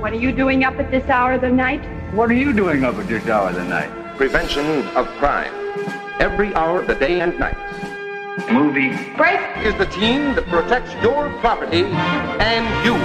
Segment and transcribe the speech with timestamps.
[0.00, 1.82] What are you doing up at this hour of the night?
[2.14, 3.90] What are you doing up at this hour of the night?
[4.16, 5.52] Prevention of crime.
[6.20, 7.56] Every hour of the day and night.
[8.48, 8.90] Movie.
[9.16, 9.40] Break!
[9.66, 11.82] Is the team that protects your property
[12.38, 12.96] and you.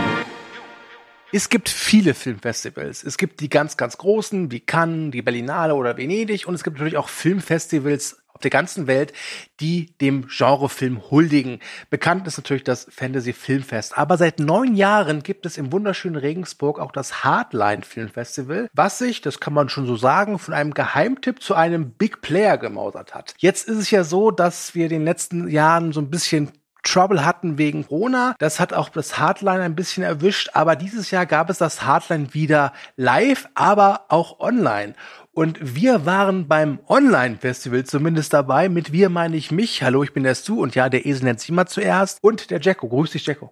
[1.31, 3.03] Es gibt viele Filmfestivals.
[3.03, 6.47] Es gibt die ganz, ganz großen, wie Cannes, die Berlinale oder Venedig.
[6.47, 9.13] Und es gibt natürlich auch Filmfestivals auf der ganzen Welt,
[9.60, 11.60] die dem Genrefilm huldigen.
[11.90, 13.97] Bekannt ist natürlich das Fantasy Filmfest.
[13.97, 19.22] Aber seit neun Jahren gibt es im wunderschönen Regensburg auch das Hardline Filmfestival, was sich,
[19.22, 23.36] das kann man schon so sagen, von einem Geheimtipp zu einem Big Player gemausert hat.
[23.38, 26.52] Jetzt ist es ja so, dass wir in den letzten Jahren so ein bisschen
[26.84, 28.36] Trouble hatten wegen Corona.
[28.40, 32.34] Das hat auch das Hardline ein bisschen erwischt, aber dieses Jahr gab es das Hardline
[32.34, 34.94] wieder live, aber auch online.
[35.36, 38.70] Und wir waren beim Online-Festival zumindest dabei.
[38.70, 39.82] Mit wir meine ich mich.
[39.82, 42.20] Hallo, ich bin der Stu und ja, der Esel nennt sich immer zuerst.
[42.22, 42.88] Und der Jacko.
[42.88, 43.52] Grüß dich, Jacko.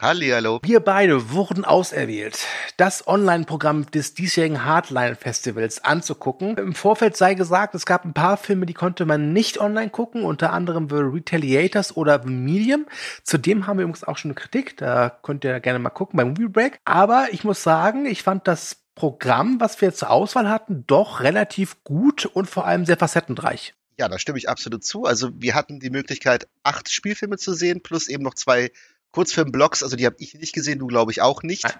[0.00, 0.58] Hallihallo.
[0.64, 6.56] Wir beide wurden auserwählt, das Online-Programm des diesjährigen Hardline-Festivals anzugucken.
[6.56, 10.24] Im Vorfeld sei gesagt, es gab ein paar Filme, die konnte man nicht online gucken,
[10.24, 12.86] unter anderem The Retaliators oder The Medium.
[13.22, 16.24] Zudem haben wir übrigens auch schon eine Kritik, da könnt ihr gerne mal gucken bei
[16.24, 16.80] Movie Break.
[16.84, 21.82] Aber ich muss sagen, ich fand das Programm, was wir zur Auswahl hatten, doch relativ
[21.84, 23.74] gut und vor allem sehr facettenreich.
[23.98, 25.04] Ja, da stimme ich absolut zu.
[25.04, 28.70] Also wir hatten die Möglichkeit, acht Spielfilme zu sehen, plus eben noch zwei
[29.12, 29.82] Kurzfilmblocks.
[29.82, 31.64] Also die habe ich nicht gesehen, du glaube ich auch nicht.
[31.64, 31.74] Nein.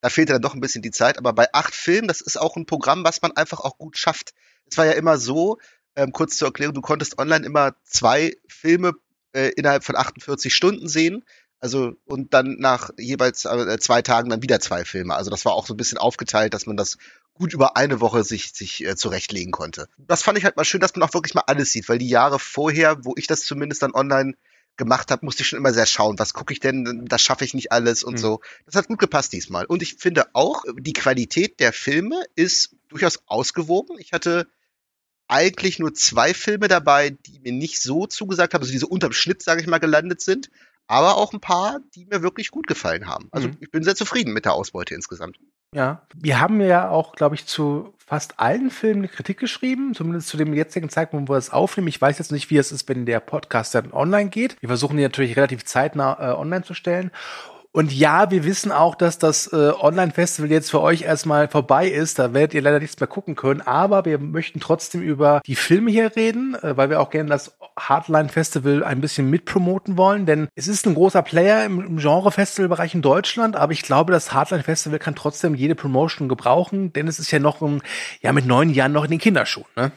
[0.00, 1.18] Da fehlte dann doch ein bisschen die Zeit.
[1.18, 4.32] Aber bei acht Filmen, das ist auch ein Programm, was man einfach auch gut schafft.
[4.70, 5.58] Es war ja immer so,
[5.96, 8.92] ähm, kurz zur Erklärung, du konntest online immer zwei Filme
[9.32, 11.24] äh, innerhalb von 48 Stunden sehen.
[11.60, 15.14] Also und dann nach jeweils äh, zwei Tagen dann wieder zwei Filme.
[15.14, 16.98] Also das war auch so ein bisschen aufgeteilt, dass man das
[17.34, 19.88] gut über eine Woche sich sich äh, zurechtlegen konnte.
[19.98, 22.08] Das fand ich halt mal schön, dass man auch wirklich mal alles sieht, weil die
[22.08, 24.34] Jahre vorher, wo ich das zumindest dann online
[24.76, 27.52] gemacht habe, musste ich schon immer sehr schauen, was gucke ich denn, das schaffe ich
[27.54, 28.18] nicht alles und Mhm.
[28.18, 28.40] so.
[28.64, 29.64] Das hat gut gepasst diesmal.
[29.66, 33.96] Und ich finde auch, die Qualität der Filme ist durchaus ausgewogen.
[33.98, 34.46] Ich hatte
[35.26, 39.12] eigentlich nur zwei Filme dabei, die mir nicht so zugesagt haben, also die so unterm
[39.12, 40.48] Schnitt, sage ich mal, gelandet sind,
[40.88, 43.28] aber auch ein paar, die mir wirklich gut gefallen haben.
[43.30, 43.56] Also Mhm.
[43.60, 45.36] ich bin sehr zufrieden mit der Ausbeute insgesamt.
[45.74, 50.28] Ja, wir haben ja auch, glaube ich, zu fast allen Filmen eine Kritik geschrieben, zumindest
[50.28, 51.88] zu dem jetzigen Zeitpunkt, wo wir es aufnehmen.
[51.88, 54.56] Ich weiß jetzt nicht, wie es ist, wenn der Podcast dann online geht.
[54.60, 57.10] Wir versuchen die natürlich relativ zeitnah äh, online zu stellen.
[57.70, 62.18] Und ja, wir wissen auch, dass das äh, Online-Festival jetzt für euch erstmal vorbei ist.
[62.18, 63.60] Da werdet ihr leider nichts mehr gucken können.
[63.60, 67.56] Aber wir möchten trotzdem über die Filme hier reden, äh, weil wir auch gerne das
[67.78, 70.24] Hardline-Festival ein bisschen mitpromoten wollen.
[70.24, 73.54] Denn es ist ein großer Player im, im Genre-Festival-Bereich in Deutschland.
[73.54, 76.94] Aber ich glaube, das Hardline-Festival kann trotzdem jede Promotion gebrauchen.
[76.94, 77.82] Denn es ist ja noch, im,
[78.22, 79.68] ja, mit neun Jahren noch in den Kinderschuhen.
[79.76, 79.92] Ne?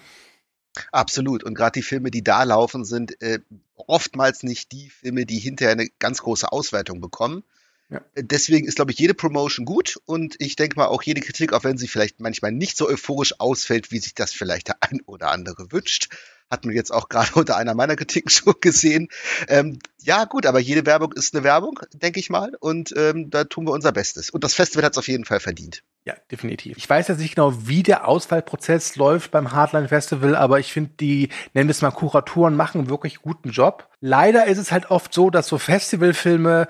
[0.91, 1.43] Absolut.
[1.43, 3.39] Und gerade die Filme, die da laufen, sind äh,
[3.75, 7.43] oftmals nicht die Filme, die hinterher eine ganz große Auswertung bekommen.
[7.91, 8.01] Ja.
[8.15, 11.65] Deswegen ist, glaube ich, jede Promotion gut und ich denke mal auch jede Kritik, auch
[11.65, 15.29] wenn sie vielleicht manchmal nicht so euphorisch ausfällt, wie sich das vielleicht der ein oder
[15.29, 16.07] andere wünscht,
[16.49, 19.09] hat man jetzt auch gerade unter einer meiner Kritiken schon gesehen.
[19.49, 23.43] Ähm, ja, gut, aber jede Werbung ist eine Werbung, denke ich mal, und ähm, da
[23.43, 24.29] tun wir unser Bestes.
[24.29, 25.83] Und das Festival hat es auf jeden Fall verdient.
[26.05, 26.77] Ja, definitiv.
[26.77, 30.91] Ich weiß jetzt nicht genau, wie der Auswahlprozess läuft beim Hardline Festival, aber ich finde,
[30.99, 33.89] die, nennen wir es mal Kuratoren, machen einen wirklich guten Job.
[33.99, 36.67] Leider ist es halt oft so, dass so Festivalfilme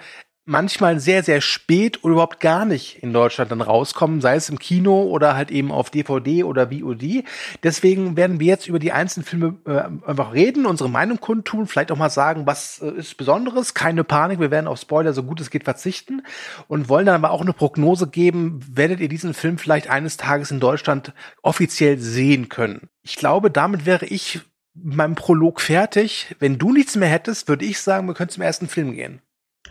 [0.51, 4.59] manchmal sehr, sehr spät oder überhaupt gar nicht in Deutschland dann rauskommen, sei es im
[4.59, 7.23] Kino oder halt eben auf DVD oder VOD.
[7.63, 11.91] Deswegen werden wir jetzt über die einzelnen Filme äh, einfach reden, unsere Meinung kundtun, vielleicht
[11.91, 13.73] auch mal sagen, was äh, ist Besonderes.
[13.73, 16.21] Keine Panik, wir werden auf Spoiler so gut es geht verzichten
[16.67, 20.51] und wollen dann aber auch eine Prognose geben, werdet ihr diesen Film vielleicht eines Tages
[20.51, 22.89] in Deutschland offiziell sehen können.
[23.03, 24.41] Ich glaube, damit wäre ich
[24.73, 26.35] mit meinem Prolog fertig.
[26.39, 29.21] Wenn du nichts mehr hättest, würde ich sagen, wir können zum ersten Film gehen.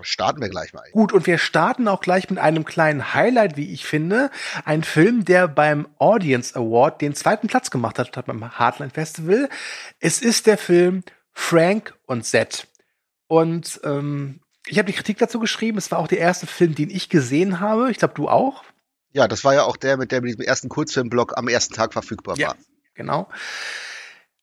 [0.03, 0.85] Starten wir gleich mal.
[0.93, 4.31] Gut, und wir starten auch gleich mit einem kleinen Highlight, wie ich finde.
[4.65, 9.49] Ein Film, der beim Audience Award den zweiten Platz gemacht hat, hat beim Hardline Festival.
[9.99, 11.03] Es ist der Film
[11.33, 12.67] Frank und Z.
[13.27, 15.79] Und ähm, ich habe die Kritik dazu geschrieben.
[15.79, 17.91] Es war auch der erste Film, den ich gesehen habe.
[17.91, 18.65] Ich glaube, du auch.
[19.13, 21.93] Ja, das war ja auch der, mit der mit diesem ersten Kurzfilmblock am ersten Tag
[21.93, 22.49] verfügbar Ja.
[22.49, 22.57] war.
[22.95, 23.29] Genau.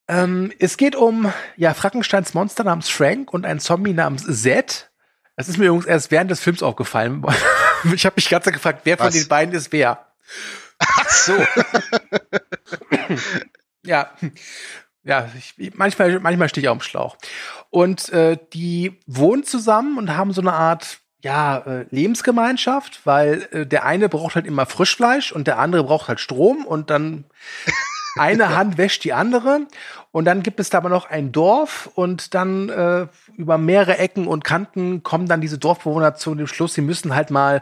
[0.10, 4.87] Ähm, es geht um ja Frankensteins Monster namens Frank und ein Zombie namens Z.
[5.38, 7.24] Das ist mir übrigens erst während des Films aufgefallen.
[7.94, 9.14] ich habe mich ganz gefragt, wer von Was?
[9.14, 10.06] den beiden ist wer.
[10.80, 11.34] Ach so.
[13.84, 14.12] Ja,
[15.04, 17.16] ja, ich, manchmal, manchmal stehe ich auch im Schlauch.
[17.70, 23.66] Und äh, die wohnen zusammen und haben so eine Art ja, äh, Lebensgemeinschaft, weil äh,
[23.66, 27.24] der eine braucht halt immer Frischfleisch und der andere braucht halt Strom und dann
[28.20, 29.62] eine Hand wäscht die andere
[30.12, 34.28] und dann gibt es da aber noch ein Dorf und dann äh, über mehrere Ecken
[34.28, 37.62] und Kanten kommen dann diese Dorfbewohner zu dem Schluss, sie müssen halt mal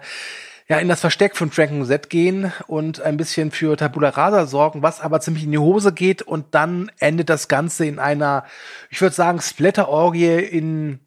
[0.68, 4.82] ja, in das Versteck von Dragon Z gehen und ein bisschen für Tabula Rasa sorgen,
[4.82, 8.46] was aber ziemlich in die Hose geht und dann endet das Ganze in einer,
[8.90, 11.02] ich würde sagen, Splatter-Orgie in,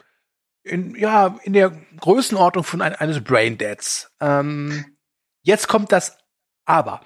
[0.62, 4.12] in, ja, in der Größenordnung von ein, eines Braindeads.
[4.20, 4.84] Ähm,
[5.42, 6.18] jetzt kommt das
[6.64, 7.00] Aber.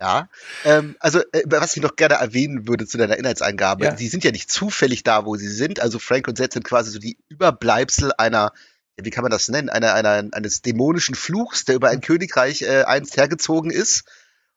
[0.00, 0.30] Ja,
[0.64, 3.96] ähm, also äh, was ich noch gerne erwähnen würde zu deiner Inhaltsangabe, Ja.
[3.96, 5.80] sie sind ja nicht zufällig da, wo sie sind.
[5.80, 8.52] Also Frank und Zed sind quasi so die Überbleibsel einer,
[8.96, 12.84] wie kann man das nennen, einer, einer, eines dämonischen Fluchs, der über ein Königreich äh,
[12.84, 14.04] einst hergezogen ist.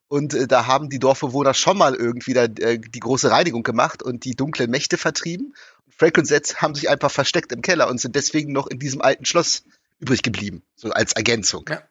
[0.07, 4.01] Und äh, da haben die Dorfbewohner schon mal irgendwie da, äh, die große Reinigung gemacht
[4.01, 5.53] und die dunklen Mächte vertrieben.
[5.89, 9.01] Frank und Zed haben sich einfach versteckt im Keller und sind deswegen noch in diesem
[9.01, 9.63] alten Schloss
[9.99, 11.65] übrig geblieben, so als Ergänzung.
[11.69, 11.81] Ja.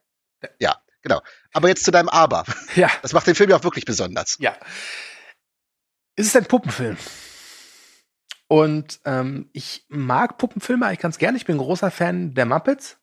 [0.58, 1.20] ja genau.
[1.52, 2.44] Aber jetzt zu deinem Aber.
[2.74, 4.36] ja, Das macht den Film ja auch wirklich besonders.
[4.40, 4.56] ja.
[6.14, 6.98] Es ist ein Puppenfilm.
[8.46, 11.38] Und ähm, ich mag Puppenfilme eigentlich ganz gerne.
[11.38, 12.98] Ich bin ein großer Fan der Muppets.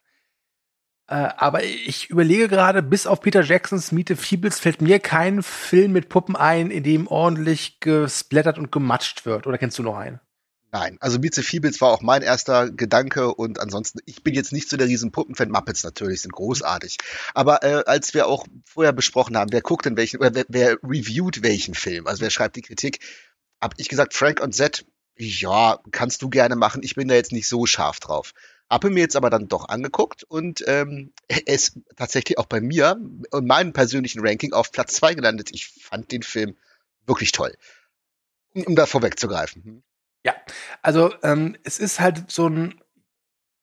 [1.08, 5.92] Äh, aber ich überlege gerade, bis auf Peter Jacksons Miete Feebles fällt mir kein Film
[5.94, 9.48] mit Puppen ein, in dem ordentlich gesplattert und gematscht wird.
[9.48, 10.20] Oder kennst du noch einen?
[10.72, 14.70] Nein, also Mieze Fiebels war auch mein erster Gedanke und ansonsten, ich bin jetzt nicht
[14.70, 15.50] so der riesen Puppenfan.
[15.50, 16.98] Muppets natürlich sind großartig.
[17.34, 20.78] Aber äh, als wir auch vorher besprochen haben, wer guckt denn welchen, oder wer, wer
[20.84, 23.00] reviewt welchen Film, also wer schreibt die Kritik,
[23.60, 24.86] hab ich gesagt, Frank und Zed,
[25.18, 28.34] ja, kannst du gerne machen, ich bin da jetzt nicht so scharf drauf.
[28.70, 32.96] Habe mir jetzt aber dann doch angeguckt und ähm, er ist tatsächlich auch bei mir
[33.32, 35.50] und meinem persönlichen Ranking auf Platz zwei gelandet.
[35.52, 36.56] Ich fand den Film
[37.08, 37.56] wirklich toll.
[38.54, 39.84] Um, um da vorwegzugreifen.
[40.24, 40.34] Ja,
[40.82, 42.82] also ähm, es ist halt so ein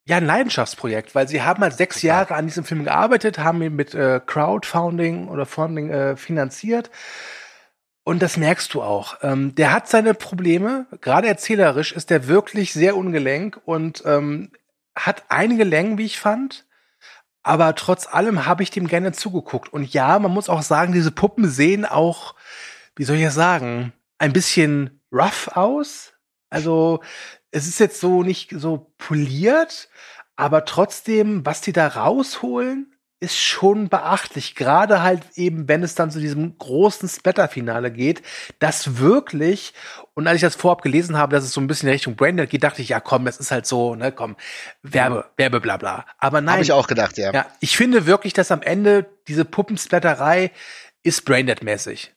[0.07, 2.07] ja ein Leidenschaftsprojekt, weil sie haben halt sechs Total.
[2.07, 6.89] Jahre an diesem Film gearbeitet, haben ihn mit äh, Crowdfunding oder Funding äh, finanziert.
[8.05, 9.17] Und das merkst du auch.
[9.21, 14.53] Ähm, der hat seine Probleme, gerade erzählerisch ist der wirklich sehr ungelenk und ähm,
[14.95, 16.65] hat einige Längen, wie ich fand.
[17.43, 19.73] Aber trotz allem habe ich dem gerne zugeguckt.
[19.73, 22.35] Und ja, man muss auch sagen, diese Puppen sehen auch,
[22.95, 26.13] wie soll ich das sagen, ein bisschen rough aus.
[26.49, 27.01] Also
[27.51, 29.89] es ist jetzt so nicht so poliert,
[30.35, 34.53] aber trotzdem, was die da rausholen, ist schon beachtlich.
[34.53, 38.21] Gerade halt eben, wenn es dann zu diesem großen Splatter-Finale geht,
[38.59, 39.73] das wirklich,
[40.13, 42.49] und als ich das vorab gelesen habe, dass es so ein bisschen in Richtung Braindead
[42.49, 44.35] geht, dachte ich, ja komm, das ist halt so, ne, komm,
[44.83, 46.05] Werbe, Werbe, bla bla.
[46.19, 47.33] Aber nein, Habe ich auch gedacht, ja.
[47.33, 50.51] ja, ich finde wirklich, dass am Ende diese Puppensplatterei
[51.01, 52.13] ist Braindead-mäßig.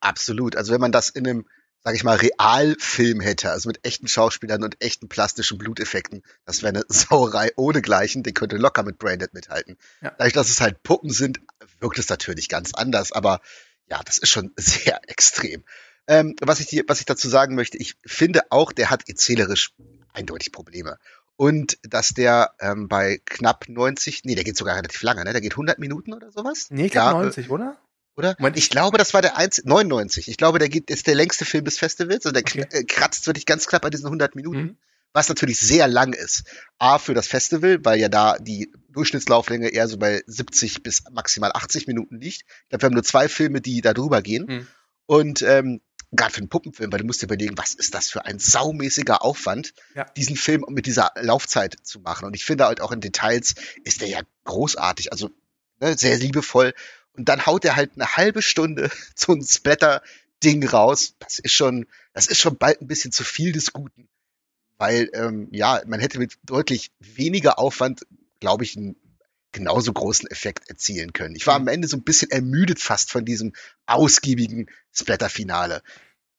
[0.00, 0.56] Absolut.
[0.56, 1.46] Also wenn man das in einem,
[1.86, 6.70] sag ich mal, Realfilm hätte, also mit echten Schauspielern und echten plastischen Bluteffekten, das wäre
[6.70, 9.78] eine Sauerei ohnegleichen, die könnte locker mit Branded mithalten.
[10.00, 10.10] Ja.
[10.18, 11.38] Dadurch, dass es halt Puppen sind,
[11.78, 13.40] wirkt es natürlich ganz anders, aber
[13.88, 15.62] ja, das ist schon sehr extrem.
[16.08, 19.72] Ähm, was, ich was ich dazu sagen möchte, ich finde auch, der hat erzählerisch
[20.12, 20.98] eindeutig Probleme.
[21.36, 25.30] Und dass der ähm, bei knapp 90, nee, der geht sogar relativ lange, ne?
[25.30, 26.66] Der geht 100 Minuten oder sowas.
[26.70, 27.76] Nee, ich glaube äh, 90, oder?
[28.16, 28.34] Oder?
[28.38, 30.28] Moment, ich glaube, das war der eins 99.
[30.28, 32.66] Ich glaube, der geht, ist der längste Film des Festivals und der Okay.
[32.70, 34.58] äh, kratzt wirklich ganz knapp an diesen 100 Minuten.
[34.60, 34.76] Mhm.
[35.12, 36.44] Was natürlich sehr lang ist.
[36.78, 41.52] A, für das Festival, weil ja da die Durchschnittslauflänge eher so bei 70 bis maximal
[41.54, 42.42] 80 Minuten liegt.
[42.42, 44.46] Ich glaube, wir haben nur zwei Filme, die da drüber gehen.
[44.46, 44.66] Mhm.
[45.06, 45.80] Und ähm,
[46.12, 49.22] gerade für einen Puppenfilm, weil du musst dir überlegen, was ist das für ein saumäßiger
[49.22, 50.04] Aufwand, Ja.
[50.16, 52.26] diesen Film mit dieser Laufzeit zu machen.
[52.26, 53.54] Und ich finde halt auch in Details
[53.84, 55.30] ist der ja großartig, also
[55.80, 56.74] ne, sehr liebevoll.
[57.16, 61.14] Und dann haut er halt eine halbe Stunde so ein Splatter-Ding raus.
[61.18, 64.08] Das ist schon, das ist schon bald ein bisschen zu viel des Guten.
[64.78, 68.06] Weil, ähm, ja, man hätte mit deutlich weniger Aufwand,
[68.40, 68.96] glaube ich, einen
[69.52, 71.34] genauso großen Effekt erzielen können.
[71.34, 71.68] Ich war Mhm.
[71.68, 73.54] am Ende so ein bisschen ermüdet fast von diesem
[73.86, 75.82] ausgiebigen Splatter-Finale.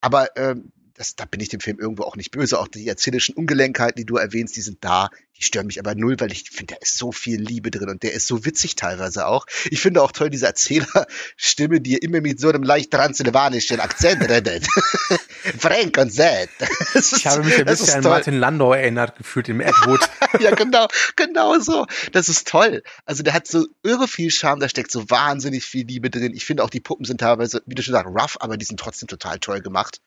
[0.02, 2.60] Aber ähm, das, da bin ich dem Film irgendwo auch nicht böse.
[2.60, 5.10] Auch die erzählerischen Ungelenkheiten, die du erwähnst, die sind da.
[5.38, 8.02] Die stören mich aber null, weil ich finde, da ist so viel Liebe drin und
[8.02, 9.46] der ist so witzig teilweise auch.
[9.70, 14.66] Ich finde auch toll diese Erzählerstimme, die immer mit so einem leicht transsilvanischen Akzent redet.
[15.60, 16.50] Frank und Zed.
[16.96, 18.12] Ich habe mich ein bisschen an toll.
[18.12, 20.10] Martin Landau erinnert gefühlt im Ed Wood.
[20.40, 21.86] ja, genau, genau so.
[22.12, 22.82] Das ist toll.
[23.06, 26.34] Also der hat so irre viel Charme, da steckt so wahnsinnig viel Liebe drin.
[26.34, 28.80] Ich finde auch die Puppen sind teilweise, wie du schon sagst, rough, aber die sind
[28.80, 30.02] trotzdem total toll gemacht.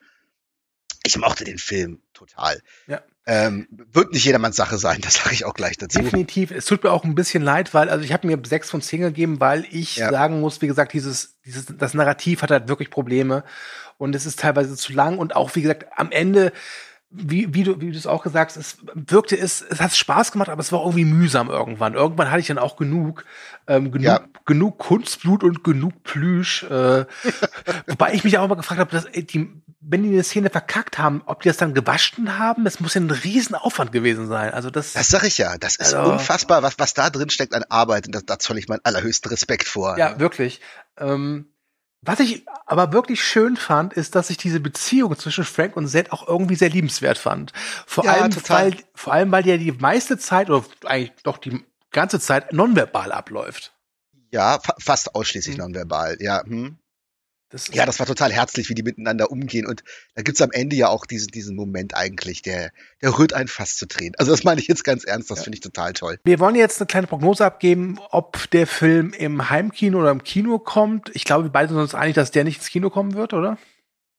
[1.11, 2.61] Ich mochte den Film total.
[2.87, 3.01] Ja.
[3.27, 5.99] Ähm, wird nicht jedermanns Sache sein, das sage ich auch gleich dazu.
[6.01, 6.51] Definitiv.
[6.53, 9.01] Es tut mir auch ein bisschen leid, weil, also ich habe mir sechs von zehn
[9.01, 10.11] gegeben, weil ich Ja.
[10.11, 13.45] sagen muss, wie gesagt, dieses, dieses, das Narrativ hat halt wirklich Probleme
[13.99, 16.53] und es ist teilweise zu lang und auch, wie gesagt, am Ende,
[17.13, 20.31] wie, wie du, wie du es auch gesagt hast, es wirkte es, es hat Spaß
[20.31, 21.95] gemacht, aber es war irgendwie mühsam irgendwann.
[21.95, 23.25] Irgendwann hatte ich dann auch genug,
[23.67, 24.21] ähm, genug, Ja.
[24.47, 27.05] genug Kunstblut und genug Plüsch, äh,
[27.89, 29.51] wobei ich mich auch immer gefragt habe, dass, die
[29.83, 33.01] wenn die eine Szene verkackt haben, ob die das dann gewaschen haben, das muss ja
[33.01, 34.53] ein Riesenaufwand gewesen sein.
[34.53, 34.93] Also das.
[34.93, 35.57] Das sag ich ja.
[35.59, 38.07] Das ist Also- unfassbar, was, was da drin steckt an Arbeit.
[38.07, 39.97] Und da, da zoll ich meinen allerhöchsten Respekt vor.
[39.99, 40.61] Ja, wirklich.
[40.99, 41.47] Ähm,
[42.03, 46.13] was ich aber wirklich schön fand, ist, dass ich diese Beziehung zwischen Frank und Zed
[46.13, 47.53] auch irgendwie sehr liebenswert fand.
[47.87, 48.73] Vor Ja, allem, total.
[48.73, 52.53] weil, vor allem, weil die ja die meiste Zeit oder eigentlich doch die ganze Zeit
[52.53, 53.73] nonverbal abläuft.
[54.31, 56.17] Ja, fa fast ausschließlich nonverbal.
[56.21, 56.79] Ja, hm.
[57.51, 59.67] Das ja, das war total herzlich, wie die miteinander umgehen.
[59.67, 59.83] Und
[60.15, 62.71] da gibt's am Ende ja auch diesen, diesen Moment eigentlich, der,
[63.03, 64.15] der rührt einen fast zu Tränen.
[64.19, 66.19] Also das meine ich jetzt ganz ernst, das finde ich total toll.
[66.25, 70.61] Wir wollen jetzt eine kleine Prognose abgeben, ob der Film im Heimkino oder im Kino
[70.61, 71.11] kommt.
[71.13, 73.59] Ich glaube, wir beide sind uns einig, dass der nicht ins Kino kommen wird, oder?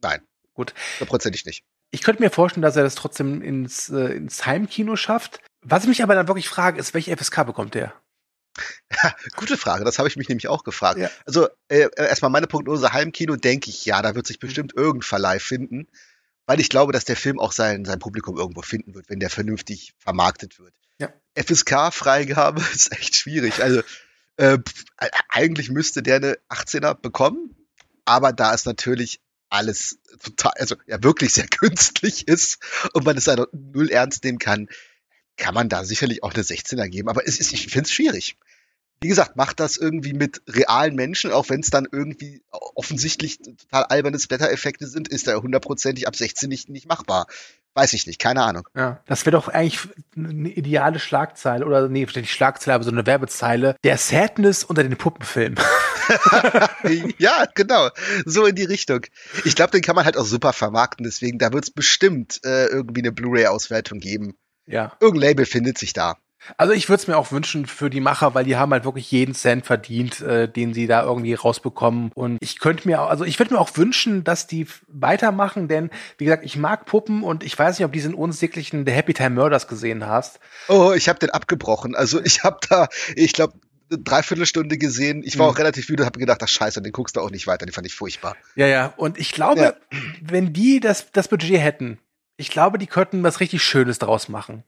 [0.01, 0.21] Nein.
[0.53, 0.73] Gut.
[0.95, 1.63] Hundertprozentig nicht.
[1.91, 5.39] Ich könnte mir vorstellen, dass er das trotzdem ins, äh, ins Heimkino schafft.
[5.61, 7.93] Was ich mich aber dann wirklich frage, ist, welche FSK bekommt der?
[9.35, 10.99] Gute Frage, das habe ich mich nämlich auch gefragt.
[10.99, 11.09] Ja.
[11.25, 15.07] Also äh, äh, erstmal meine Prognose Heimkino, denke ich, ja, da wird sich bestimmt irgendein
[15.07, 15.87] Verleih finden,
[16.45, 19.29] weil ich glaube, dass der Film auch sein, sein Publikum irgendwo finden wird, wenn der
[19.29, 20.73] vernünftig vermarktet wird.
[20.99, 21.13] Ja.
[21.35, 23.63] FSK-Freigabe ist echt schwierig.
[23.63, 23.81] Also
[24.37, 24.57] äh,
[25.29, 27.55] eigentlich müsste der eine 18er bekommen,
[28.05, 32.59] aber da es natürlich alles total, also ja wirklich sehr künstlich ist
[32.93, 34.67] und man es einfach null ernst nehmen kann,
[35.41, 37.09] kann man da sicherlich auch eine 16er geben.
[37.09, 38.37] Aber es ist, ich finde es schwierig.
[39.01, 43.85] Wie gesagt, macht das irgendwie mit realen Menschen, auch wenn es dann irgendwie offensichtlich total
[43.85, 47.25] alberne Splatter-Effekte sind, ist da hundertprozentig ab 16 nicht, nicht machbar.
[47.73, 48.67] Weiß ich nicht, keine Ahnung.
[48.75, 49.01] Ja.
[49.07, 49.79] Das wäre doch eigentlich
[50.15, 53.75] eine ideale Schlagzeile oder nee, vielleicht nicht Schlagzeile, aber so eine Werbezeile.
[53.83, 55.57] Der Sadness unter den Puppenfilmen.
[57.17, 57.89] ja, genau.
[58.25, 59.05] So in die Richtung.
[59.45, 62.67] Ich glaube, den kann man halt auch super vermarkten, deswegen, da wird es bestimmt äh,
[62.67, 64.35] irgendwie eine Blu-ray-Auswertung geben.
[64.65, 64.93] Ja.
[64.99, 66.17] Irgendein Label findet sich da.
[66.57, 69.11] Also ich würde es mir auch wünschen für die Macher, weil die haben halt wirklich
[69.11, 72.11] jeden Cent verdient, äh, den sie da irgendwie rausbekommen.
[72.15, 75.91] Und ich könnte mir, auch, also ich würde mir auch wünschen, dass die weitermachen, denn
[76.17, 79.13] wie gesagt, ich mag Puppen und ich weiß nicht, ob du diesen unsäglichen The Happy
[79.13, 80.39] Time Murders gesehen hast.
[80.67, 81.93] Oh, ich habe den abgebrochen.
[81.95, 83.53] Also ich habe da, ich glaube,
[83.91, 85.21] eine Dreiviertelstunde gesehen.
[85.23, 85.53] Ich war Mhm.
[85.53, 87.67] auch relativ müde und habe gedacht, ach scheiße, den guckst du auch nicht weiter.
[87.67, 88.35] Den fand ich furchtbar.
[88.55, 88.93] Ja, ja.
[88.97, 89.73] Und ich glaube, Ja.
[90.23, 91.99] wenn die das, das Budget hätten,
[92.41, 94.63] ich glaube, die könnten was richtig Schönes draus machen.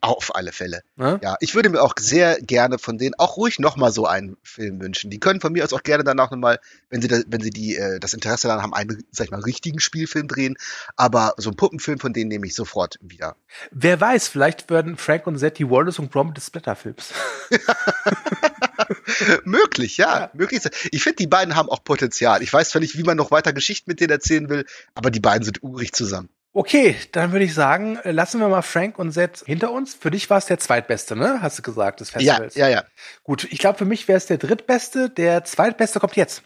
[0.00, 0.82] Auf alle Fälle.
[0.96, 1.20] Ne?
[1.22, 4.36] Ja, ich würde mir auch sehr gerne von denen auch ruhig noch mal so einen
[4.42, 5.10] Film wünschen.
[5.10, 6.58] Die können von mir aus auch gerne danach noch mal,
[6.90, 9.40] wenn sie da, wenn sie die äh, das Interesse daran haben, einen sag ich mal
[9.40, 10.56] richtigen Spielfilm drehen,
[10.96, 13.36] aber so einen Puppenfilm von denen nehme ich sofort wieder.
[13.70, 17.12] Wer weiß, vielleicht werden Frank und die Wallace und Gromit des Splatterfilms.
[19.44, 20.62] möglich, ja, möglich.
[20.90, 22.42] Ich finde, die beiden haben auch Potenzial.
[22.42, 24.64] Ich weiß zwar nicht, wie man noch weiter Geschichten mit denen erzählen will,
[24.94, 26.30] aber die beiden sind urig zusammen.
[26.58, 29.94] Okay, dann würde ich sagen, äh, lassen wir mal Frank und Zed hinter uns.
[29.94, 31.38] Für dich war es der zweitbeste, ne?
[31.40, 32.56] Hast du gesagt, des Ja, Festivals.
[32.56, 32.82] ja, ja.
[33.22, 35.08] Gut, ich glaube, für mich wäre es der drittbeste.
[35.08, 36.42] Der zweitbeste kommt jetzt.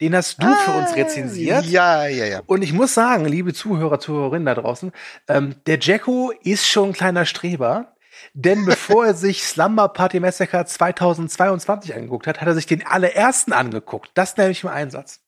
[0.00, 1.62] Den hast du für uns rezensiert.
[1.62, 2.40] Ah, Ja, ja, ja.
[2.46, 4.90] Und ich muss sagen, liebe Zuhörer, Zuhörerinnen da draußen,
[5.28, 7.94] ähm, der Jacko ist schon ein kleiner Streber.
[8.34, 13.52] Denn bevor er sich Slumber Party Massacre 2022 angeguckt hat, hat er sich den allerersten
[13.52, 14.10] angeguckt.
[14.14, 15.20] Das nenne ich im Einsatz.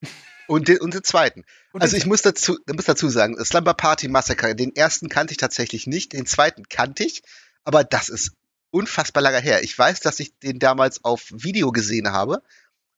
[0.49, 1.45] Und den, und den zweiten.
[1.79, 5.87] Also ich muss dazu, muss dazu sagen, Slumber Party Massacre, den ersten kannte ich tatsächlich
[5.87, 7.23] nicht, den zweiten kannte ich,
[7.63, 8.33] aber das ist
[8.69, 9.63] unfassbar lange her.
[9.63, 12.43] Ich weiß, dass ich den damals auf Video gesehen habe.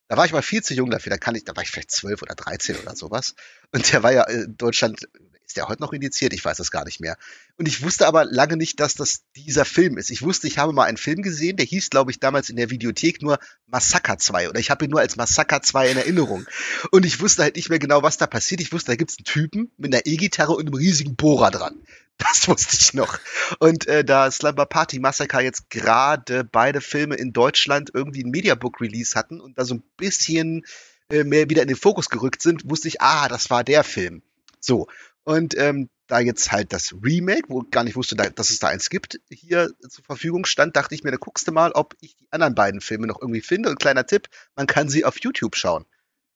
[0.07, 1.91] Da war ich mal viel zu jung dafür, da kann ich, da war ich vielleicht
[1.91, 3.35] zwölf oder dreizehn oder sowas.
[3.71, 5.07] Und der war ja in Deutschland,
[5.45, 6.33] ist der heute noch indiziert?
[6.33, 7.17] Ich weiß es gar nicht mehr.
[7.57, 10.09] Und ich wusste aber lange nicht, dass das dieser Film ist.
[10.09, 12.69] Ich wusste, ich habe mal einen Film gesehen, der hieß, glaube ich, damals in der
[12.69, 16.45] Videothek nur Massaker 2 oder ich habe ihn nur als Massaker 2 in Erinnerung.
[16.91, 18.61] Und ich wusste halt nicht mehr genau, was da passiert.
[18.61, 21.81] Ich wusste, da gibt's einen Typen mit einer E-Gitarre und einem riesigen Bohrer dran.
[22.17, 23.19] Das wusste ich noch.
[23.59, 28.79] Und äh, da Slumber Party Massacre jetzt gerade beide Filme in Deutschland irgendwie ein Mediabook
[28.79, 30.65] Release hatten und da so ein bisschen
[31.09, 34.21] äh, mehr wieder in den Fokus gerückt sind, wusste ich, ah, das war der Film.
[34.59, 34.87] So.
[35.25, 38.59] Und ähm, da jetzt halt das Remake, wo ich gar nicht wusste, da, dass es
[38.59, 41.95] da eins gibt, hier zur Verfügung stand, dachte ich mir, da guckst du mal, ob
[41.99, 43.69] ich die anderen beiden Filme noch irgendwie finde.
[43.69, 45.85] Und kleiner Tipp, man kann sie auf YouTube schauen.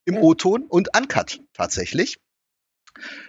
[0.05, 0.21] Im Ja.
[0.21, 2.19] O-Ton und Uncut tatsächlich.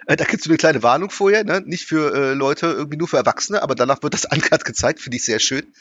[0.07, 1.61] Äh, da gibt's so eine kleine Warnung vorher, ne?
[1.61, 5.17] nicht für äh, Leute, irgendwie nur für Erwachsene, aber danach wird das Uncut gezeigt, finde
[5.17, 5.73] ich sehr schön.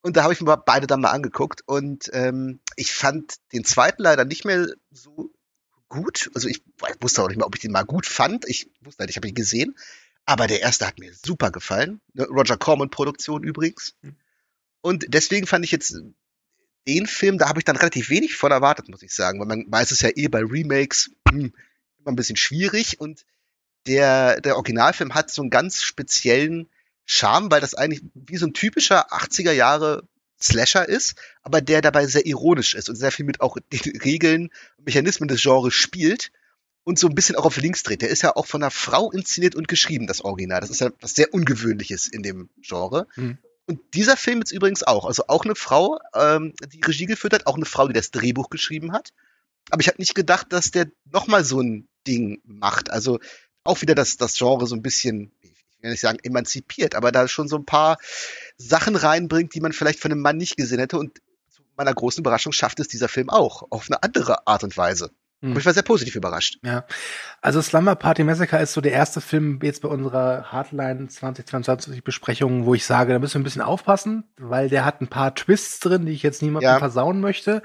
[0.00, 4.02] Und da habe ich mir beide dann mal angeguckt und ähm, ich fand den zweiten
[4.02, 5.32] leider nicht mehr so
[5.94, 6.30] gut.
[6.34, 6.62] Also ich,
[7.00, 8.44] wusste auch nicht mehr, ob ich den mal gut fand.
[8.48, 9.76] Ich wusste halt, ich habe ihn gesehen.
[10.26, 12.00] Aber der erste hat mir super gefallen.
[12.14, 12.24] Ne?
[12.24, 13.94] Roger Corman Produktion übrigens.
[14.02, 14.16] Hm.
[14.80, 15.96] Und deswegen fand ich jetzt
[16.86, 19.40] den Film, da habe ich dann relativ wenig von erwartet, muss ich sagen.
[19.40, 21.52] Weil man weiß es ja eh bei Remakes hm,
[21.98, 23.00] immer ein bisschen schwierig.
[23.00, 23.24] Und
[23.86, 26.68] der, der Originalfilm hat so einen ganz speziellen
[27.06, 30.08] Charme, weil das eigentlich wie so ein typischer 80er Jahre
[30.44, 34.50] Slasher ist, aber der dabei sehr ironisch ist und sehr viel mit auch den Regeln
[34.78, 36.30] und Mechanismen des Genres spielt.
[36.84, 38.02] und so ein bisschen auch auf links dreht.
[38.02, 40.60] Der ist ja auch von einer Frau inszeniert und geschrieben, das Original.
[40.60, 43.06] Das ist ja was sehr Ungewöhnliches in dem Genre.
[43.16, 43.38] Mhm.
[43.66, 45.06] Und dieser Film jetzt übrigens auch.
[45.06, 48.50] Also auch eine Frau, ähm, die Regie geführt hat, auch eine Frau, die das Drehbuch
[48.50, 49.14] geschrieben hat.
[49.70, 52.90] Aber ich habe nicht gedacht, dass der nochmal so ein Ding macht.
[52.90, 53.18] Also
[53.64, 55.32] auch wieder das, das Genre so ein bisschen,
[55.84, 57.98] will nicht sagen emanzipiert, aber da schon so ein paar
[58.56, 60.98] Sachen reinbringt, die man vielleicht von einem Mann nicht gesehen hätte.
[60.98, 64.76] Und zu meiner großen Überraschung schafft es dieser Film auch, auf eine andere Art und
[64.76, 65.10] Weise.
[65.44, 65.56] Hm.
[65.58, 66.58] Ich war sehr positiv überrascht.
[66.62, 66.86] Ja.
[67.42, 72.64] Also Slumber Party Massacre ist so der erste Film jetzt bei unserer Hardline 2022 Besprechung,
[72.64, 75.80] wo ich sage, da müssen wir ein bisschen aufpassen, weil der hat ein paar Twists
[75.80, 76.78] drin, die ich jetzt niemandem ja.
[76.78, 77.62] versauen möchte.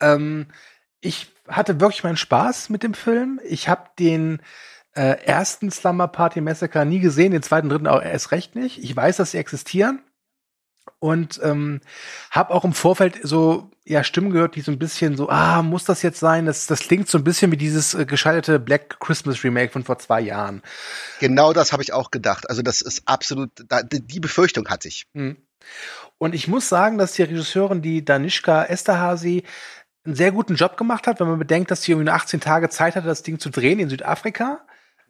[0.00, 0.46] Ähm,
[1.00, 3.40] ich hatte wirklich meinen Spaß mit dem Film.
[3.44, 4.40] Ich habe den
[4.94, 8.82] äh, ersten Slumber Party Massacre nie gesehen, den zweiten, dritten auch erst recht nicht.
[8.82, 10.02] Ich weiß, dass sie existieren
[10.98, 11.80] und ähm,
[12.30, 15.84] habe auch im Vorfeld so ja Stimmen gehört, die so ein bisschen so ah muss
[15.84, 16.46] das jetzt sein?
[16.46, 19.98] Das das klingt so ein bisschen wie dieses äh, gescheiterte Black Christmas Remake von vor
[19.98, 20.62] zwei Jahren.
[21.20, 22.48] Genau das habe ich auch gedacht.
[22.48, 25.06] Also das ist absolut da, die Befürchtung hatte ich.
[25.14, 25.36] Hm.
[26.18, 29.44] Und ich muss sagen, dass die Regisseurin, die Danishka Esterhazy,
[30.04, 32.68] einen sehr guten Job gemacht hat, wenn man bedenkt, dass sie irgendwie nur 18 Tage
[32.70, 34.60] Zeit hatte, das Ding zu drehen in Südafrika.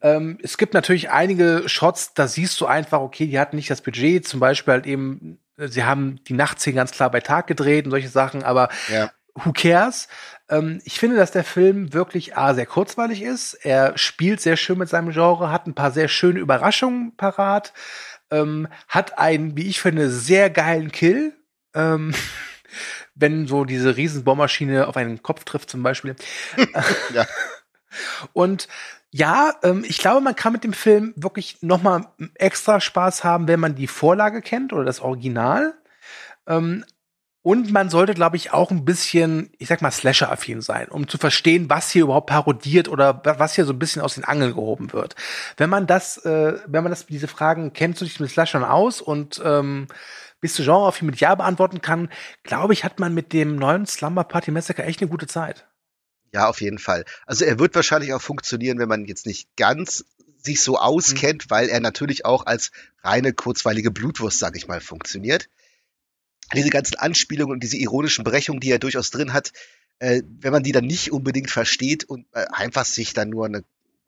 [0.02, 3.82] Ähm, es gibt natürlich einige Shots, da siehst du einfach, okay, die hatten nicht das
[3.82, 7.90] Budget, zum Beispiel halt eben, sie haben die Nachtszenen ganz klar bei Tag gedreht und
[7.90, 9.10] solche Sachen, aber ja.
[9.34, 10.08] who cares?
[10.48, 14.78] Ähm, ich finde, dass der Film wirklich A, sehr kurzweilig ist, er spielt sehr schön
[14.78, 17.72] mit seinem Genre, hat ein paar sehr schöne Überraschungen parat,
[18.30, 21.34] ähm, hat einen, wie ich finde, sehr geilen Kill.
[21.74, 22.14] Ähm,
[23.14, 26.16] wenn so diese Riesenbohrmaschine auf einen Kopf trifft zum Beispiel.
[27.14, 27.26] ja.
[28.32, 28.68] Und
[29.12, 33.48] ja, ähm, ich glaube, man kann mit dem Film wirklich noch mal extra Spaß haben,
[33.48, 35.74] wenn man die Vorlage kennt oder das Original.
[36.46, 36.84] Ähm,
[37.42, 41.16] und man sollte, glaube ich, auch ein bisschen, ich sag mal, Slasher-affin sein, um zu
[41.16, 44.92] verstehen, was hier überhaupt parodiert oder was hier so ein bisschen aus den Angeln gehoben
[44.92, 45.16] wird.
[45.56, 49.00] Wenn man das, äh, wenn man das, diese Fragen kennt, du dich mit Slashern aus
[49.00, 49.88] und ähm,
[50.40, 52.10] bis zu Genre-affin mit Ja beantworten kann,
[52.42, 55.69] glaube ich, hat man mit dem neuen Slumber Party Massacre echt eine gute Zeit.
[56.32, 57.04] Ja, auf jeden Fall.
[57.26, 60.04] Also er wird wahrscheinlich auch funktionieren, wenn man jetzt nicht ganz
[60.38, 61.50] sich so auskennt, mhm.
[61.50, 62.70] weil er natürlich auch als
[63.02, 65.48] reine kurzweilige Blutwurst, sag ich mal, funktioniert.
[66.54, 69.52] Diese ganzen Anspielungen und diese ironischen Brechungen, die er durchaus drin hat,
[69.98, 73.64] äh, wenn man die dann nicht unbedingt versteht und äh, einfach sich dann nur eine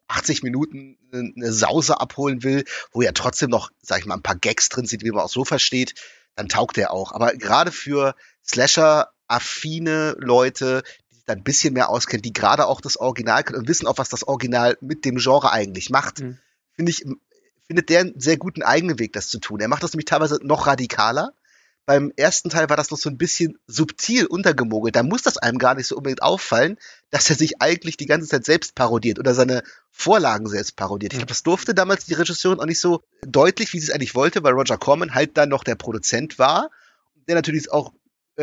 [0.08, 4.36] 80 Minuten eine Sause abholen will, wo ja trotzdem noch, sag ich mal, ein paar
[4.36, 5.94] Gags drin sind, wie man auch so versteht,
[6.34, 7.12] dann taugt er auch.
[7.12, 10.82] Aber gerade für Slasher-affine Leute,
[11.26, 14.08] da ein bisschen mehr auskennt, die gerade auch das Original können und wissen auch, was
[14.08, 16.38] das Original mit dem Genre eigentlich macht, mhm.
[16.74, 17.04] finde ich,
[17.66, 19.60] findet der einen sehr guten eigenen Weg, das zu tun.
[19.60, 21.32] Er macht das nämlich teilweise noch radikaler.
[21.84, 24.94] Beim ersten Teil war das noch so ein bisschen subtil untergemogelt.
[24.94, 26.78] Da muss das einem gar nicht so unbedingt auffallen,
[27.10, 31.12] dass er sich eigentlich die ganze Zeit selbst parodiert oder seine Vorlagen selbst parodiert.
[31.12, 34.14] Ich glaube, das durfte damals die Regisseurin auch nicht so deutlich, wie sie es eigentlich
[34.14, 36.70] wollte, weil Roger Corman halt dann noch der Produzent war,
[37.26, 37.92] der natürlich auch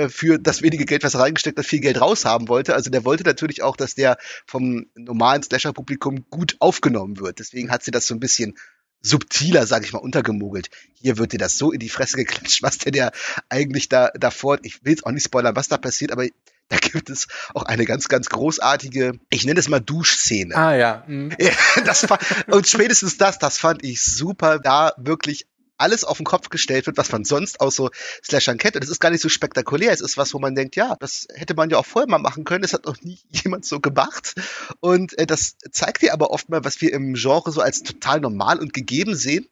[0.09, 2.75] für das wenige Geld, was er reingesteckt hat, viel Geld raushaben wollte.
[2.75, 7.39] Also der wollte natürlich auch, dass der vom normalen Slasher-Publikum gut aufgenommen wird.
[7.39, 8.55] Deswegen hat sie das so ein bisschen
[9.01, 10.69] subtiler, sage ich mal, untergemogelt.
[10.93, 13.11] Hier wird dir das so in die Fresse geklatscht, was der der
[13.47, 16.25] eigentlich da davor, ich will jetzt auch nicht spoilern, was da passiert, aber
[16.69, 20.55] da gibt es auch eine ganz, ganz großartige, ich nenne es mal Duschszene.
[20.55, 21.03] Ah ja.
[21.07, 21.31] Mhm.
[21.85, 25.47] das war, und spätestens das, das fand ich super, da wirklich
[25.79, 27.89] alles auf den Kopf gestellt wird, was man sonst aus so
[28.23, 28.75] Slashern kennt.
[28.75, 29.91] Und es ist gar nicht so spektakulär.
[29.91, 32.43] Es ist was, wo man denkt, ja, das hätte man ja auch vorher mal machen
[32.43, 32.61] können.
[32.61, 34.35] Das hat noch nie jemand so gemacht.
[34.79, 38.19] Und äh, das zeigt dir aber oft mal, was wir im Genre so als total
[38.19, 39.47] normal und gegeben sehen.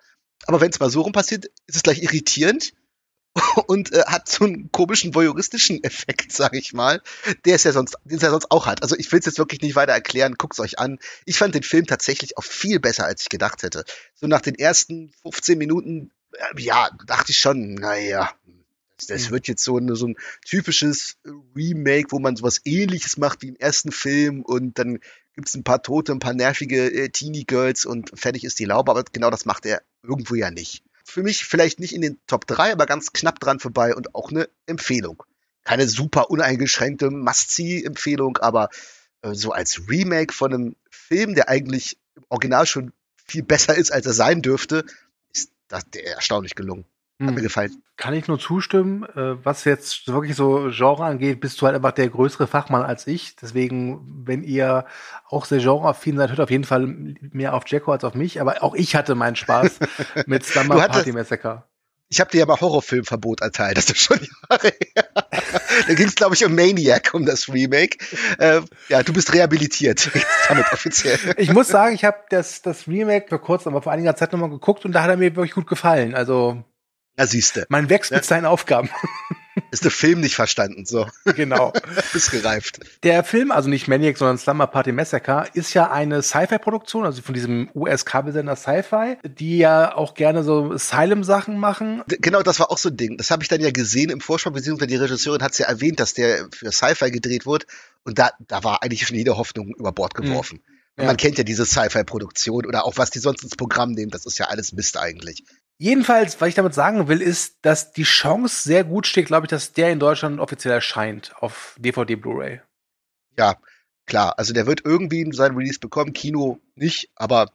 [0.45, 2.73] Aber wenn es mal so rum passiert, ist es gleich irritierend
[3.67, 7.01] und äh, hat so einen komischen voyeuristischen Effekt, sag ich mal,
[7.45, 8.83] der es ja sonst, den es ja sonst auch hat.
[8.83, 10.99] Also ich will es jetzt wirklich nicht weiter erklären, guckt's euch an.
[11.25, 13.83] Ich fand den Film tatsächlich auch viel besser, als ich gedacht hätte.
[14.15, 16.11] So nach den ersten 15 Minuten
[16.57, 18.31] ja, dachte ich schon, naja,
[19.07, 19.31] das hm.
[19.31, 21.17] wird jetzt so, eine, so ein typisches
[21.55, 24.99] Remake, wo man sowas ähnliches macht wie im ersten Film und dann
[25.35, 28.91] gibt es ein paar Tote, ein paar nervige äh, Teenie-Girls und fertig ist die Laube,
[28.91, 30.83] aber genau das macht er irgendwo ja nicht.
[31.05, 34.31] Für mich vielleicht nicht in den Top 3, aber ganz knapp dran vorbei und auch
[34.31, 35.23] eine Empfehlung.
[35.63, 38.69] Keine super uneingeschränkte Must-See-Empfehlung, aber
[39.21, 42.91] äh, so als Remake von einem Film, der eigentlich im Original schon
[43.25, 44.85] viel besser ist, als er sein dürfte,
[45.67, 46.85] das, der erstaunlich gelungen.
[47.19, 47.35] Hat hm.
[47.35, 47.81] mir gefallen.
[47.95, 49.03] Kann ich nur zustimmen.
[49.03, 53.07] Äh, was jetzt wirklich so Genre angeht, bist du halt einfach der größere Fachmann als
[53.07, 53.35] ich.
[53.35, 54.85] Deswegen, wenn ihr
[55.27, 58.39] auch sehr genreaffin seid, hört auf jeden Fall mehr auf Jacko als auf mich.
[58.39, 59.79] Aber auch ich hatte meinen Spaß
[60.27, 61.63] mit Slumber Party Massacre.
[62.09, 65.09] Ich habe dir ja mal Horrorfilmverbot erteilt, das ist schon Jahre her.
[65.87, 67.97] da ging es, glaube ich, um Maniac, um das Remake.
[68.39, 70.09] Äh, ja, du bist rehabilitiert,
[70.47, 71.19] damit offiziell.
[71.37, 74.49] Ich muss sagen, ich habe das, das Remake vor kurzem, aber vor einiger Zeit nochmal
[74.49, 76.15] geguckt und da hat er mir wirklich gut gefallen.
[76.15, 76.63] Also,
[77.17, 77.65] Na, siehste.
[77.69, 78.17] man wächst Ja.
[78.17, 78.89] mit seinen Aufgaben.
[79.71, 81.07] Ist der Film nicht verstanden, so.
[81.35, 81.73] genau.
[82.13, 82.79] Bist gereift.
[83.03, 87.33] Der Film, also nicht Maniac, sondern Slumber Party Massacre, ist ja eine Sci-Fi-Produktion, also von
[87.33, 92.03] diesem US-Kabelsender Sci-Fi, die ja auch gerne so Asylum-Sachen machen.
[92.07, 93.17] Genau, das war auch so ein Ding.
[93.17, 95.99] Das habe ich dann ja gesehen im Vorspann, beziehungsweise die Regisseurin hat es ja erwähnt,
[95.99, 97.65] dass der für Sci-Fi gedreht wurde.
[98.03, 100.59] Und da, da war eigentlich schon jede Hoffnung über Bord geworfen.
[100.59, 101.05] Und Ja.
[101.05, 104.39] Man kennt ja diese Sci-Fi-Produktion oder auch was die sonst ins Programm nehmen, das ist
[104.39, 105.43] ja alles Mist eigentlich.
[105.79, 109.49] Jedenfalls, was ich damit sagen will, ist, dass die Chance sehr gut steht, glaube ich,
[109.49, 112.61] dass der in Deutschland offiziell erscheint auf DVD Blu-ray.
[113.37, 113.57] Ja,
[114.07, 114.39] klar.
[114.39, 117.51] Also der wird irgendwie sein Release bekommen, Kino nicht, aber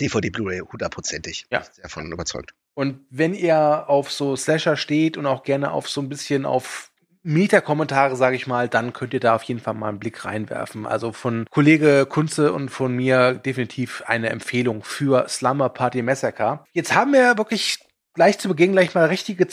[0.00, 1.46] DVD Blu-ray hundertprozentig.
[1.50, 1.64] Ja.
[1.64, 2.54] Sehr von überzeugt.
[2.74, 6.92] Und wenn ihr auf so Slasher steht und auch gerne auf so ein bisschen auf
[7.22, 10.86] Meta-Kommentare, sage ich mal, dann könnt ihr da auf jeden Fall mal einen Blick reinwerfen.
[10.86, 16.64] Also von Kollege Kunze und von mir definitiv eine Empfehlung für Slumber Party Massacre.
[16.72, 17.78] Jetzt haben wir wirklich
[18.14, 19.46] gleich zu Beginn gleich mal richtige,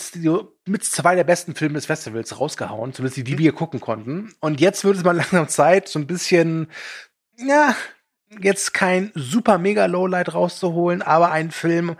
[0.65, 4.33] mit zwei der besten Filme des Festivals rausgehauen, zumindest die, die wir gucken konnten.
[4.39, 6.69] Und jetzt wird es mal langsam Zeit, so ein bisschen,
[7.37, 7.75] ja,
[8.41, 11.95] jetzt kein super mega Lowlight rauszuholen, aber ein Film,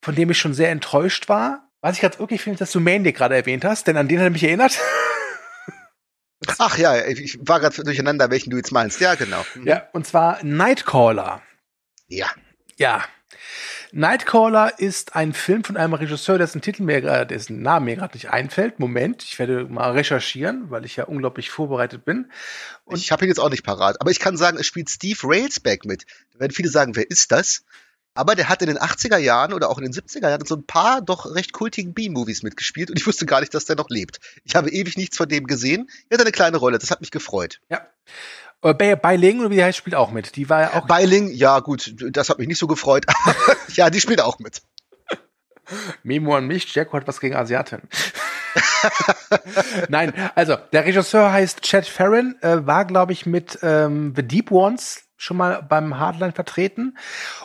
[0.00, 1.68] von dem ich schon sehr enttäuscht war.
[1.82, 4.26] Was ich gerade wirklich finde, dass du Maniac gerade erwähnt hast, denn an den hat
[4.26, 4.78] er mich erinnert.
[6.58, 9.00] Ach ja, ich war gerade durcheinander, welchen du jetzt meinst.
[9.00, 9.44] Ja, genau.
[9.54, 9.66] Hm.
[9.66, 11.42] ja, und zwar Nightcaller.
[12.08, 12.30] Ja.
[12.76, 13.04] Ja.
[13.92, 18.14] Nightcaller ist ein Film von einem Regisseur, dessen Titel mir gerade, dessen Name mir gerade
[18.14, 18.78] nicht einfällt.
[18.78, 22.30] Moment, ich werde mal recherchieren, weil ich ja unglaublich vorbereitet bin.
[22.84, 24.00] Und- ich habe ihn jetzt auch nicht parat.
[24.00, 26.06] Aber ich kann sagen, es spielt Steve Railsback mit.
[26.32, 27.64] Da werden viele sagen, wer ist das?
[28.14, 30.66] Aber der hat in den 80er Jahren oder auch in den 70er Jahren so ein
[30.66, 34.20] paar doch recht kultigen B-Movies mitgespielt und ich wusste gar nicht, dass der noch lebt.
[34.44, 35.88] Ich habe ewig nichts von dem gesehen.
[36.10, 37.60] Er hat eine kleine Rolle, das hat mich gefreut.
[37.70, 37.86] Ja.
[38.62, 40.36] Äh, Bei, bei Ling, oder wie die heißt, spielt auch mit.
[40.36, 43.06] Die war ja auch Beiling, ja gut, das hat mich nicht so gefreut,
[43.74, 44.62] ja, die spielt auch mit.
[46.02, 47.88] Memo an mich, Jacko hat was gegen Asiaten.
[49.88, 54.50] Nein, also der Regisseur heißt Chad Farron, äh, war, glaube ich, mit ähm, The Deep
[54.50, 56.98] Ones schon mal beim Hardline vertreten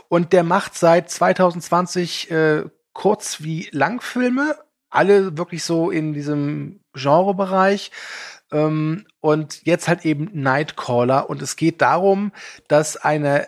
[0.10, 2.63] und der macht seit 2020 äh,
[2.94, 4.56] Kurz- wie Langfilme,
[4.90, 7.92] alle wirklich so in diesem Genrebereich.
[8.52, 11.30] Ähm, und jetzt halt eben Nightcaller.
[11.30, 12.32] Und es geht darum,
[12.68, 13.48] dass eine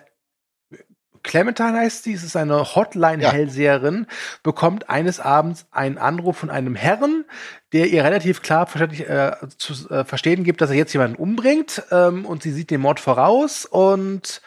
[1.29, 4.07] Clementine heißt sie, es ist eine Hotline-Hellseherin,
[4.41, 7.23] bekommt eines Abends einen Anruf von einem Herren,
[7.71, 11.83] der ihr relativ klar verständlich, äh, zu äh, verstehen gibt, dass er jetzt jemanden umbringt
[11.91, 14.41] ähm, und sie sieht den Mord voraus und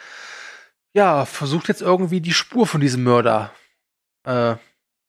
[0.92, 3.52] ja, versucht jetzt irgendwie die Spur von diesem Mörder
[4.24, 4.56] äh,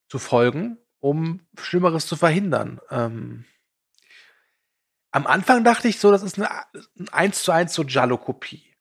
[0.10, 2.82] zu folgen, um Schlimmeres zu verhindern.
[2.92, 3.46] Ähm,
[5.10, 6.52] am Anfang dachte ich so, das ist eine,
[7.00, 8.73] ein 1 zu 1 so Jallo-Kopie.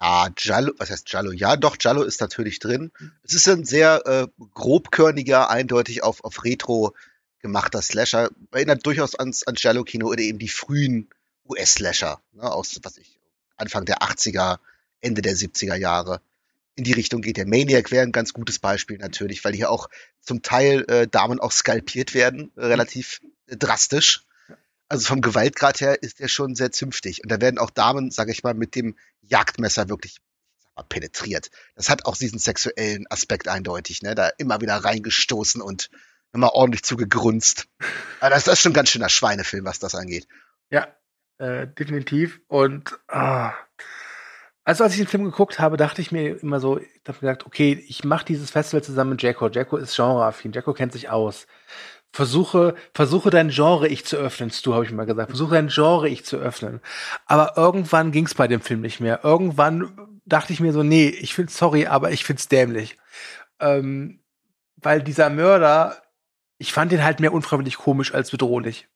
[0.00, 1.32] Ja, Jallo, was heißt Jallo?
[1.32, 2.92] Ja, doch, Jallo ist natürlich drin.
[3.22, 6.94] Es ist ein sehr äh, grobkörniger, eindeutig auf, auf Retro
[7.40, 8.30] gemachter Slasher.
[8.50, 11.08] Erinnert durchaus ans, ans Jallo-Kino oder eben die frühen
[11.48, 13.20] US-Slasher, ne, aus, was ich,
[13.56, 14.58] Anfang der 80er,
[15.00, 16.20] Ende der 70er Jahre.
[16.74, 19.88] In die Richtung geht der Maniac wäre ein ganz gutes Beispiel natürlich, weil hier auch
[20.20, 24.25] zum Teil äh, Damen auch skalpiert werden, äh, relativ drastisch.
[24.88, 27.22] Also vom Gewaltgrad her ist er schon sehr zünftig.
[27.22, 30.18] Und da werden auch Damen, sage ich mal, mit dem Jagdmesser wirklich
[30.76, 31.50] mal, penetriert.
[31.74, 34.14] Das hat auch diesen sexuellen Aspekt eindeutig, ne?
[34.14, 35.90] Da immer wieder reingestoßen und
[36.32, 37.66] nochmal ordentlich zugegrunzt.
[38.20, 40.28] Aber das, das ist schon ein ganz schöner Schweinefilm, was das angeht.
[40.70, 40.88] Ja,
[41.38, 42.40] äh, definitiv.
[42.48, 43.54] Und ah.
[44.64, 47.46] also als ich den Film geguckt habe, dachte ich mir immer so, ich habe gesagt,
[47.46, 49.48] okay, ich mache dieses Festival zusammen mit Jacko.
[49.48, 51.46] Jacko ist genreaffin, Jacko kennt sich aus.
[52.16, 55.28] Versuche, versuche dein Genre ich zu öffnen, Stu, habe ich mal gesagt.
[55.28, 56.80] Versuche dein Genre ich zu öffnen.
[57.26, 59.20] Aber irgendwann ging es bei dem Film nicht mehr.
[59.22, 62.96] Irgendwann dachte ich mir so, nee, ich find's sorry, aber ich find's dämlich.
[63.60, 64.20] Ähm,
[64.76, 66.00] weil dieser Mörder,
[66.56, 68.88] ich fand ihn halt mehr unfreiwillig komisch als bedrohlich.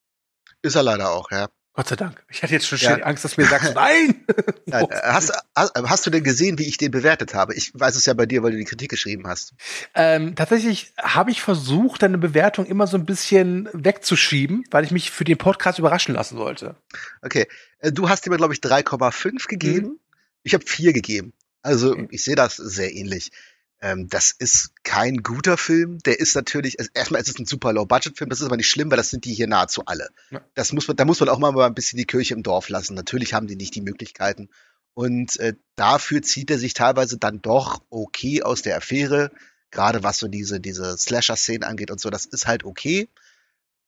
[0.63, 1.49] Ist er leider auch, ja.
[1.81, 2.23] Gott sei Dank.
[2.29, 2.97] Ich hatte jetzt schon Ja.
[2.99, 4.27] Angst, dass du mir sagst, nein!
[4.67, 7.55] Nein, hast, hast, hast du denn gesehen, wie ich den bewertet habe?
[7.55, 9.55] Ich weiß es ja bei dir, weil du die Kritik geschrieben hast.
[9.95, 15.11] ähm, tatsächlich habe ich versucht, deine Bewertung immer so ein bisschen wegzuschieben, weil ich mich
[15.11, 16.77] für den Podcast überraschen lassen wollte.
[17.23, 17.47] Okay.
[17.79, 19.99] Äh, Du hast ihm, glaube ich, 3,5 gegeben.
[20.43, 21.33] Ich habe 4 gegeben.
[21.63, 22.09] Also Okay.
[22.11, 23.31] ich sehe das sehr ähnlich.
[23.83, 25.99] Ähm, das ist kein guter Film.
[26.01, 28.29] Der ist natürlich, also erstmal ist es ein super Low-Budget-Film.
[28.29, 30.11] Das ist aber nicht schlimm, weil das sind die hier nahezu alle.
[30.31, 30.41] Ja.
[30.55, 32.95] Das muss man, da muss man auch mal ein bisschen die Kirche im Dorf lassen.
[32.95, 34.51] Natürlich haben die nicht die Möglichkeiten.
[34.93, 39.31] Und äh, dafür zieht er sich teilweise dann doch okay aus der Affäre.
[39.71, 43.09] gerade was so diese, diese Slasher-Szenen angeht und so, das ist halt okay.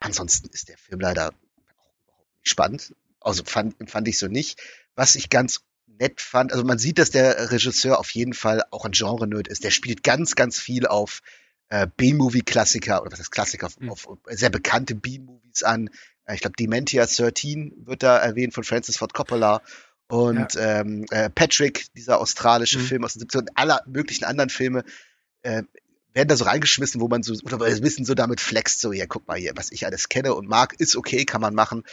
[0.00, 2.94] Ansonsten ist der Film leider auch überhaupt nicht spannend.
[3.20, 4.60] Also fand, fand ich so nicht.
[4.94, 5.60] Was ich ganz
[5.98, 9.64] nett fand, also man sieht, dass der Regisseur auf jeden Fall auch ein Genre-Nerd ist.
[9.64, 11.20] Der spielt ganz, ganz viel auf
[11.68, 13.90] äh, B-Movie-Klassiker, oder was heißt Klassiker, auf, Mhm.
[13.90, 15.88] auf sehr bekannte B-Movies an.
[16.26, 19.62] Äh, Ich glaube, Dementia 13 wird da erwähnt von Francis Ford Coppola.
[20.08, 22.82] Und ähm, äh, Patrick, dieser australische Mhm.
[22.84, 24.84] Film aus den 70ern und aller möglichen anderen Filme,
[25.42, 25.62] äh,
[26.12, 28.92] werden da so reingeschmissen, wo man so, oder weil ein bisschen so damit flext, so,
[28.92, 31.84] ja, guck mal hier, was ich alles kenne und mag, ist okay, kann man machen.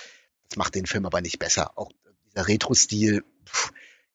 [0.50, 1.78] Das macht den Film aber nicht besser.
[1.78, 1.90] Auch
[2.34, 3.72] dieser Retro-Stil, pff,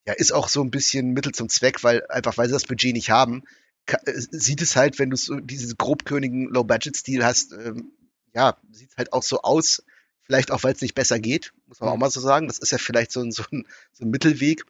[0.06, 2.92] ja, ist auch so ein bisschen Mittel zum Zweck, weil einfach, weil sie das Budget
[2.94, 3.42] nicht haben,
[3.86, 7.92] äh, sieht es halt, wenn du so diesen grobkönigen Low-Budget-Stil hast, ähm,
[8.34, 9.82] ja, sieht es halt auch so aus,
[10.22, 12.00] vielleicht auch, weil es nicht besser geht, muss man auch Mhm.
[12.00, 12.48] mal so sagen.
[12.48, 14.64] Das ist ja vielleicht so ein, so ein, so ein Mittelweg.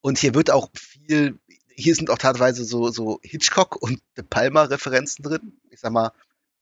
[0.00, 1.38] Und hier wird auch viel,
[1.74, 5.60] hier sind auch teilweise so, so Hitchcock und De Palma-Referenzen drin.
[5.70, 6.12] Ich sag mal,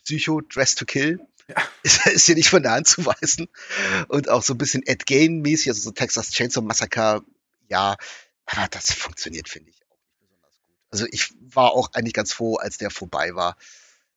[0.05, 1.21] Psycho, Dress to Kill.
[1.49, 1.57] Ja.
[1.83, 3.49] Ist, ist hier nicht von der Hand zu weisen.
[4.09, 7.25] Und auch so ein bisschen Ed Gein-mäßig, also so Texas Chainsaw Massacre.
[7.71, 7.97] Ja,
[8.47, 10.77] aber das funktioniert, finde ich, auch nicht besonders gut.
[10.91, 13.57] Also ich war auch eigentlich ganz froh, als der vorbei war.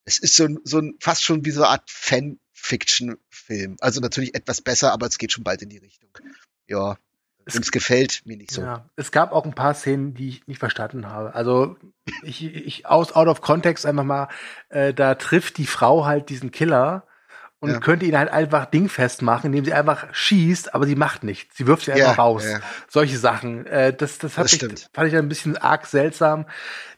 [0.05, 3.77] Es ist so ein, so ein fast schon wie so eine Art Fan-Fiction-Film.
[3.79, 6.09] Also natürlich etwas besser, aber es geht schon bald in die Richtung.
[6.67, 6.97] Ja,
[7.45, 8.61] Es- es gefällt, mir nicht so.
[8.61, 11.35] Ja, es gab auch ein paar Szenen, die ich nicht verstanden habe.
[11.35, 11.77] Also
[12.23, 14.29] ich, ich aus out of context einfach mal,
[14.69, 17.05] äh, da trifft die Frau halt diesen Killer
[17.63, 17.79] und Ja.
[17.79, 21.55] könnte ihn halt einfach dingfest machen, indem sie einfach schießt, aber sie macht nichts.
[21.57, 22.43] Sie wirft ihn einfach raus.
[22.45, 22.59] ja.
[22.89, 23.65] Solche Sachen.
[23.65, 24.89] Äh, das das, hat Das mich, stimmt.
[24.93, 26.45] fand ich ein bisschen arg seltsam.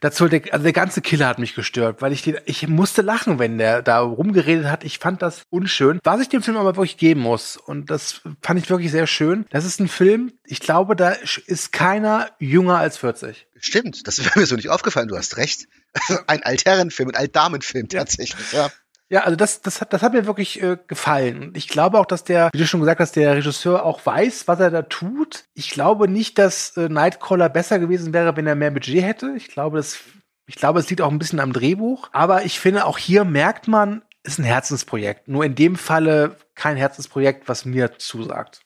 [0.02, 3.40] Dazu, der, also der ganze Killer hat mich gestört, weil ich den, ich musste lachen,
[3.40, 4.84] wenn der da rumgeredet hat.
[4.84, 6.00] Ich fand das unschön.
[6.04, 9.46] Was ich dem Film aber wirklich geben muss, und das fand ich wirklich sehr schön,
[9.52, 11.10] das ist ein Film, ich glaube, da
[11.48, 13.48] ist keiner jünger als 40.
[13.60, 15.68] Stimmt, das wäre mir so nicht aufgefallen, du hast recht.
[16.28, 18.00] Ein Altherrenfilm, ein Altdamenfilm Ja.
[18.00, 18.70] tatsächlich, ja.
[19.16, 21.54] Ja, also das, das, hat, das hat mir wirklich äh, gefallen.
[21.56, 24.60] Ich glaube auch, dass der, wie du schon gesagt hast, der Regisseur auch weiß, was
[24.60, 25.46] er da tut.
[25.54, 29.34] Ich glaube nicht, dass äh, Nightcrawler besser gewesen wäre, wenn er mehr Budget hätte.
[29.38, 30.00] Ich glaube, das,
[30.48, 32.10] ich glaube, es liegt auch ein bisschen am Drehbuch.
[32.12, 35.30] Aber ich finde, auch hier merkt man, ist ein Herzensprojekt.
[35.30, 38.64] Nur in dem Falle kein Herzensprojekt, was mir zusagt.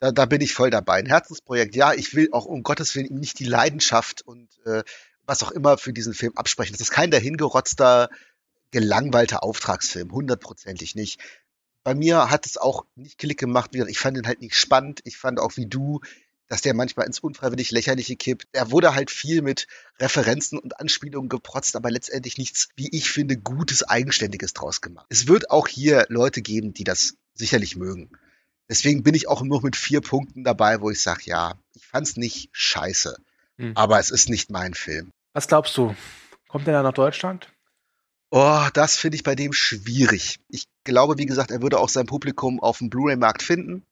[0.00, 1.00] Da, da bin ich voll dabei.
[1.00, 4.84] Ein Herzensprojekt, ja, ich will auch um Gottes Willen ihm nicht die Leidenschaft und äh,
[5.26, 6.72] was auch immer für diesen Film absprechen.
[6.72, 8.08] Das ist kein dahingerotzter,
[8.72, 11.20] gelangweilter Auftragsfilm, hundertprozentig nicht.
[11.84, 13.74] Bei mir hat es auch nicht Klick gemacht.
[13.74, 15.00] Ich fand ihn halt nicht spannend.
[15.04, 16.00] Ich fand auch wie du,
[16.48, 18.46] dass der manchmal ins unfreiwillig Lächerliche kippt.
[18.52, 19.66] Er wurde halt viel mit
[19.98, 25.06] Referenzen und Anspielungen geprotzt, aber letztendlich nichts, wie ich finde, Gutes, Eigenständiges draus gemacht.
[25.08, 28.10] Es wird auch hier Leute geben, die das sicherlich mögen.
[28.68, 32.16] Deswegen bin ich auch nur mit vier Punkten dabei, wo ich sage, ja, ich fand's
[32.16, 33.16] nicht scheiße,
[33.58, 33.76] Hm.
[33.76, 35.10] aber es ist nicht mein Film.
[35.34, 35.94] Was glaubst du?
[36.48, 37.51] Kommt der da nach Deutschland?
[38.34, 40.40] Oh, das finde ich bei dem schwierig.
[40.48, 43.84] Ich glaube, wie gesagt, er würde auch sein Publikum auf dem Blu-ray-Markt finden.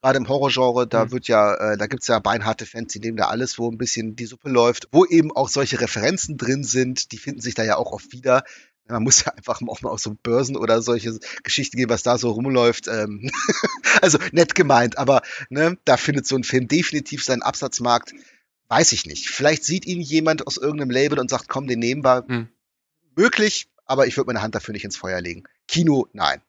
[0.00, 1.10] Gerade im Horrorgenre, da Mhm.
[1.10, 4.14] wird ja, äh, da gibt's ja beinharte Fans, die nehmen da alles, wo ein bisschen
[4.14, 7.76] die Suppe läuft, wo eben auch solche Referenzen drin sind, die finden sich da ja
[7.78, 8.44] auch oft wieder.
[8.86, 12.16] Man muss ja einfach auch mal auf so Börsen oder solche Geschichten gehen, was da
[12.16, 12.86] so rumläuft.
[12.86, 13.28] Ähm
[14.02, 18.12] also nett gemeint, aber ne, da findet so ein Film definitiv seinen Absatzmarkt.
[18.68, 19.30] Weiß ich nicht.
[19.30, 22.24] Vielleicht sieht ihn jemand aus irgendeinem Label und sagt, komm, den nehmen wir.
[22.28, 22.48] Hm.
[23.16, 25.42] Möglich, aber ich würde meine Hand dafür nicht ins Feuer legen.
[25.66, 26.40] Kino, nein.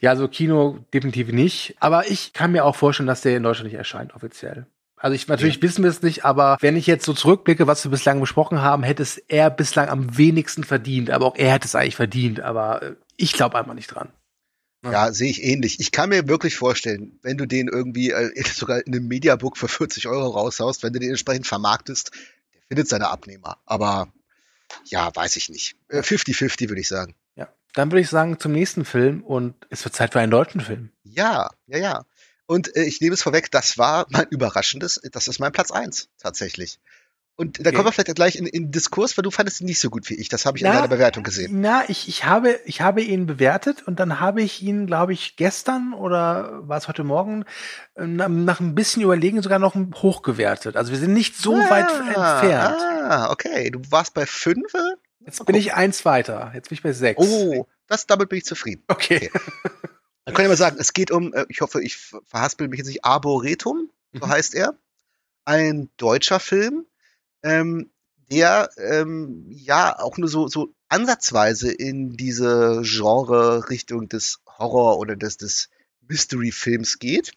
[0.00, 1.74] Ja, also Kino definitiv nicht.
[1.80, 4.66] Aber ich kann mir auch vorstellen, dass der in Deutschland nicht erscheint, offiziell.
[4.96, 7.90] Also ich, natürlich wissen wir es nicht, aber wenn ich jetzt so zurückblicke, was wir
[7.90, 11.10] bislang besprochen haben, hätte es er bislang am wenigsten verdient.
[11.10, 12.40] Aber auch er hätte es eigentlich verdient.
[12.40, 14.10] Aber äh, ich glaube einfach nicht dran.
[14.84, 14.92] Ja.
[14.92, 15.80] Ja, sehe ich ähnlich.
[15.80, 19.68] Ich kann mir wirklich vorstellen, wenn du den irgendwie äh, sogar in einem Mediabook für
[19.68, 22.10] 40 Euro raushaust, wenn du den entsprechend vermarktest,
[22.52, 23.56] der findet seine Abnehmer.
[23.64, 24.12] Aber
[24.84, 25.76] ja, weiß ich nicht.
[25.88, 27.14] Äh, 50-50 würde ich sagen.
[27.36, 27.48] Ja.
[27.74, 30.90] Dann würde ich sagen, zum nächsten Film und es wird Zeit für einen deutschen Film.
[31.04, 32.04] Ja, ja, ja.
[32.46, 36.08] Und äh, ich nehme es vorweg, das war mein überraschendes, das ist mein Platz eins
[36.18, 36.78] tatsächlich.
[37.34, 37.72] Und da Okay.
[37.76, 40.14] kommen wir vielleicht gleich in, in Diskurs, weil du fandest ihn nicht so gut wie
[40.14, 40.28] ich.
[40.28, 41.60] Das habe ich in Na, deiner Bewertung gesehen.
[41.60, 45.36] Na, ich, ich habe, ich habe ihn bewertet und dann habe ich ihn, glaube ich,
[45.36, 47.44] gestern oder war es heute Morgen,
[47.94, 50.76] äh, nach, ein bisschen Überlegen sogar noch hochgewertet.
[50.76, 52.76] Also wir sind nicht so weit entfernt.
[52.80, 53.70] Ah, okay.
[53.70, 54.72] Du warst bei fünf.
[55.24, 56.52] Jetzt bin ich eins weiter.
[56.54, 57.18] Jetzt bin ich bei sechs.
[57.24, 58.82] Oh, das, damit bin ich zufrieden.
[58.88, 59.30] Okay.
[60.24, 62.86] Dann kann ich mal sagen, es geht um, äh, ich hoffe, ich verhaspel mich jetzt
[62.88, 64.30] nicht, Arboretum, so Mhm.
[64.30, 64.74] heißt er.
[65.44, 66.84] Ein deutscher Film,
[67.42, 67.90] ähm,
[68.30, 75.36] der ähm, ja auch nur so, so ansatzweise in diese Genre-Richtung des Horror- oder des,
[75.36, 75.68] des
[76.08, 77.32] Mystery-Films geht.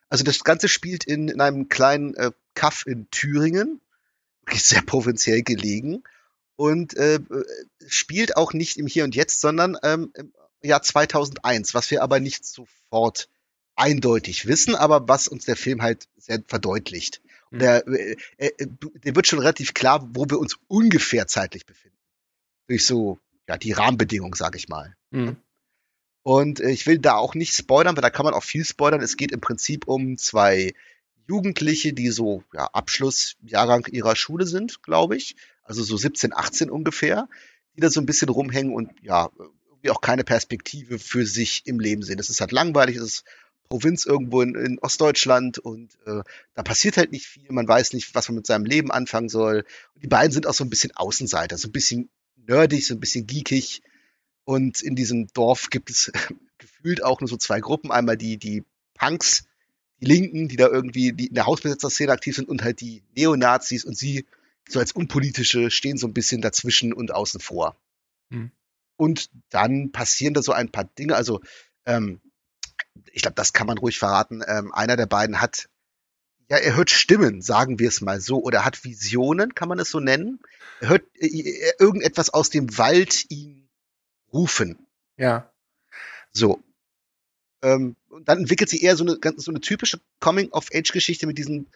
[0.09, 3.81] Also das Ganze spielt in, in einem kleinen äh, Kaff in Thüringen,
[4.45, 6.03] wirklich sehr provinziell gelegen
[6.55, 7.19] und äh,
[7.87, 12.19] spielt auch nicht im Hier und Jetzt, sondern ähm, im Jahr 2001, was wir aber
[12.19, 13.29] nicht sofort
[13.75, 17.21] eindeutig wissen, aber was uns der Film halt sehr verdeutlicht.
[17.51, 18.67] Und der, äh, äh,
[19.03, 21.97] der wird schon relativ klar, wo wir uns ungefähr zeitlich befinden.
[22.67, 24.95] Durch so, ja, die Rahmenbedingungen, sag ich mal.
[25.11, 25.37] Mhm.
[26.23, 29.01] Und äh, ich will da auch nicht spoilern, weil da kann man auch viel spoilern.
[29.01, 30.73] Es geht im Prinzip um zwei
[31.27, 35.35] Jugendliche, die so ja, Abschlussjahrgang ihrer Schule sind, glaube ich.
[35.63, 37.29] Also so 17, 18 ungefähr,
[37.75, 39.29] die da so ein bisschen rumhängen und ja,
[39.83, 42.19] irgendwie auch keine Perspektive für sich im Leben sehen.
[42.19, 43.23] Es ist halt langweilig, es ist
[43.69, 46.21] Provinz irgendwo in, in Ostdeutschland und äh,
[46.53, 47.51] da passiert halt nicht viel.
[47.51, 49.65] Man weiß nicht, was man mit seinem Leben anfangen soll.
[49.95, 52.99] Und die beiden sind auch so ein bisschen Außenseiter, so ein bisschen nerdig, so ein
[52.99, 53.81] bisschen geekig.
[54.45, 56.11] Und in diesem Dorf gibt es
[56.57, 57.91] gefühlt auch nur so zwei Gruppen.
[57.91, 59.45] Einmal die, die Punks,
[59.99, 63.85] die Linken, die da irgendwie die in der Hausbesetzerszene aktiv sind und halt die Neonazis
[63.85, 64.25] und sie
[64.69, 67.75] so als Unpolitische stehen so ein bisschen dazwischen und außen vor.
[68.29, 68.51] Hm.
[68.95, 71.15] Und dann passieren da so ein paar Dinge.
[71.15, 71.41] Also,
[71.85, 72.21] ähm,
[73.11, 74.43] ich glaube, das kann man ruhig verraten.
[74.45, 75.69] Ähm, einer der beiden hat,
[76.49, 79.89] ja, er hört Stimmen, sagen wir es mal so, oder hat Visionen, kann man es
[79.89, 80.39] so nennen.
[80.81, 83.69] Er hört äh, äh, irgendetwas aus dem Wald ihn
[84.31, 84.87] rufen.
[85.17, 85.51] Ja.
[86.31, 86.63] So.
[87.61, 91.71] Ähm, und dann entwickelt sie eher so eine, so eine typische Coming-of-Age-Geschichte mit diesen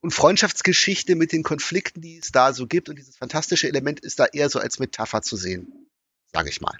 [0.00, 2.90] und Freundschaftsgeschichte mit den Konflikten, die es da so gibt.
[2.90, 5.88] Und dieses fantastische Element ist da eher so als Metapher zu sehen,
[6.34, 6.76] sage ich mal.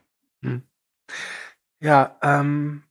[1.81, 2.85] Ja, ähm,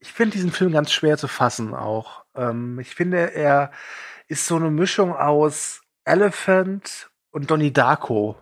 [0.00, 2.24] ich finde diesen Film ganz schwer zu fassen auch.
[2.34, 3.70] Ähm, ich finde, er
[4.28, 8.36] ist so eine Mischung aus Elephant und Donnie Darko.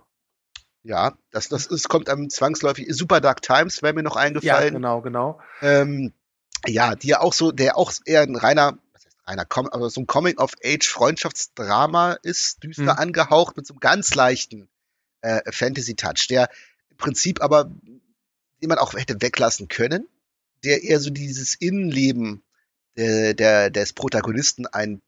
[0.82, 2.86] Ja, das, das ist, kommt einem zwangsläufig.
[2.90, 4.74] Super Dark Times wäre mir noch Ja, eingefallen.
[4.74, 5.40] genau, genau.
[5.62, 6.12] Ähm,
[6.66, 10.00] ja, die ja auch so, der auch eher ein reiner, was heißt reiner, aber so
[10.02, 12.98] ein Coming-of-Age-Freundschaftsdrama ist, düster Mhm.
[12.98, 14.68] angehaucht mit so einem ganz leichten
[15.22, 16.50] äh, Fantasy-Touch, der
[16.96, 17.64] Prinzip aber,
[18.62, 20.08] den man auch hätte weglassen können,
[20.64, 22.42] der eher so dieses Innenleben
[22.96, 25.02] der, der, des Protagonisten ein,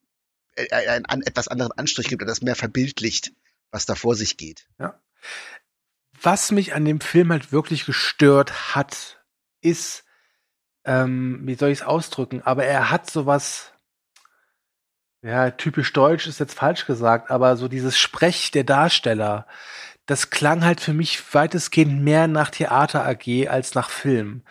[0.56, 3.32] äh, einen, einen etwas anderen Anstrich gibt und das mehr verbildlicht,
[3.70, 4.68] was da vor sich geht.
[6.20, 9.22] Was mich an dem Film halt wirklich gestört hat,
[9.60, 10.04] ist,
[10.84, 13.72] ähm, wie soll ich es ausdrücken, aber er hat sowas,
[15.22, 19.46] ja, typisch deutsch ist jetzt falsch gesagt, aber so dieses Sprech der Darsteller,
[20.06, 24.42] das klang halt für mich weitestgehend mehr nach Theater AG als nach Film.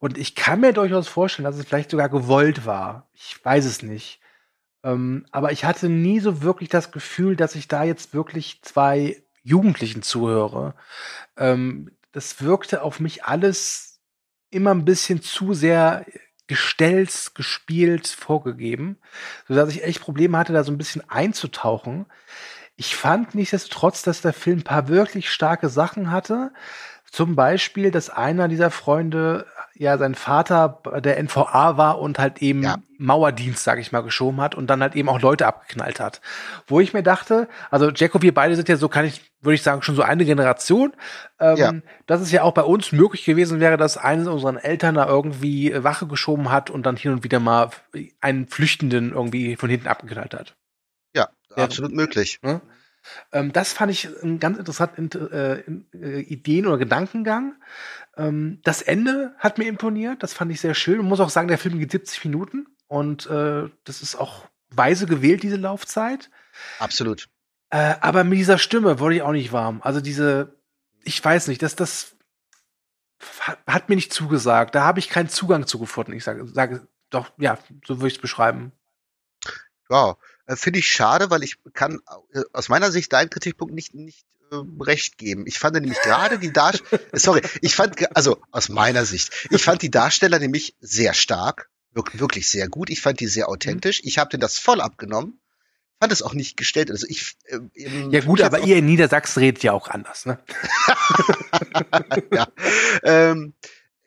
[0.00, 3.08] Und ich kann mir durchaus vorstellen, dass es vielleicht sogar gewollt war.
[3.14, 4.20] Ich weiß es nicht.
[4.82, 9.22] Ähm, aber ich hatte nie so wirklich das Gefühl, dass ich da jetzt wirklich zwei
[9.42, 10.74] Jugendlichen zuhöre.
[11.36, 14.00] Ähm, das wirkte auf mich alles
[14.50, 16.04] immer ein bisschen zu sehr
[16.46, 18.98] gestellt, gespielt, vorgegeben,
[19.48, 22.06] sodass ich echt Probleme hatte, da so ein bisschen einzutauchen.
[22.76, 26.52] Ich fand nichtsdestotrotz, dass der Film ein paar wirklich starke Sachen hatte.
[27.10, 29.46] Zum Beispiel, dass einer dieser Freunde
[29.78, 32.76] ja sein Vater der NVA war und halt eben Ja.
[32.98, 36.20] Mauerdienst, sag ich mal, geschoben hat und dann halt eben auch Leute abgeknallt hat.
[36.66, 39.62] Wo ich mir dachte, also Jacko, wir beide sind ja so, kann ich, würde ich
[39.62, 40.92] sagen, schon so eine Generation.
[41.38, 41.72] Ähm, Ja.
[42.06, 45.72] Dass es ja auch bei uns möglich gewesen wäre, dass eines unserer Eltern da irgendwie
[45.84, 47.70] Wache geschoben hat und dann hin und wieder mal
[48.20, 50.54] einen Flüchtenden irgendwie von hinten abgeknallt hat.
[51.56, 52.38] Ja, absolut möglich.
[52.42, 52.60] Ne?
[53.32, 57.54] Ähm, das fand ich einen ganz interessanten äh, in- äh, Ideen- oder Gedankengang.
[58.16, 60.98] Ähm, das Ende hat mir imponiert, das fand ich sehr schön.
[60.98, 65.06] Man muss auch sagen, der Film geht 70 Minuten und äh, das ist auch weise
[65.06, 66.30] gewählt, diese Laufzeit.
[66.78, 67.28] Absolut.
[67.70, 69.80] Äh, aber mit dieser Stimme wurde ich auch nicht warm.
[69.82, 70.56] Also diese,
[71.04, 72.16] ich weiß nicht, das, das
[73.40, 74.74] hat, hat mir nicht zugesagt.
[74.74, 76.12] Da habe ich keinen Zugang zu gefunden.
[76.12, 78.72] Ich sage, sage doch, ja, so würde ich es beschreiben.
[79.88, 82.00] Ja, äh, finde ich schade, weil ich kann
[82.32, 85.44] äh, aus meiner Sicht deinen Kritikpunkt nicht, nicht äh, recht geben.
[85.46, 89.82] Ich fand nämlich gerade die Darsteller, sorry, ich fand, also aus meiner Sicht, ich fand
[89.82, 92.90] die Darsteller nämlich sehr stark, wirklich, wirklich sehr gut.
[92.90, 94.00] Ich fand die sehr authentisch.
[94.04, 95.40] Ich habe denen das voll abgenommen.
[95.98, 96.90] Fand es auch nicht gestellt.
[96.90, 100.38] Also ich, äh, im- Ja gut, aber ihr in Niedersachsen redet ja auch anders, ne?
[102.32, 102.48] ja.
[103.02, 103.54] ähm,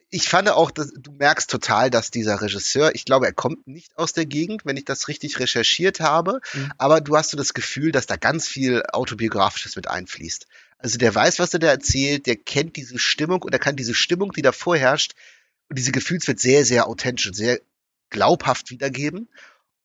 [0.10, 3.98] ich fand auch, dass, du merkst total, dass dieser Regisseur, ich glaube, er kommt nicht
[3.98, 6.72] aus der Gegend, wenn ich das richtig recherchiert habe, Mhm.
[6.78, 10.48] aber du hast so das Gefühl, dass da ganz viel Autobiografisches mit einfließt.
[10.80, 13.94] Also der weiß, was er da erzählt, der kennt diese Stimmung und er kann diese
[13.94, 15.14] Stimmung, die da vorherrscht,
[15.70, 17.60] und diese Gefühlswelt sehr, sehr authentisch und sehr
[18.10, 19.30] glaubhaft wiedergeben.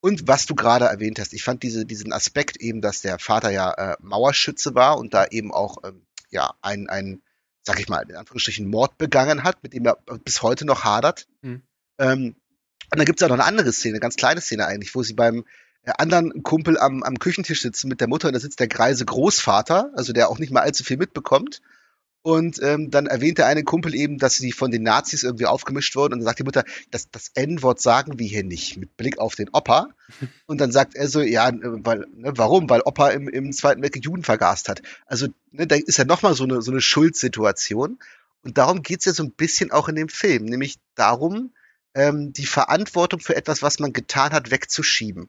[0.01, 3.51] Und was du gerade erwähnt hast, ich fand diese, diesen Aspekt eben, dass der Vater
[3.51, 7.22] ja äh, Mauerschütze war und da eben auch ähm, ja ein, ein,
[7.64, 11.26] sag ich mal, in Anführungsstrichen Mord begangen hat, mit dem er bis heute noch hadert.
[11.42, 11.62] Mhm.
[11.98, 12.36] Ähm,
[12.92, 15.14] Und dann gibt's auch noch eine andere Szene, eine ganz kleine Szene eigentlich, wo sie
[15.14, 15.44] beim
[15.82, 19.04] äh, anderen Kumpel am, am Küchentisch sitzen mit der Mutter und da sitzt der greise
[19.04, 21.62] Großvater, also der auch nicht mal allzu viel mitbekommt.
[22.25, 25.95] Und ähm, dann erwähnt der eine Kumpel eben, dass sie von den Nazis irgendwie aufgemischt
[25.95, 26.14] wurden.
[26.14, 29.35] Und dann sagt die Mutter, das, das N-Wort sagen wir hier nicht, mit Blick auf
[29.35, 29.91] den Opa.
[30.47, 32.70] Und dann sagt er so, ja, weil, ne, warum?
[32.70, 34.81] Weil Opa im, im Zweiten Weltkrieg Juden vergast hat.
[35.05, 37.99] Also ne, da ist ja nochmal so eine, so eine Schuldsituation.
[38.43, 41.53] Und darum geht's ja so ein bisschen auch in dem Film, nämlich darum,
[41.93, 45.29] ähm, die Verantwortung für etwas, was man getan hat, wegzuschieben.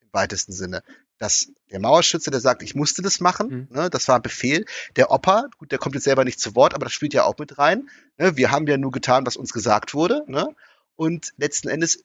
[0.00, 0.84] Im weitesten Sinne.
[1.18, 3.76] Dass der Mauerschütze, der sagt, ich musste das machen, Mhm.
[3.76, 4.66] ne, das war ein Befehl.
[4.96, 7.38] Der Opa, gut, der kommt jetzt selber nicht zu Wort, aber das spielt ja auch
[7.38, 7.88] mit rein.
[8.18, 8.36] Ne?
[8.36, 10.24] Wir haben ja nur getan, was uns gesagt wurde.
[10.26, 10.54] Ne?
[10.94, 12.04] Und letzten Endes,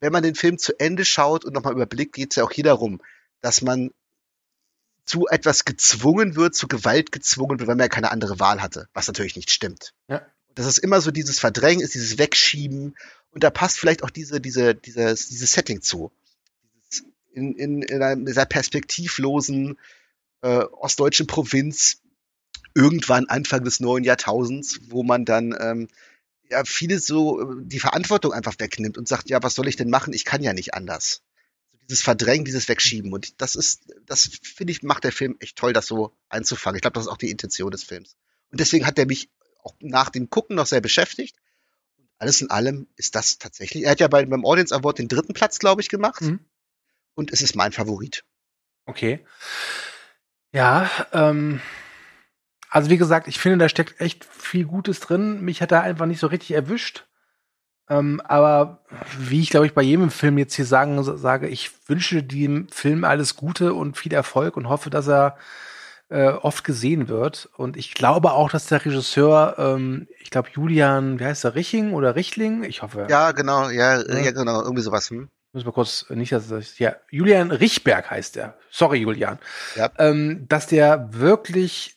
[0.00, 3.00] wenn man den Film zu Ende schaut und nochmal überblickt, geht's ja auch hier darum,
[3.40, 3.90] dass man
[5.06, 8.88] zu etwas gezwungen wird, zu Gewalt gezwungen wird, weil man ja keine andere Wahl hatte,
[8.94, 9.92] was natürlich nicht stimmt.
[10.08, 10.22] Ja.
[10.54, 12.96] Das ist immer so dieses Verdrängen, ist dieses Wegschieben
[13.32, 16.10] und da passt vielleicht auch diese, diese, dieses, dieses Setting zu.
[17.34, 19.78] In, in, in einer dieser perspektivlosen
[20.42, 22.00] äh, ostdeutschen Provinz
[22.74, 25.88] irgendwann Anfang des neuen Jahrtausends, wo man dann ähm,
[26.50, 29.90] ja vieles so äh, die Verantwortung einfach wegnimmt und sagt, ja, was soll ich denn
[29.90, 30.12] machen?
[30.12, 31.22] Ich kann ja nicht anders.
[31.88, 33.12] Dieses Verdrängen, dieses Wegschieben.
[33.12, 36.76] Und das ist, das finde ich, macht der Film echt toll, das so einzufangen.
[36.76, 38.16] Ich glaube, das ist auch die Intention des Films.
[38.50, 39.28] Und deswegen hat er mich
[39.62, 41.36] auch nach dem Gucken noch sehr beschäftigt.
[42.18, 43.84] Alles in allem ist das tatsächlich.
[43.84, 46.22] Er hat ja bei, beim Audience Award den dritten Platz, glaube ich, gemacht.
[46.22, 46.40] Mhm.
[47.14, 48.24] Und es ist mein Favorit.
[48.86, 49.24] Okay.
[50.52, 51.60] Ja, ähm,
[52.70, 55.40] also wie gesagt, ich finde, da steckt echt viel Gutes drin.
[55.42, 57.06] Mich hat er einfach nicht so richtig erwischt.
[57.88, 58.84] Ähm, aber
[59.18, 63.04] wie ich, glaube ich, bei jedem Film jetzt hier sagen, sage, ich wünsche dem Film
[63.04, 65.36] alles Gute und viel Erfolg und hoffe, dass er
[66.08, 67.48] äh, oft gesehen wird.
[67.56, 71.92] Und ich glaube auch, dass der Regisseur, ähm, ich glaube, Julian, wie heißt der, Riching
[71.92, 72.64] oder Richtling?
[72.64, 73.06] Ich hoffe.
[73.10, 74.18] Ja, genau, ja, Ja.
[74.18, 75.10] ja, genau, irgendwie sowas.
[75.10, 75.28] Hm?
[75.54, 78.58] Müssen wir kurz, nicht, dass das, ja, Julian Richberg heißt der.
[78.70, 79.38] Sorry, Julian.
[79.76, 79.88] Ja.
[79.98, 81.96] Ähm, dass der wirklich,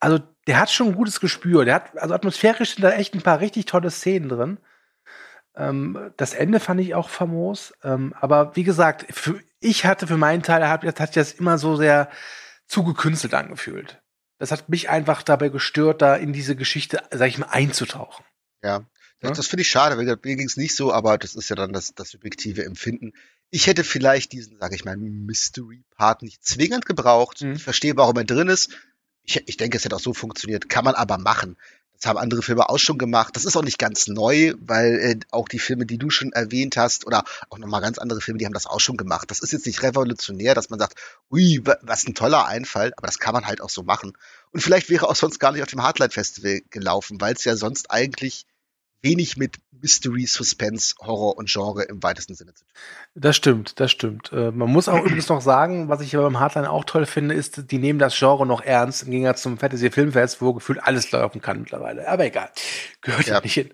[0.00, 0.18] also
[0.48, 1.64] der hat schon ein gutes Gespür.
[1.64, 4.58] Der hat, also atmosphärisch sind da echt ein paar richtig tolle Szenen drin.
[5.54, 7.72] Ähm, das Ende fand ich auch famos.
[7.84, 11.58] Ähm, aber wie gesagt, für, ich hatte für meinen Teil, hat, hat sich das immer
[11.58, 12.10] so sehr
[12.66, 14.02] zugekünstelt angefühlt.
[14.38, 18.24] Das hat mich einfach dabei gestört, da in diese Geschichte, sag ich mal, einzutauchen.
[18.60, 18.86] Ja,
[19.30, 19.96] das, das finde ich schade.
[19.96, 23.12] Gesagt, Mir ging es nicht so, aber das ist ja dann das, das subjektive Empfinden.
[23.50, 27.42] Ich hätte vielleicht diesen, sage ich mal, Mystery-Part nicht zwingend gebraucht.
[27.42, 27.52] Mhm.
[27.54, 28.70] Ich verstehe, warum er drin ist.
[29.24, 30.68] Ich, ich denke, es hätte auch so funktioniert.
[30.68, 31.56] Kann man aber machen.
[31.94, 33.36] Das haben andere Filme auch schon gemacht.
[33.36, 36.76] Das ist auch nicht ganz neu, weil äh, auch die Filme, die du schon erwähnt
[36.76, 39.30] hast, oder auch nochmal ganz andere Filme, die haben das auch schon gemacht.
[39.30, 40.94] Das ist jetzt nicht revolutionär, dass man sagt,
[41.30, 44.14] ui, wa- was ein toller Einfall, aber das kann man halt auch so machen.
[44.50, 47.54] Und vielleicht wäre auch sonst gar nicht auf dem Hardlight Festival gelaufen, weil es ja
[47.54, 48.46] sonst eigentlich
[49.02, 52.72] wenig mit Mystery, Suspense, Horror und Genre im weitesten Sinne zu tun
[53.16, 54.30] Das stimmt, das stimmt.
[54.32, 57.34] Äh, man muss auch übrigens noch sagen, was ich aber beim Hardline auch toll finde,
[57.34, 61.10] ist, die nehmen das Genre noch ernst, im Gegensatz zum Fantasy Filmfest, wo gefühlt alles
[61.10, 62.06] laufen kann mittlerweile.
[62.08, 62.50] Aber egal.
[63.00, 63.40] Gehört ja, Ja.
[63.40, 63.70] nicht hin.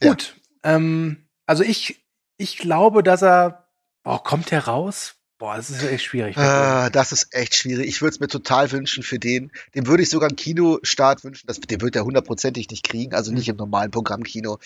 [0.00, 0.10] Ja.
[0.10, 0.36] Gut.
[0.62, 2.04] Ähm, also ich,
[2.36, 3.66] ich glaube, dass er,
[4.04, 5.16] boah, kommt er raus?
[5.38, 6.36] Boah, das ist echt schwierig.
[6.36, 7.86] Ah, das ist echt schwierig.
[7.86, 9.52] Ich würde es mir total wünschen für den.
[9.74, 11.46] Dem würde ich sogar einen Kinostart wünschen.
[11.46, 14.58] Das, den wird er hundertprozentig nicht kriegen, also nicht im normalen Programmkino.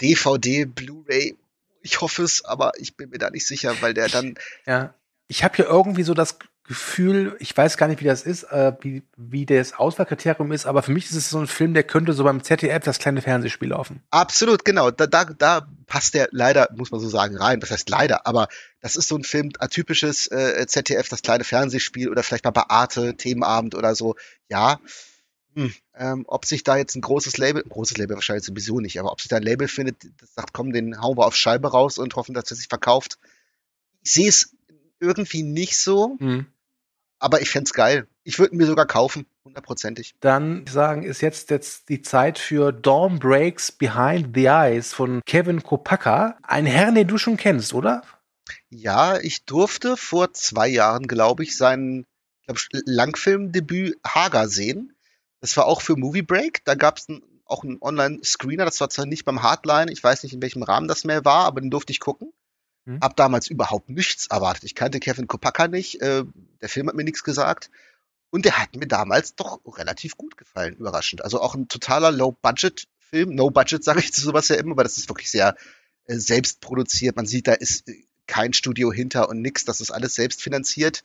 [0.00, 1.36] DVD, Blu-ray,
[1.82, 4.34] ich hoffe es, aber ich bin mir da nicht sicher, weil der dann,
[4.66, 4.94] Ja.
[5.26, 8.72] Ich habe hier irgendwie so das Gefühl, ich weiß gar nicht, wie das ist, äh,
[8.80, 12.14] wie, wie das Auswahlkriterium ist, aber für mich ist es so ein Film, der könnte
[12.14, 14.02] so beim ZDF das kleine Fernsehspiel laufen.
[14.10, 17.60] absolut, genau, da, da, da passt der leider, muss man so sagen, rein.
[17.60, 18.48] Das heißt leider, aber
[18.80, 22.64] das ist so ein Film, atypisches äh, ZDF, das kleine Fernsehspiel oder vielleicht mal bei
[22.70, 24.16] Arte, Themenabend oder so.
[24.48, 24.80] Ja,
[25.54, 29.12] hm, ähm, ob sich da jetzt ein großes Label, großes Label wahrscheinlich sowieso nicht, aber
[29.12, 31.98] ob sich da ein Label findet, das sagt, komm, den hauen wir auf Scheibe raus
[31.98, 33.18] und hoffen, dass er sich verkauft.
[34.02, 34.56] Ich sehe es
[34.98, 36.46] irgendwie nicht so, Mhm.
[37.24, 38.06] Aber ich fänd's geil.
[38.22, 40.14] Ich würde mir sogar kaufen, hundertprozentig.
[40.20, 45.62] Dann sagen, ist jetzt, jetzt die Zeit für Dawn Breaks Behind the Eyes von Kevin
[45.62, 46.36] Kopacka.
[46.42, 48.02] Ein Herrn, den du schon kennst, oder?
[48.68, 52.04] Ja, ich durfte vor zwei Jahren, glaube ich, sein
[52.44, 54.92] glaub, Langfilmdebüt Hager sehen.
[55.40, 56.62] Das war auch für Movie Break.
[56.66, 57.06] Da gab es
[57.46, 58.66] auch einen Online-Screener.
[58.66, 61.46] Das war zwar nicht beim Hardline, ich weiß nicht, in welchem Rahmen das mehr war,
[61.46, 62.34] aber den durfte ich gucken.
[62.86, 63.00] Hm.
[63.00, 64.64] Hab damals überhaupt nichts erwartet.
[64.64, 66.00] Ich kannte Kevin Kopacka nicht.
[66.02, 66.24] Äh,
[66.60, 67.70] der Film hat mir nichts gesagt.
[68.30, 71.22] Und der hat mir damals doch relativ gut gefallen, überraschend.
[71.22, 73.34] Also auch ein totaler Low-Budget-Film.
[73.34, 75.56] No-Budget sage ich zu sowas ja immer, weil das ist wirklich sehr
[76.06, 77.16] äh, selbst produziert.
[77.16, 79.64] Man sieht, da ist äh, kein Studio hinter und nix.
[79.64, 81.04] Das ist alles selbst finanziert.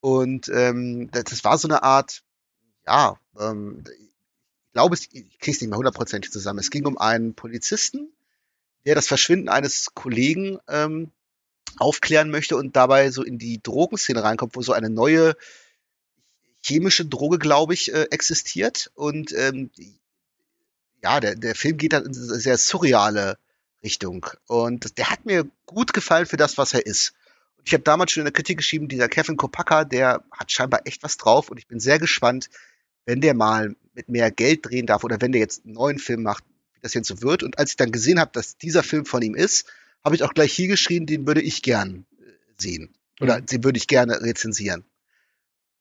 [0.00, 2.22] Und ähm, das, war so eine Art,
[2.86, 6.58] ja, ähm, ich glaube, es- ich krieg's nicht mehr hundertprozentig zusammen.
[6.58, 8.12] Es ging um einen Polizisten,
[8.84, 11.10] der das Verschwinden eines Kollegen ähm,
[11.78, 15.36] aufklären möchte und dabei so in die Drogenszene reinkommt, wo so eine neue
[16.64, 18.90] chemische Droge, glaube ich, äh, existiert.
[18.94, 19.70] Und ähm,
[21.02, 23.38] ja, der, der Film geht dann in eine sehr surreale
[23.82, 24.26] Richtung.
[24.46, 27.12] Und der hat mir gut gefallen für das, was er ist.
[27.58, 30.86] Und ich habe damals schon in der Kritik geschrieben, dieser Kevin Kopaka, der hat scheinbar
[30.86, 32.48] echt was drauf und ich bin sehr gespannt,
[33.04, 36.22] wenn der mal mit mehr Geld drehen darf oder wenn der jetzt einen neuen Film
[36.22, 36.44] macht,
[36.84, 37.42] das jetzt so wird.
[37.42, 39.66] Und als ich dann gesehen habe, dass dieser Film von ihm ist,
[40.04, 42.24] habe ich auch gleich hier geschrieben, den würde ich gern äh,
[42.58, 42.94] sehen.
[43.20, 43.46] Oder mhm.
[43.46, 44.84] den würde ich gerne rezensieren.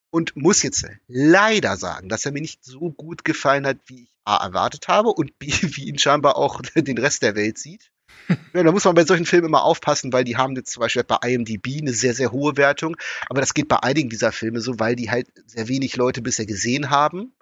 [0.09, 4.09] Und muss jetzt leider sagen, dass er mir nicht so gut gefallen hat, wie ich
[4.25, 7.91] A erwartet habe und B, wie ihn scheinbar auch den Rest der Welt sieht.
[8.53, 11.03] Ja, da muss man bei solchen Filmen immer aufpassen, weil die haben jetzt zum Beispiel
[11.03, 12.95] bei IMDb eine sehr, sehr hohe Wertung.
[13.27, 16.45] Aber das geht bei einigen dieser Filme so, weil die halt sehr wenig Leute bisher
[16.45, 17.33] gesehen haben.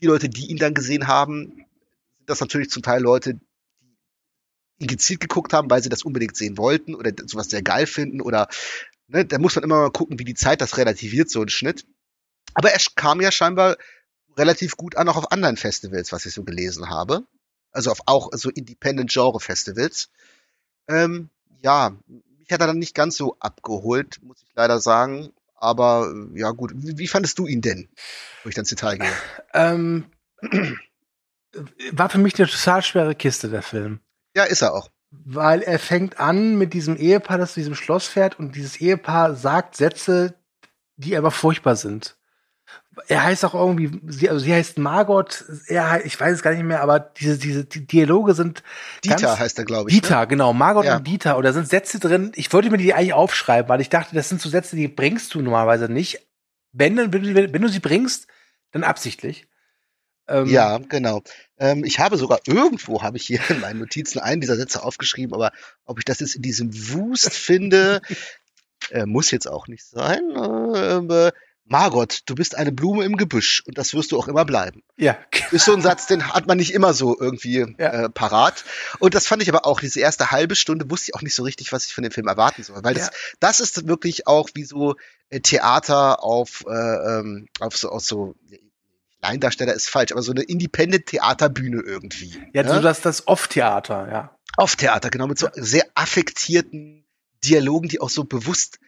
[0.00, 1.66] Die Leute, die ihn dann gesehen haben,
[2.28, 3.40] das natürlich zum Teil Leute,
[4.78, 8.20] ihn gezielt geguckt haben, weil sie das unbedingt sehen wollten oder sowas sehr geil finden
[8.20, 8.48] oder
[9.08, 11.84] ne, da muss man immer mal gucken, wie die Zeit das relativiert, so ein Schnitt.
[12.54, 13.76] Aber er kam ja scheinbar
[14.36, 17.24] relativ gut an, auch auf anderen Festivals, was ich so gelesen habe.
[17.72, 20.10] Also auf auch so Independent-Genre-Festivals.
[20.88, 21.28] Ähm,
[21.60, 21.96] ja,
[22.38, 25.32] mich hat er dann nicht ganz so abgeholt, muss ich leider sagen.
[25.54, 27.88] Aber ja gut, wie, wie fandest du ihn denn,
[28.42, 29.12] wo ich dann ins Detail gehe?
[29.52, 30.06] Ähm,
[31.92, 34.00] war für mich eine total schwere Kiste, der Film.
[34.36, 34.90] Ja, ist er auch.
[35.10, 39.34] Weil er fängt an mit diesem Ehepaar, das zu diesem Schloss fährt und dieses Ehepaar
[39.34, 40.34] sagt Sätze,
[40.96, 42.18] die aber furchtbar sind
[43.06, 46.64] er heißt auch irgendwie, sie, also sie heißt Margot, er, ich weiß es gar nicht
[46.64, 48.62] mehr, aber diese, diese die Dialoge sind.
[49.04, 49.94] Dieter heißt er, glaube ich.
[49.94, 50.26] Dieter, ne?
[50.26, 50.96] genau, Margot ja.
[50.96, 51.38] und Dieter.
[51.38, 54.40] Oder sind Sätze drin, ich wollte mir die eigentlich aufschreiben, weil ich dachte, das sind
[54.40, 56.26] so Sätze, die bringst du normalerweise nicht.
[56.72, 58.26] Wenn, wenn, wenn du sie bringst,
[58.72, 59.46] dann absichtlich.
[60.28, 61.22] Ähm, ja, genau.
[61.58, 65.34] Ähm, ich habe sogar irgendwo, habe ich hier in meinen Notizen einen dieser Sätze aufgeschrieben,
[65.34, 65.52] aber
[65.84, 68.00] ob ich das jetzt in diesem Wust finde,
[68.90, 70.30] äh, muss jetzt auch nicht sein.
[70.30, 71.32] Äh,
[71.70, 74.82] Margot, du bist eine Blume im Gebüsch und das wirst du auch immer bleiben.
[74.96, 75.18] Ja.
[75.50, 78.04] Ist so ein Satz, den hat man nicht immer so irgendwie ja.
[78.04, 78.64] äh, parat.
[79.00, 81.42] Und das fand ich aber auch, diese erste halbe Stunde wusste ich auch nicht so
[81.42, 82.82] richtig, was ich von dem Film erwarten soll.
[82.82, 83.00] Weil ja.
[83.00, 84.96] das, das ist wirklich auch wie so
[85.28, 88.34] äh, Theater auf, äh, ähm, auf so, auf so
[89.20, 92.40] Laiendarsteller ist falsch, aber so eine Independent-Theaterbühne irgendwie.
[92.52, 92.74] Ja, ne?
[92.74, 94.38] so das, das Off-Theater, ja.
[94.56, 97.04] Off-Theater, genau, mit so sehr affektierten
[97.44, 98.78] Dialogen, die auch so bewusst,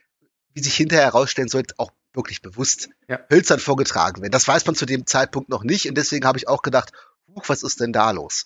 [0.52, 3.20] wie sich hinterher herausstellen sollte, auch wirklich bewusst ja.
[3.30, 4.32] hölzern vorgetragen werden.
[4.32, 6.92] Das weiß man zu dem Zeitpunkt noch nicht und deswegen habe ich auch gedacht,
[7.28, 8.44] huch, was ist denn da los?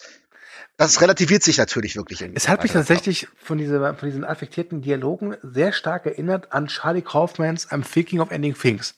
[0.76, 2.20] Das relativiert sich natürlich wirklich.
[2.34, 7.02] Es hat mich tatsächlich von, dieser, von diesen affektierten Dialogen sehr stark erinnert an Charlie
[7.02, 8.94] Kaufmans I'm Thinking of Ending Things.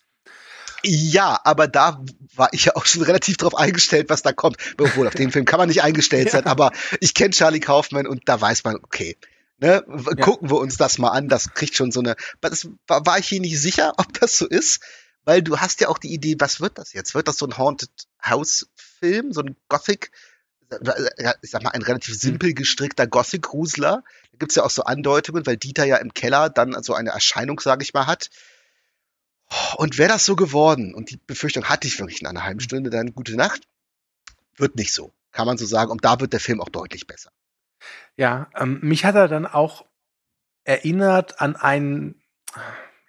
[0.89, 2.01] Ja, aber da
[2.37, 4.57] war ich ja auch schon relativ drauf eingestellt, was da kommt.
[4.78, 6.70] Obwohl, auf den Film kann man nicht eingestellt sein, aber
[7.01, 9.16] ich kenne Charlie Kaufman und da weiß man, okay,
[9.59, 9.84] Ne?
[9.89, 10.14] Ja.
[10.16, 11.28] Gucken wir uns das mal an.
[11.28, 12.16] Das kriegt schon so eine.
[12.41, 14.80] Das war, war ich hier nicht sicher, ob das so ist,
[15.24, 17.14] weil du hast ja auch die Idee, was wird das jetzt?
[17.14, 17.91] Wird das so ein Haunted
[18.24, 20.11] House Film, so ein Gothic?
[21.43, 22.20] Ich sag mal, ein relativ hm.
[22.20, 24.03] simpel gestrickter Gothic-Grusler.
[24.32, 27.61] Da gibt's ja auch so Andeutungen, weil Dieter ja im Keller dann so eine Erscheinung,
[27.61, 28.30] sage ich mal, hat.
[29.76, 32.90] Und wäre das so geworden, und die Befürchtung hatte ich wirklich in einer halben Stunde,
[32.90, 33.62] dann gute Nacht,
[34.57, 35.90] wird nicht so, kann man so sagen.
[35.90, 37.30] Und da wird der Film auch deutlich besser.
[38.16, 39.84] Ja, ähm, mich hat er dann auch
[40.64, 42.22] erinnert an einen,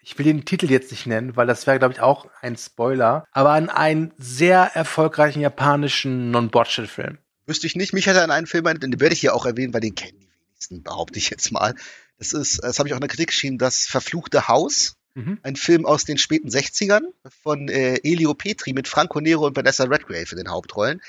[0.02, 3.26] ich will den Titel jetzt nicht nennen, weil das wäre, glaube ich, auch ein Spoiler,
[3.32, 7.18] aber an einen sehr erfolgreichen japanischen Non-Botchet-Film.
[7.46, 7.94] Wüsste ich nicht.
[7.94, 9.96] Mich hat er an einen Film erinnert, den werde ich hier auch erwähnen, weil den
[9.96, 11.74] kennen die wenigsten, behaupte ich jetzt mal.
[12.20, 14.97] Das ist, das habe ich auch in der Kritik geschrieben, das verfluchte Haus.
[15.18, 15.40] Mhm.
[15.42, 17.02] Ein Film aus den späten 60ern
[17.42, 21.02] von äh, Elio Petri mit Franco Nero und Vanessa Redgrave in den Hauptrollen,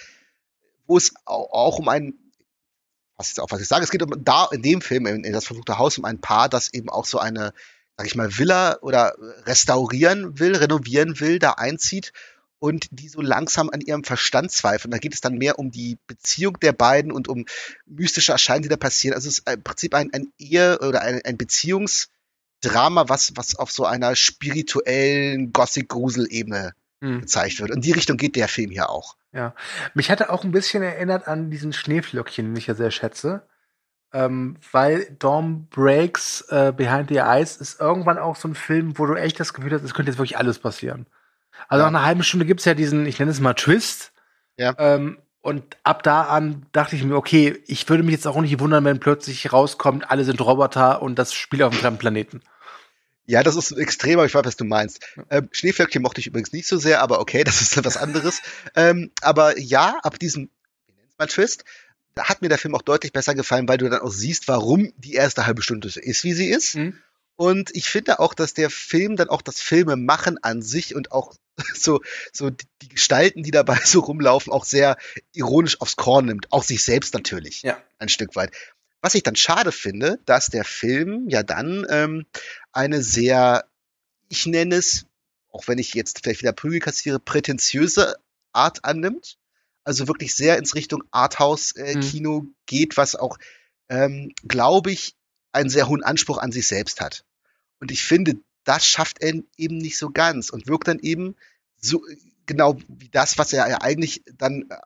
[0.87, 2.15] wo es auch um einen
[3.19, 5.33] was ist auch, was ich sage, es geht um da in dem Film, in, in
[5.33, 7.53] das verfluchte Haus, um ein Paar, das eben auch so eine,
[7.99, 12.13] sag ich mal, Villa oder restaurieren will, renovieren will, da einzieht
[12.61, 14.93] und die so langsam an ihrem Verstand zweifeln.
[14.93, 17.45] Da geht es dann mehr um die Beziehung der beiden und um
[17.87, 19.15] mystische Erscheinungen, die da passieren.
[19.15, 21.37] Also es ist im Prinzip ein, ein Ehe- oder ein, ein
[22.61, 27.21] Beziehungsdrama, was, was auf so einer spirituellen Gothic-Grusel-Ebene hm.
[27.21, 27.71] gezeigt wird.
[27.71, 29.17] Und in die Richtung geht der Film hier auch.
[29.33, 29.55] Ja,
[29.95, 33.47] mich hatte auch ein bisschen erinnert an diesen Schneeflöckchen, den ich ja sehr schätze.
[34.11, 39.05] Ähm, weil Dawn Breaks äh, Behind the Eyes ist irgendwann auch so ein Film, wo
[39.05, 41.07] du echt das Gefühl hast, es könnte jetzt wirklich alles passieren.
[41.69, 41.91] Also ja.
[41.91, 44.13] nach einer halben Stunde gibt's ja diesen, ich nenne es mal Twist.
[44.57, 44.75] Ja.
[44.79, 48.59] Ähm, und ab da an dachte ich mir, okay, ich würde mich jetzt auch nicht
[48.61, 52.43] wundern, wenn plötzlich rauskommt, alle sind Roboter und das spielt auf einem fremden Planeten.
[53.25, 55.01] Ja, das ist extrem, aber ich weiß, was du meinst.
[55.31, 58.43] Ähm, Schneeflöckchen mochte ich übrigens nicht so sehr, aber okay, das ist etwas anderes.
[58.75, 60.51] ähm, aber ja, ab diesem,
[60.87, 61.65] wie nennt mal Twist,
[62.15, 64.93] da hat mir der Film auch deutlich besser gefallen, weil du dann auch siehst, warum
[64.97, 66.75] die erste halbe Stunde so ist, wie sie ist.
[66.75, 66.99] Mhm.
[67.37, 71.13] Und ich finde auch, dass der Film dann auch das Filme machen an sich und
[71.13, 71.37] auch
[71.75, 72.01] so,
[72.33, 74.97] so die Gestalten, die dabei so rumlaufen, auch sehr
[75.33, 76.53] ironisch aufs Korn nimmt.
[76.53, 77.63] Auch sich selbst natürlich.
[77.63, 77.83] Ja.
[77.99, 78.53] Ein Stück weit.
[79.01, 82.27] Was ich dann schade finde, dass der Film ja dann ähm,
[82.73, 83.65] eine sehr,
[84.29, 85.07] ich nenne es,
[85.51, 88.17] auch wenn ich jetzt vielleicht wieder Prügel kassiere, prätentiöse
[88.53, 89.39] Art annimmt.
[89.85, 92.55] Also wirklich sehr ins Richtung Arthouse-Kino Mhm.
[92.67, 93.39] geht, was auch,
[93.89, 95.15] ähm, glaube ich,
[95.53, 97.25] einen sehr hohen Anspruch an sich selbst hat.
[97.81, 98.35] Und ich finde,
[98.69, 101.37] das schafft er eben nicht so ganz und wirkt dann eben
[101.81, 102.05] so
[102.45, 104.77] genau wie das, was er ja eigentlich dann äh,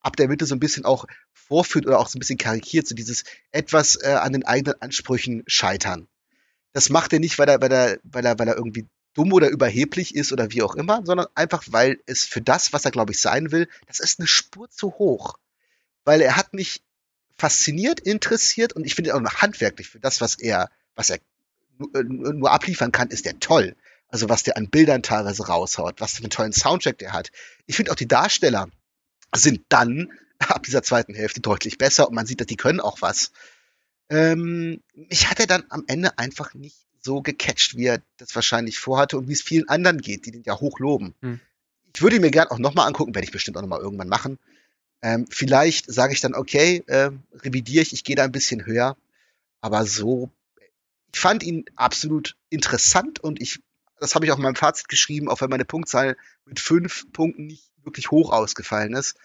[0.00, 1.04] ab der Mitte so ein bisschen auch
[1.34, 5.42] vorführt oder auch so ein bisschen karikiert, so dieses etwas äh, an den eigenen Ansprüchen
[5.46, 6.08] scheitern.
[6.72, 9.50] Das macht er nicht, weil er, weil er, weil er, weil er irgendwie dumm oder
[9.50, 13.12] überheblich ist oder wie auch immer, sondern einfach, weil es für das, was er, glaube
[13.12, 15.34] ich, sein will, das ist eine Spur zu hoch.
[16.04, 16.82] Weil er hat mich
[17.36, 21.18] fasziniert, interessiert und ich finde auch noch handwerklich für das, was er, was er
[21.80, 23.74] nur, äh, nur abliefern kann, ist der toll.
[24.08, 27.30] Also was der an Bildern teilweise raushaut, was für einen tollen Soundtrack der hat.
[27.66, 28.68] Ich finde auch die Darsteller
[29.34, 33.02] sind dann ab dieser zweiten Hälfte deutlich besser und man sieht, dass die können auch
[33.02, 33.32] was.
[34.08, 38.78] Ähm, mich hat er dann am Ende einfach nicht so gecatcht, wie er das wahrscheinlich
[38.78, 41.14] vorhatte und wie es vielen anderen geht, die den ja hoch loben.
[41.22, 41.40] Hm.
[41.94, 44.38] Ich würde ihn mir gern auch nochmal angucken, werde ich bestimmt auch nochmal irgendwann machen.
[45.02, 48.96] Ähm, vielleicht sage ich dann, okay, äh, revidiere ich, ich gehe da ein bisschen höher.
[49.60, 50.30] Aber so,
[51.12, 53.60] ich fand ihn absolut interessant und ich,
[53.98, 57.46] das habe ich auch in meinem Fazit geschrieben, auch wenn meine Punktzahl mit fünf Punkten
[57.46, 59.16] nicht wirklich hoch ausgefallen ist.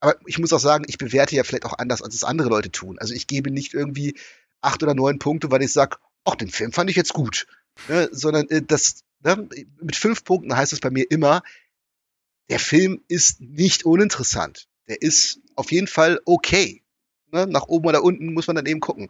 [0.00, 2.70] Aber ich muss auch sagen, ich bewerte ja vielleicht auch anders, als es andere Leute
[2.70, 2.98] tun.
[2.98, 4.18] Also ich gebe nicht irgendwie
[4.60, 7.46] acht oder neun Punkte, weil ich sage, ach, den Film fand ich jetzt gut.
[7.88, 8.08] Ne?
[8.10, 9.48] Sondern äh, das, ne?
[9.80, 11.42] mit fünf Punkten heißt es bei mir immer,
[12.50, 14.68] der Film ist nicht uninteressant.
[14.88, 16.82] Der ist auf jeden Fall okay.
[17.30, 17.46] Ne?
[17.46, 19.08] Nach oben oder unten muss man dann eben gucken.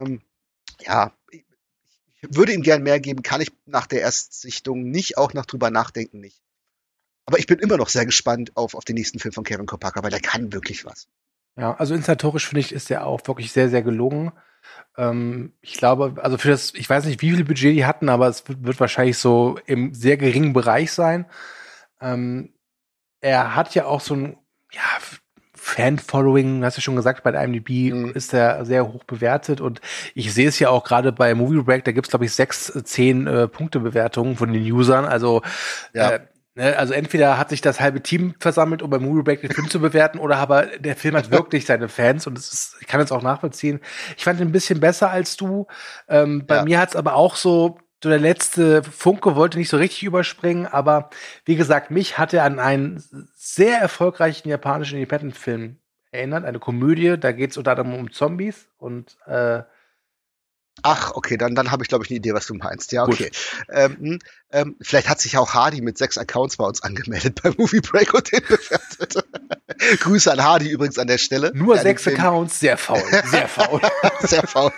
[0.00, 0.22] Ähm,
[0.80, 1.12] ja,
[2.30, 6.20] würde ihm gern mehr geben, kann ich nach der Erstsichtung nicht, auch nach drüber nachdenken
[6.20, 6.40] nicht.
[7.26, 10.02] Aber ich bin immer noch sehr gespannt auf, auf den nächsten Film von Kevin Kopaka,
[10.02, 11.08] weil der kann wirklich was.
[11.56, 14.32] Ja, also inszenatorisch finde ich, ist der auch wirklich sehr, sehr gelungen.
[14.96, 18.28] Ähm, ich glaube, also für das, ich weiß nicht, wie viel Budget die hatten, aber
[18.28, 21.26] es wird, wird wahrscheinlich so im sehr geringen Bereich sein.
[22.00, 22.52] Ähm,
[23.20, 24.36] er hat ja auch so ein,
[24.72, 24.82] ja,
[25.64, 28.12] Fan-Following, hast du schon gesagt, bei der IMDb Mhm.
[28.14, 29.80] ist er sehr hoch bewertet und
[30.14, 32.84] ich sehe es ja auch gerade bei Movie Break, da gibt's glaube ich sechs, äh,
[32.84, 35.42] zehn äh, Punkte Bewertungen von den Usern, also
[35.94, 36.10] Ja.
[36.10, 36.20] äh,
[36.54, 39.68] ne, also entweder hat sich das halbe Team versammelt, um bei Movie Break den Film
[39.70, 43.00] zu bewerten, oder aber der Film hat wirklich seine Fans und es ist, ich kann
[43.00, 43.80] es auch nachvollziehen.
[44.16, 45.66] Ich fand ihn ein bisschen besser als du.
[46.08, 46.62] Ähm, bei Ja.
[46.62, 51.10] mir hat's aber auch so, so der letzte Funke wollte nicht so richtig überspringen, aber
[51.44, 53.02] wie gesagt, mich hat er an einen
[53.34, 55.78] sehr erfolgreichen japanischen Independent-Film
[56.10, 59.62] erinnert, eine Komödie, da geht's unter anderem um Zombies und äh,
[60.82, 62.90] Ach, okay, dann, dann habe ich, glaube ich, eine Idee, was du meinst.
[62.92, 63.30] Ja, okay.
[63.68, 64.18] Ähm, hm,
[64.54, 68.14] ähm, vielleicht hat sich auch Hardy mit sechs Accounts bei uns angemeldet bei Movie Break
[68.14, 69.24] und den bewertet.
[70.00, 71.52] Grüße an Hardy übrigens an der Stelle.
[71.54, 73.80] nur Ja, sechs Accounts, sehr faul, sehr faul.
[74.20, 74.72] Sehr faul.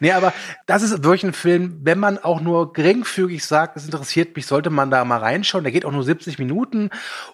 [0.00, 0.32] Nee, aber
[0.66, 4.70] das ist wirklich ein Film, wenn man auch nur geringfügig sagt, es interessiert mich, sollte
[4.70, 5.64] man da mal reinschauen.
[5.64, 6.90] Der geht auch nur 70 Minuten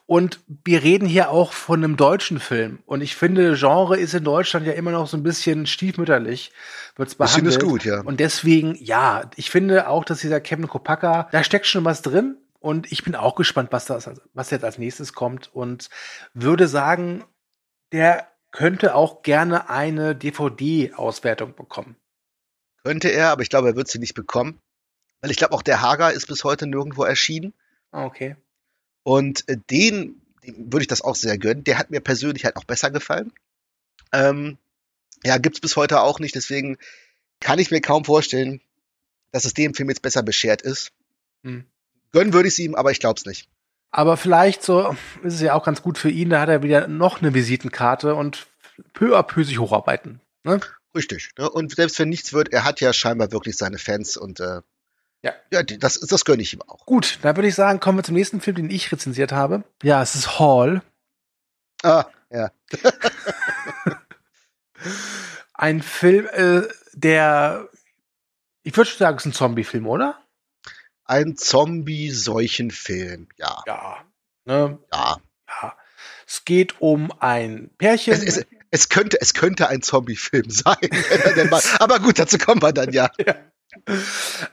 [0.07, 2.81] und wir reden hier auch von einem deutschen Film.
[2.85, 6.53] Und ich finde, Genre ist in Deutschland ja immer noch so ein bisschen stiefmütterlich,
[6.97, 7.63] wird's Bisschen behandelt.
[7.63, 8.01] ist gut, ja.
[8.03, 12.37] Und deswegen, ja, ich finde auch, dass dieser Kevin Kopaka, da steckt schon was drin.
[12.59, 15.89] Und ich bin auch gespannt, was das, was jetzt als nächstes kommt und
[16.35, 17.25] würde sagen,
[17.93, 21.97] der könnte auch gerne eine DVD-Auswertung bekommen.
[22.85, 24.61] Könnte er, aber ich glaube, er wird sie nicht bekommen.
[25.21, 27.55] Weil ich glaube, auch der Hager ist bis heute nirgendwo erschienen.
[27.93, 28.37] Ah, Okay.
[29.03, 31.65] Und äh, den, dem würde ich das auch sehr gönnen.
[31.65, 33.33] Der hat mir persönlich halt auch besser gefallen.
[34.13, 34.59] Ähm,
[35.25, 36.35] ja, gibt's bis heute auch nicht.
[36.35, 36.77] Deswegen
[37.41, 38.61] kann ich mir kaum vorstellen,
[39.33, 40.93] dass es dem Film jetzt besser beschert ist.
[41.43, 41.65] Hm.
[42.13, 43.49] Gönnen würde ich es ihm, aber ich glaube es nicht.
[43.93, 46.87] Aber vielleicht so ist es ja auch ganz gut für ihn, da hat er wieder
[46.89, 48.47] noch eine Visitenkarte und
[48.93, 50.21] peu à peu sich hocharbeiten.
[50.45, 50.61] Ne?
[50.95, 51.31] Richtig.
[51.39, 51.51] Ne?
[51.51, 54.63] Und selbst wenn nichts wird, er hat ja scheinbar wirklich seine Fans und äh,
[55.23, 55.35] Ja.
[55.53, 56.87] ja das, das gönne ich ihm auch.
[56.87, 59.65] Gut, dann würde ich sagen, kommen wir zum nächsten Film, den ich rezensiert habe.
[59.83, 60.83] Ja, es ist Hall.
[61.83, 62.51] Ah, ja.
[65.55, 66.63] Ein Film, äh,
[66.95, 67.69] der,
[68.63, 70.19] ich würde schon sagen, es ist ein Zombie-Film, oder?
[71.11, 73.29] Ein Zombie-Seuchenfilm.
[73.37, 73.97] Ja, Ja.
[74.45, 74.79] Ne?
[74.93, 75.17] ja.
[75.49, 75.77] Ja.
[76.27, 78.13] Es geht um ein Pärchen.
[78.15, 80.77] Es, es, es, könnte, es könnte ein Zombie-Film sein.
[81.51, 83.11] mal- aber gut, dazu kommen wir dann ja.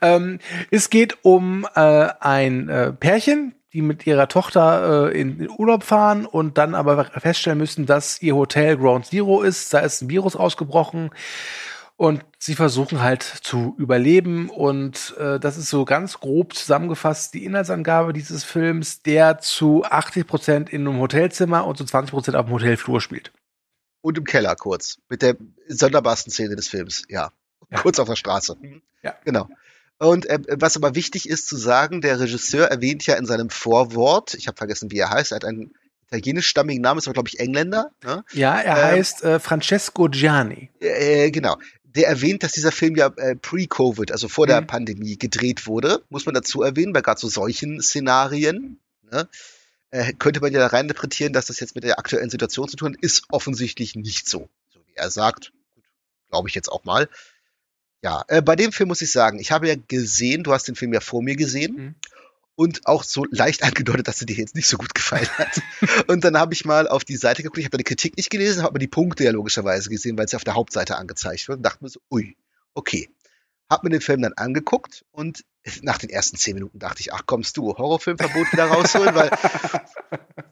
[0.01, 0.39] ähm,
[0.71, 1.79] es geht um äh,
[2.19, 6.73] ein äh, Pärchen, die die mit ihrer Tochter äh, in, in Urlaub fahren und dann
[6.73, 9.71] aber feststellen müssen, dass ihr Hotel Ground Zero ist.
[9.73, 11.11] Da ist ein Virus ausgebrochen
[11.97, 14.49] und sie versuchen halt zu überleben.
[14.49, 20.27] Und äh, das ist so ganz grob zusammengefasst die Inhaltsangabe dieses Films, der zu 80
[20.27, 23.33] Prozent in einem Hotelzimmer und zu 20 Prozent auf dem Hotelflur spielt.
[24.01, 24.99] Und im Keller kurz.
[25.09, 25.35] Mit der
[25.67, 27.31] sonderbarsten Szene des Films, ja.
[27.69, 27.79] Ja.
[27.81, 28.55] Kurz auf der Straße.
[29.01, 29.15] Ja.
[29.25, 29.49] Genau.
[29.97, 34.35] Und äh, was aber wichtig ist zu sagen, der Regisseur erwähnt ja in seinem Vorwort,
[34.35, 35.73] ich habe vergessen, wie er heißt, er hat einen
[36.07, 37.91] italienischstammigen Namen, ist aber, glaube ich, Engländer.
[38.03, 38.23] Ne?
[38.31, 40.69] Ja, er Ähm, heißt äh, Francesco Gianni.
[40.79, 41.57] Äh, genau.
[41.97, 44.67] Der erwähnt, dass dieser Film ja äh, pre-Covid, also vor der Mhm.
[44.67, 46.03] Pandemie, gedreht wurde.
[46.09, 48.79] Muss man dazu erwähnen, bei gerade so solchen Szenarien.
[49.11, 49.27] Ne?
[49.89, 52.93] Äh, könnte man ja da reininterpretieren, dass das jetzt mit der aktuellen Situation zu tun
[52.93, 53.01] hat.
[53.01, 54.47] Ist offensichtlich nicht so.
[54.69, 55.51] So wie er sagt.
[56.29, 57.09] Glaube ich jetzt auch mal.
[58.03, 60.75] Ja, äh, bei dem Film muss ich sagen, ich habe ja gesehen, du hast den
[60.75, 61.75] Film ja vor mir gesehen.
[61.75, 61.95] Mhm.
[62.59, 65.61] Und auch so leicht angedeutet, dass er dir jetzt nicht so gut gefallen hat.
[66.07, 68.63] und dann habe ich mal auf die Seite geguckt, ich habe deine Kritik nicht gelesen,
[68.63, 71.63] habe aber die Punkte ja logischerweise gesehen, weil ja auf der Hauptseite angezeigt wird und
[71.63, 72.35] dachte mir so, ui,
[72.73, 73.09] okay.
[73.69, 75.43] Hab mir den Film dann angeguckt und
[75.81, 79.29] nach den ersten zehn Minuten dachte ich, ach kommst du, Horrorfilmverbot wieder rausholen, weil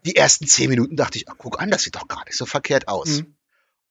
[0.05, 2.45] die ersten zehn Minuten dachte ich, ach guck an, das sieht doch gar nicht so
[2.45, 3.21] verkehrt aus.
[3.21, 3.35] Mhm.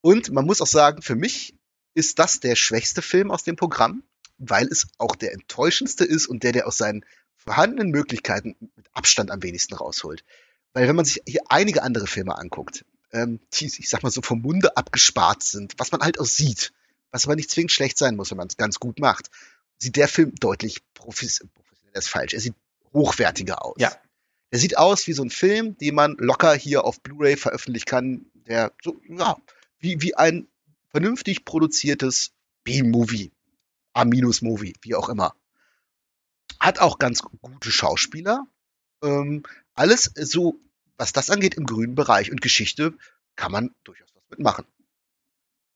[0.01, 1.55] Und man muss auch sagen, für mich
[1.95, 4.03] ist das der schwächste Film aus dem Programm,
[4.37, 7.05] weil es auch der enttäuschendste ist und der, der aus seinen
[7.45, 10.23] vorhandenen Möglichkeiten mit Abstand am wenigsten rausholt.
[10.73, 14.21] Weil wenn man sich hier einige andere Filme anguckt, ähm, die, ich sag mal so
[14.21, 16.73] vom Munde abgespart sind, was man halt auch sieht,
[17.11, 19.29] was aber nicht zwingend schlecht sein muss, wenn man es ganz gut macht,
[19.77, 21.51] sieht der Film deutlich professionell
[21.93, 22.33] ist falsch.
[22.33, 22.55] Er sieht
[22.93, 23.75] hochwertiger aus.
[23.79, 23.95] Ja.
[24.51, 28.25] Er sieht aus wie so ein Film, den man locker hier auf Blu-ray veröffentlichen kann,
[28.33, 29.37] der so, ja,
[29.79, 30.47] wie, wie ein
[30.89, 32.31] vernünftig produziertes
[32.63, 33.31] B-Movie,
[33.93, 35.35] A-Movie, wie auch immer.
[36.65, 38.47] Hat auch ganz gute Schauspieler.
[39.03, 39.43] Ähm,
[39.75, 40.59] alles so,
[40.97, 42.31] was das angeht, im grünen Bereich.
[42.31, 42.97] Und Geschichte
[43.35, 44.65] kann man durchaus was mitmachen.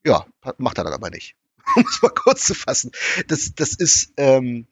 [0.03, 0.25] Ja,
[0.57, 1.35] macht er dann aber nicht.
[1.75, 2.91] Um es mal kurz zu fassen.
[3.27, 4.65] Das, das ist ähm,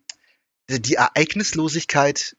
[0.67, 2.35] die Ereignislosigkeit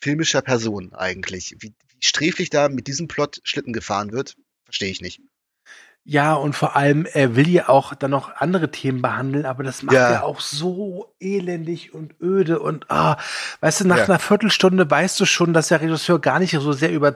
[0.00, 1.54] filmischer Person eigentlich.
[1.60, 5.20] Wie, wie sträflich da mit diesem Plot Schlitten gefahren wird, verstehe ich nicht.
[6.04, 9.84] Ja, und vor allem, er will ja auch dann noch andere Themen behandeln, aber das
[9.84, 10.10] macht Ja.
[10.10, 13.18] er auch so elendig und öde und ah,
[13.60, 14.04] weißt du, nach Ja.
[14.06, 17.14] einer Viertelstunde weißt du schon, dass der Regisseur gar nicht so sehr über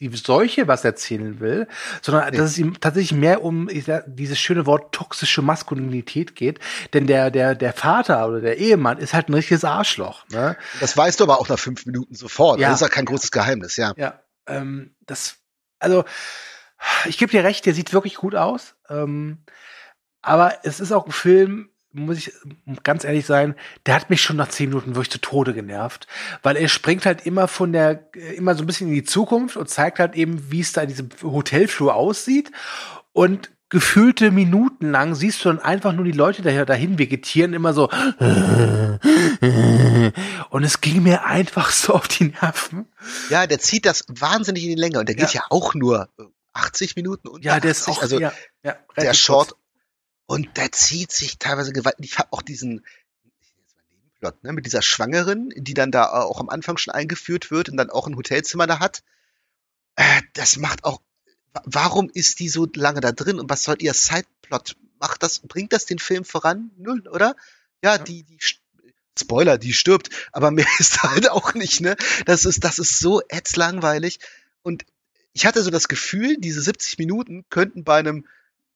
[0.00, 1.68] die Seuche was erzählen will,
[2.02, 2.38] sondern Nee.
[2.38, 6.58] dass es ihm tatsächlich mehr um sag, dieses schöne Wort toxische Maskulinität geht,
[6.92, 10.56] denn der der der Vater oder der Ehemann ist halt ein richtiges Arschloch, ne?
[10.80, 12.58] Das weißt du aber auch nach fünf Minuten sofort.
[12.58, 12.70] Ja.
[12.70, 13.92] Das ist ja kein großes Geheimnis, ja.
[13.96, 15.36] Ja, ähm, das,
[15.78, 16.04] also,
[17.06, 18.74] ich gebe dir recht, der sieht wirklich gut aus.
[18.88, 19.38] Ähm,
[20.22, 22.32] aber es ist auch ein Film, muss ich
[22.82, 23.54] ganz ehrlich sein,
[23.86, 26.08] der hat mich schon nach zehn Minuten wirklich zu Tode genervt,
[26.42, 29.56] weil er springt halt immer von der, äh, immer so ein bisschen in die Zukunft
[29.56, 32.50] und zeigt halt eben, wie es da in diesem Hotelflur aussieht
[33.12, 37.72] und gefühlte Minuten lang siehst du dann einfach nur die Leute daher dahin vegetieren, immer
[37.72, 37.88] so
[40.50, 42.86] und es ging mir einfach so auf die Nerven.
[43.30, 45.40] Ja, der zieht das wahnsinnig in die Länge und der geht Ja.
[45.40, 46.24] ja, auch nur äh,
[46.54, 48.32] 80 Minuten und Ja, der ist auch, also ja,
[48.62, 49.60] ja, der Short kurz.
[50.26, 52.04] und der zieht sich teilweise gewaltig.
[52.12, 52.84] Ich habe auch diesen
[53.24, 57.50] jetzt mal Nebenplot, ne, mit dieser Schwangeren, die dann da auch am Anfang schon eingeführt
[57.50, 59.02] wird und dann auch ein Hotelzimmer da hat.
[59.96, 61.00] Äh, das macht auch.
[61.52, 64.76] wa- Warum ist die so lange da drin und was soll ihr Sideplot?
[65.00, 66.70] Macht das, bringt das den Film voran?
[66.76, 67.36] Null, oder?
[67.82, 67.98] Ja, Ja.
[67.98, 68.38] die, die
[69.18, 71.96] Spoiler, die stirbt, aber mehr ist halt auch nicht, ne?
[72.26, 74.18] Das ist, das ist so ätzlangweilig.
[74.62, 74.84] Und
[75.34, 78.26] ich hatte so das Gefühl, diese 70 Minuten könnten bei einem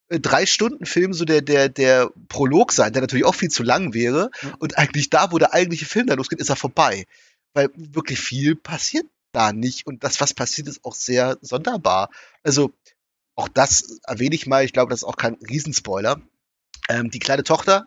[0.09, 3.63] äh, drei Stunden Film so der der der Prolog sein, der natürlich auch viel zu
[3.63, 4.55] lang wäre Mhm.
[4.59, 7.07] und eigentlich da, wo der eigentliche Film dann losgeht, ist er vorbei,
[7.55, 12.11] weil wirklich viel passiert da nicht und das was passiert ist auch sehr sonderbar.
[12.43, 12.73] Also
[13.37, 16.21] auch das erwähne ich mal, ich glaube, das ist auch kein Riesenspoiler.
[16.89, 17.87] Ähm, die kleine Tochter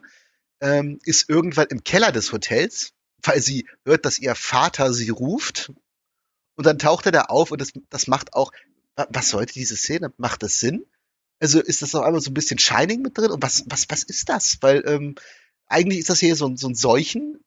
[0.61, 2.93] ähm, ist irgendwann im Keller des Hotels,
[3.23, 5.73] weil sie hört, dass ihr Vater sie ruft
[6.55, 8.51] und dann taucht er da auf und das, das macht auch,
[8.95, 10.13] wa- was sollte diese Szene?
[10.17, 10.85] Macht das Sinn?
[11.39, 13.31] Also ist das auf einmal so ein bisschen Shining mit drin?
[13.31, 14.57] Und was, was, was ist das?
[14.61, 15.15] Weil ähm,
[15.67, 17.41] eigentlich ist das hier so, ein- so ein Seuchenfilm,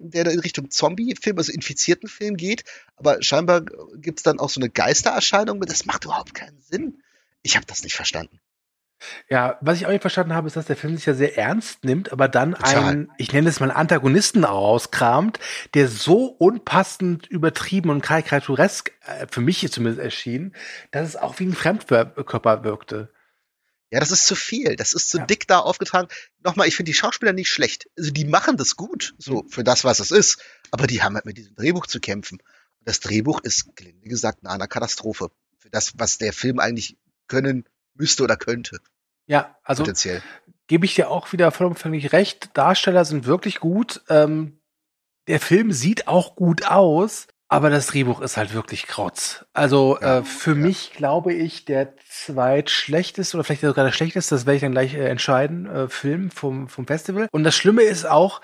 [0.00, 2.64] der da in Richtung Zombie-Film, also infizierten Film geht.
[2.96, 3.62] Aber scheinbar
[3.96, 5.70] gibt's dann auch so eine Geistererscheinung mit.
[5.70, 7.02] Das macht überhaupt keinen Sinn.
[7.42, 8.40] Ich habe das nicht verstanden.
[9.28, 11.84] Ja, was ich auch nicht verstanden habe, ist, dass der Film sich ja sehr ernst
[11.84, 12.84] nimmt, aber dann Total.
[12.84, 15.38] einen, ich nenne es mal Antagonisten rauskramt,
[15.74, 20.54] der so unpassend übertrieben und karikaturesk äh, für mich zumindest erschien,
[20.90, 23.12] dass es auch wie ein Fremdkörper wirkte.
[23.90, 24.76] Ja, das ist zu viel.
[24.76, 25.24] Das ist zu Ja.
[25.26, 26.08] dick da aufgetragen.
[26.44, 27.88] Nochmal, ich finde die Schauspieler nicht schlecht.
[27.96, 29.48] Also die machen das gut, so Mhm.
[29.48, 30.42] für das, was es ist.
[30.70, 32.38] Aber die haben halt mit diesem Drehbuch zu kämpfen.
[32.40, 35.30] Und das Drehbuch ist, gelinde gesagt, eine Katastrophe.
[35.56, 37.64] Für das, was der Film eigentlich können
[37.98, 38.78] müsste oder könnte,
[39.26, 40.22] Ja, also potenziell.
[40.66, 42.50] gebe ich dir auch wieder vollumfänglich recht.
[42.56, 44.02] Darsteller sind wirklich gut.
[44.08, 44.60] Ähm,
[45.28, 49.44] der Film sieht auch gut aus, aber das Drehbuch ist halt wirklich Krotz.
[49.52, 50.56] Also Ja, äh, für ja.
[50.56, 54.94] mich glaube ich der zweitschlechteste oder vielleicht sogar der schlechteste, das werde ich dann gleich
[54.94, 57.28] äh, entscheiden, äh, Film vom, vom Festival.
[57.32, 58.40] Und das Schlimme ist auch,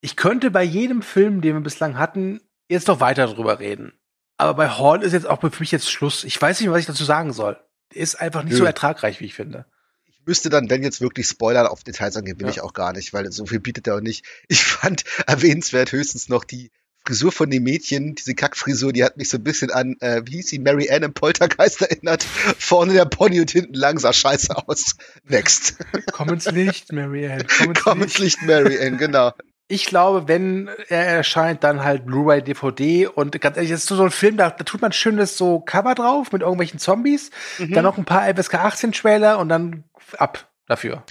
[0.00, 3.92] ich könnte bei jedem Film, den wir bislang hatten, jetzt noch weiter drüber reden.
[4.36, 6.24] Aber bei Hall ist jetzt auch für mich jetzt Schluss.
[6.24, 7.56] Ich weiß nicht, was ich dazu sagen soll.
[7.94, 8.58] Ist einfach nicht Nö.
[8.58, 9.66] so ertragreich, wie ich finde.
[10.06, 12.52] Ich müsste dann, wenn jetzt wirklich Spoiler auf Details angehen, will Ja.
[12.52, 14.24] ich auch gar nicht, weil so viel bietet er auch nicht.
[14.48, 16.70] Ich fand erwähnenswert höchstens noch die
[17.06, 20.36] Frisur von dem Mädchen, diese Kackfrisur, die hat mich so ein bisschen an, äh, wie
[20.36, 22.24] hieß sie, Mary Ann im Poltergeist erinnert.
[22.24, 24.96] Vorne der Pony und hinten lang sah scheiße aus.
[25.28, 25.76] Next.
[26.12, 27.44] Komm ins Licht, Marianne.
[27.58, 28.10] Komm ins Komm Licht.
[28.12, 29.32] ins Licht, Mary Ann, genau.
[29.66, 34.02] Ich glaube, wenn er erscheint, dann halt Blu-ray, DVD und ganz ehrlich, das ist so
[34.02, 37.72] ein Film, da, da tut man schönes so Cover drauf mit irgendwelchen Zombies, Mhm.
[37.72, 39.84] dann noch ein paar FSK 18 Trailer und dann
[40.18, 41.02] ab dafür.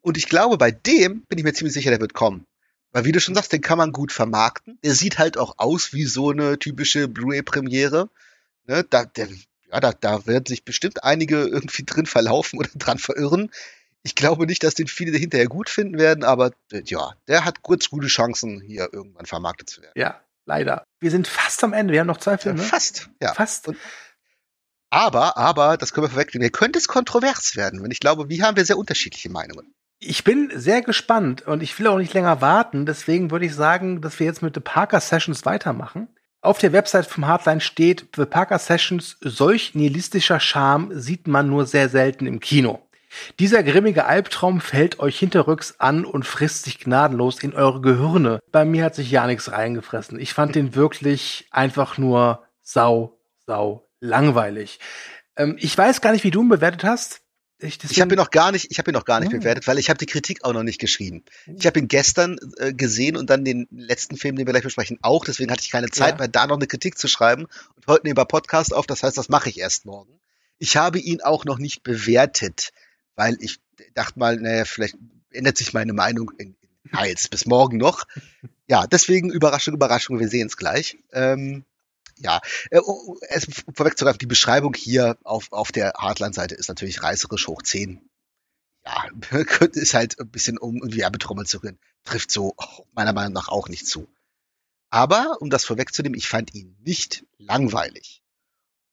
[0.00, 2.46] Und ich glaube, bei dem bin ich mir ziemlich sicher, der wird kommen.
[2.92, 4.78] Weil wie du schon sagst, den kann man gut vermarkten.
[4.82, 8.08] Der sieht halt auch aus wie so eine typische Blu-ray-Premiere.
[8.66, 9.28] Ne, da, der,
[9.70, 13.50] ja, da, da werden sich bestimmt einige irgendwie drin verlaufen oder dran verirren.
[14.08, 17.60] Ich glaube nicht, dass den viele hinterher gut finden werden, aber äh, ja, der hat
[17.60, 19.92] kurz gute Chancen, hier irgendwann vermarktet zu werden.
[19.96, 20.82] Ja, leider.
[20.98, 21.92] Wir sind fast am Ende.
[21.92, 22.62] Wir haben noch zwei Filme.
[22.62, 23.34] Fast, ja.
[23.34, 23.68] Fast.
[23.68, 23.76] Und-
[24.88, 28.42] Aber, aber, das können wir vorwegnehmen, hier könnte es kontrovers werden, wenn ich glaube, wir
[28.42, 29.74] haben wir sehr unterschiedliche Meinungen.
[30.00, 32.86] Ich bin sehr gespannt und ich will auch nicht länger warten.
[32.86, 36.08] Deswegen würde ich sagen, dass wir jetzt mit The Parker Sessions weitermachen.
[36.40, 41.66] Auf der Website vom Hardline steht, The Parker Sessions, solch nihilistischer Charme sieht man nur
[41.66, 42.87] sehr selten im Kino.
[43.38, 48.40] Dieser grimmige Albtraum fällt euch hinterrücks an und frisst sich gnadenlos in eure Gehirne.
[48.52, 50.18] Bei mir hat sich ja nichts reingefressen.
[50.20, 54.78] Ich fand den wirklich einfach nur sau, sau langweilig.
[55.36, 57.20] Ähm, ich weiß gar nicht, wie du ihn bewertet hast.
[57.60, 59.40] Ich habe ihn noch gar nicht, ich habe ihn noch gar nicht Hm.
[59.40, 61.24] bewertet, weil ich habe die Kritik auch noch nicht geschrieben.
[61.58, 64.98] Ich habe ihn gestern äh, gesehen und dann den letzten Film, den wir gleich besprechen,
[65.02, 65.24] auch.
[65.24, 66.18] Deswegen hatte ich keine Zeit Ja.
[66.18, 67.46] mehr, da noch eine Kritik zu schreiben.
[67.74, 68.86] Und heute nehmen wir Podcast auf.
[68.86, 70.20] Das heißt, das mache ich erst morgen.
[70.58, 72.70] Ich habe ihn auch noch nicht bewertet,
[73.18, 73.58] weil ich
[73.94, 74.96] dachte mal, naja, vielleicht
[75.30, 76.56] ändert sich meine Meinung in,
[76.92, 78.06] Teils bis morgen noch.
[78.66, 80.20] Ja, deswegen Überraschung, Überraschung.
[80.20, 80.96] Wir sehen es gleich.
[81.12, 81.64] Ähm,
[82.16, 82.40] ja,
[82.70, 87.62] äh, oh, es vorwegzugreifen, die Beschreibung hier auf, auf der Hardline-Seite ist natürlich reißerisch hoch
[87.62, 88.00] 10.
[88.86, 89.04] Ja,
[89.72, 91.78] ist halt ein bisschen um irgendwie Werbetrommel zu rühren.
[92.04, 92.54] Trifft so
[92.94, 94.08] meiner Meinung nach auch nicht zu.
[94.90, 98.22] Aber, um das vorwegzunehmen, ich fand ihn nicht langweilig.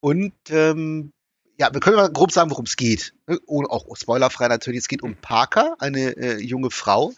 [0.01, 1.13] Und ähm,
[1.57, 3.13] ja, wir können mal grob sagen, worum es geht.
[3.27, 3.39] ne?
[3.45, 4.79] Ohne auch spoilerfrei natürlich.
[4.79, 7.13] Es geht um Parker, eine äh, junge Frau,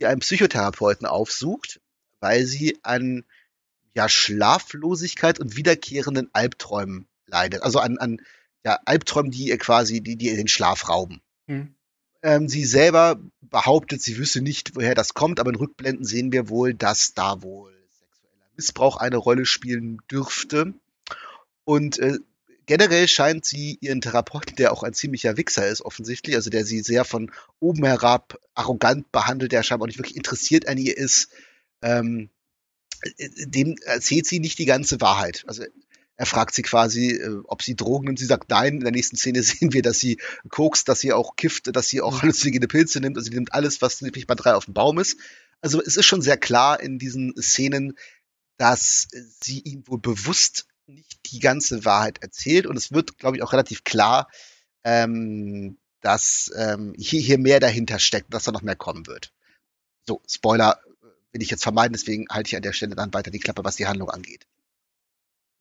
[0.00, 1.80] die einen Psychotherapeuten aufsucht,
[2.20, 3.24] weil sie an
[3.94, 7.62] ja, Schlaflosigkeit und wiederkehrenden Albträumen leidet.
[7.62, 8.20] Also an, an
[8.64, 11.22] ja, Albträumen, die ihr quasi, die, die ihr den Schlaf rauben.
[11.46, 11.74] Hm.
[12.22, 16.48] Ähm, sie selber behauptet, sie wüsste nicht, woher das kommt, aber in Rückblenden sehen wir
[16.48, 20.74] wohl, dass da wohl sexueller Missbrauch eine Rolle spielen dürfte.
[21.64, 22.18] Und äh,
[22.66, 26.80] generell scheint sie ihren Therapeuten, der auch ein ziemlicher Wichser ist, offensichtlich, also der sie
[26.80, 31.28] sehr von oben herab arrogant behandelt, der scheinbar auch nicht wirklich interessiert an ihr ist,
[31.82, 32.30] ähm,
[33.18, 35.44] dem erzählt sie nicht die ganze Wahrheit.
[35.46, 35.64] Also
[36.16, 38.18] er fragt sie quasi, äh, ob sie Drogen nimmt.
[38.18, 38.74] Sie sagt nein.
[38.74, 42.00] In der nächsten Szene sehen wir, dass sie kokst, dass sie auch kifft, dass sie
[42.00, 43.16] auch halluzinogene Pilze nimmt.
[43.16, 45.18] Also sie nimmt alles, was nicht bei drei auf dem Baum ist.
[45.60, 47.96] Also es ist schon sehr klar in diesen Szenen,
[48.56, 49.08] dass
[49.40, 52.66] sie ihm wohl bewusst nicht die ganze Wahrheit erzählt.
[52.66, 54.28] Und es wird, glaube ich, auch relativ klar,
[54.84, 59.32] ähm, dass ähm, hier, hier mehr dahinter steckt, dass da noch mehr kommen wird.
[60.06, 63.30] So, Spoiler äh, will ich jetzt vermeiden, deswegen halte ich an der Stelle dann weiter
[63.30, 64.46] die Klappe, was die Handlung angeht.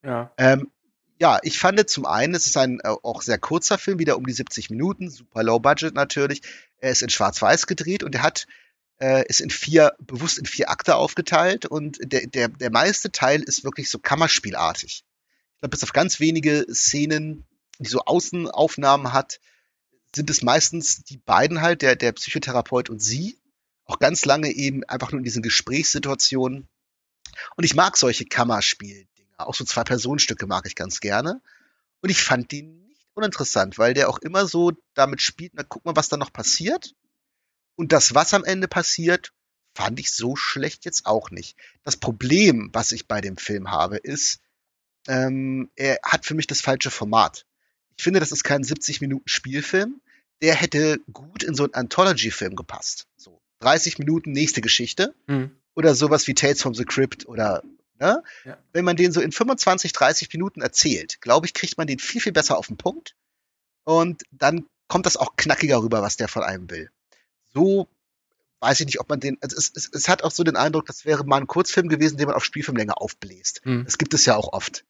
[0.03, 0.31] Ja.
[0.37, 0.71] Ähm,
[1.19, 4.25] ja, ich fand zum einen, es ist ein äh, auch sehr kurzer Film, wieder um
[4.25, 6.41] die 70 Minuten, super low budget natürlich.
[6.77, 8.45] Er ist in Schwarz-Weiß gedreht und er hat
[8.99, 13.41] äh, ist in vier, bewusst in vier Akte aufgeteilt und der, der, der meiste Teil
[13.41, 15.03] ist wirklich so Kammerspielartig.
[15.55, 17.45] Ich glaube, bis auf ganz wenige Szenen,
[17.79, 19.39] die so Außenaufnahmen hat,
[20.15, 23.37] sind es meistens die beiden halt, der, der Psychotherapeut und sie,
[23.85, 26.67] auch ganz lange eben einfach nur in diesen Gesprächssituationen.
[27.55, 29.07] Und ich mag solche Kammerspieldinger.
[29.37, 31.41] Auch so Zwei-Personen-Stücke mag ich ganz gerne.
[32.01, 35.85] Und ich fand die nicht uninteressant, weil der auch immer so damit spielt, na guck
[35.85, 36.95] mal, was da noch passiert.
[37.75, 39.33] Und das, was am Ende passiert,
[39.73, 41.57] fand ich so schlecht jetzt auch nicht.
[41.83, 44.39] Das Problem, was ich bei dem Film habe, ist,
[45.07, 47.45] ähm, er hat für mich das falsche Format.
[47.97, 50.01] Ich finde, das ist kein 70 Minuten Spielfilm.
[50.41, 53.07] der hätte gut in so einen Anthology-Film gepasst.
[53.15, 55.49] So 30 Minuten nächste Geschichte Hm.
[55.75, 57.63] oder sowas wie Tales from the Crypt oder
[57.99, 58.21] ne?
[58.43, 58.57] Ja.
[58.73, 62.19] Wenn man den so in 25, 30 Minuten erzählt, glaube ich, kriegt man den viel,
[62.19, 63.15] viel besser auf den Punkt.
[63.85, 66.89] Und dann kommt das auch knackiger rüber, was der von einem will.
[67.53, 67.87] So
[68.59, 70.85] weiß ich nicht, ob man den, also es, es, es hat auch so den Eindruck,
[70.87, 73.61] das wäre mal ein Kurzfilm gewesen, den man auf Spielfilmlänge aufbläst.
[73.63, 73.85] Hm.
[73.85, 74.83] Das gibt es ja auch oft.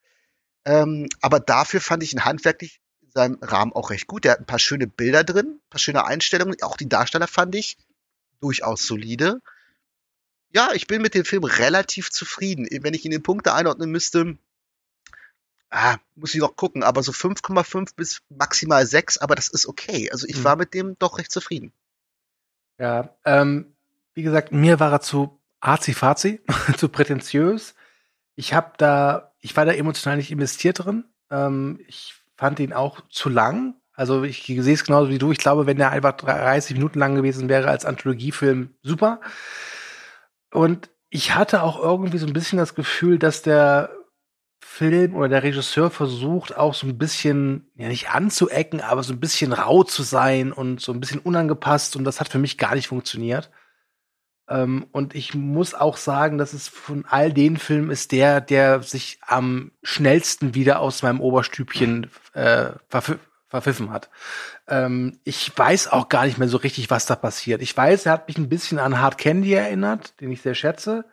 [0.65, 4.23] Ähm, aber dafür fand ich ihn handwerklich in seinem Rahmen auch recht gut.
[4.25, 6.57] Der hat ein paar schöne Bilder drin, ein paar schöne Einstellungen.
[6.61, 7.77] Auch die Darsteller fand ich
[8.41, 9.41] durchaus solide.
[10.53, 12.67] Ja, ich bin mit dem Film relativ zufrieden.
[12.81, 14.37] Wenn ich ihn in Punkte einordnen müsste,
[15.69, 20.09] ah, muss ich noch gucken, aber so 5,5 bis maximal 6, aber das ist okay.
[20.11, 20.43] Also ich Mhm.
[20.43, 21.73] war mit dem doch recht zufrieden.
[22.79, 23.75] Ja, ähm,
[24.13, 26.41] wie gesagt, mir war er zu arzi-fazi,
[26.77, 27.75] zu prätentiös.
[28.35, 31.05] Ich hab da, ich war da emotional nicht investiert drin.
[31.31, 33.75] Ähm, ich fand ihn auch zu lang.
[33.93, 35.31] Also ich sehe es genauso wie du.
[35.31, 39.21] Ich glaube, wenn der einfach 30 Minuten lang gewesen wäre als Anthologiefilm, super.
[40.51, 43.89] Und ich hatte auch irgendwie so ein bisschen das Gefühl, dass der
[44.59, 49.19] Film oder der Regisseur versucht auch so ein bisschen, ja nicht anzuecken, aber so ein
[49.21, 52.75] bisschen rau zu sein und so ein bisschen unangepasst und das hat für mich gar
[52.75, 53.51] nicht funktioniert.
[54.47, 58.83] Ähm, und ich muss auch sagen, dass es von all den Filmen ist der, der
[58.83, 63.17] sich am schnellsten wieder aus meinem Oberstübchen äh, verpf
[63.47, 64.09] verpfiffen hat.
[64.67, 67.61] Ähm, ich weiß auch gar nicht mehr so richtig, was da passiert.
[67.61, 71.05] Ich weiß, er hat mich ein bisschen an Hard Candy erinnert, den ich sehr schätze.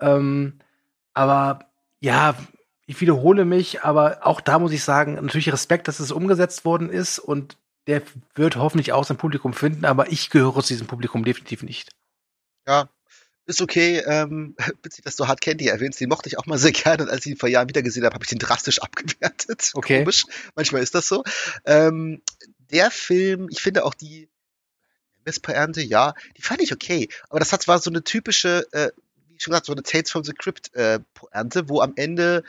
[0.00, 0.58] Ähm,
[1.14, 1.60] aber
[2.00, 2.34] ja,
[2.86, 6.90] ich wiederhole mich, aber auch da muss ich sagen, natürlich Respekt, dass es umgesetzt worden
[6.90, 8.02] ist und der
[8.34, 11.95] wird hoffentlich auch sein Publikum finden, aber ich gehöre zu diesem Publikum definitiv nicht.
[12.66, 12.88] Ja,
[13.46, 14.02] ist okay.
[14.06, 16.00] Ähm, witzig, dass du Hard Candy erwähnst.
[16.00, 17.04] Den mochte ich auch mal sehr gerne.
[17.04, 19.70] Und als ich ihn vor Jahren wieder gesehen habe, habe ich den drastisch abgewertet.
[19.74, 20.00] Okay.
[20.00, 20.24] Komisch.
[20.54, 21.24] Manchmal ist das so.
[21.64, 22.22] Ähm,
[22.70, 24.28] der Film, ich finde auch die
[25.24, 27.08] Misspoernte, ja, die fand ich okay.
[27.30, 28.90] Aber das hat war so eine typische, äh,
[29.28, 32.42] wie schon gesagt, so eine Tales from the Crypt äh, Pointe, wo am Ende,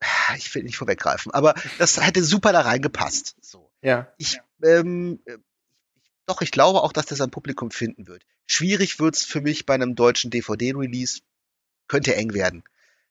[0.36, 3.36] ich will nicht vorweggreifen, aber das hätte super da reingepasst.
[3.40, 3.70] So.
[3.82, 4.12] Ja.
[4.18, 5.38] Ich, ähm, äh,
[6.26, 8.24] doch, ich glaube auch, dass das ein Publikum finden wird.
[8.46, 11.20] Schwierig wird's für mich bei einem deutschen DVD-Release.
[11.88, 12.62] Könnte eng werden.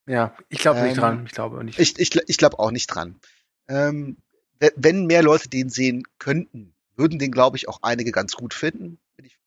[0.06, 1.26] Ja, ich glaube nicht Ähm, dran.
[1.26, 1.80] Ich glaube nicht.
[1.80, 3.20] Ich, ich, ich glaube auch nicht dran.
[3.68, 4.18] Ähm,
[4.60, 8.54] we- wenn mehr Leute den sehen könnten, würden den, glaube ich, auch einige ganz gut
[8.54, 9.00] finden.
[9.16, 9.38] Bin ich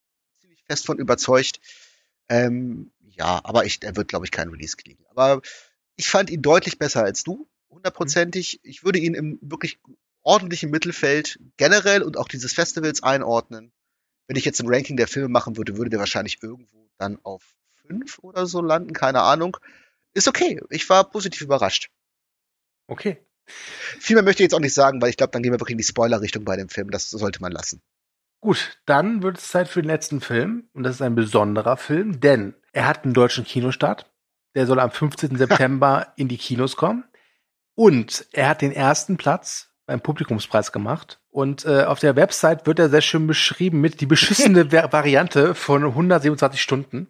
[0.40, 1.60] ziemlich fest von überzeugt.
[2.28, 5.04] Ähm, ja, aber ich, er wird, glaube ich, kein Release kriegen.
[5.10, 5.42] Aber
[5.96, 8.60] ich fand ihn deutlich besser als du, hundertprozentig.
[8.62, 9.78] Ich würde ihn im wirklich
[10.22, 13.72] ordentlichen Mittelfeld generell und auch dieses Festivals einordnen.
[14.26, 17.42] Wenn ich jetzt ein Ranking der Filme machen würde, würde der wahrscheinlich irgendwo dann auf
[17.86, 19.56] fünf oder so landen, keine Ahnung.
[20.14, 20.60] Ist okay.
[20.70, 21.90] Ich war positiv überrascht.
[22.88, 23.18] okay.
[23.48, 25.74] Viel mehr möchte ich jetzt auch nicht sagen, weil ich glaube, dann gehen wir wirklich
[25.74, 26.90] in die Spoiler-Richtung bei dem Film.
[26.90, 27.80] Das sollte man lassen.
[28.40, 30.68] Gut, dann wird es Zeit für den letzten Film.
[30.72, 34.10] Und das ist ein besonderer Film, denn er hat einen deutschen Kinostart.
[34.56, 35.36] Der soll am 15.
[35.36, 37.04] September in die Kinos kommen.
[37.74, 41.20] Und er hat den ersten Platz beim Publikumspreis gemacht.
[41.30, 45.54] Und äh, auf der Website wird er sehr schön beschrieben mit die beschissene Va- Variante
[45.54, 47.08] von 127 Stunden.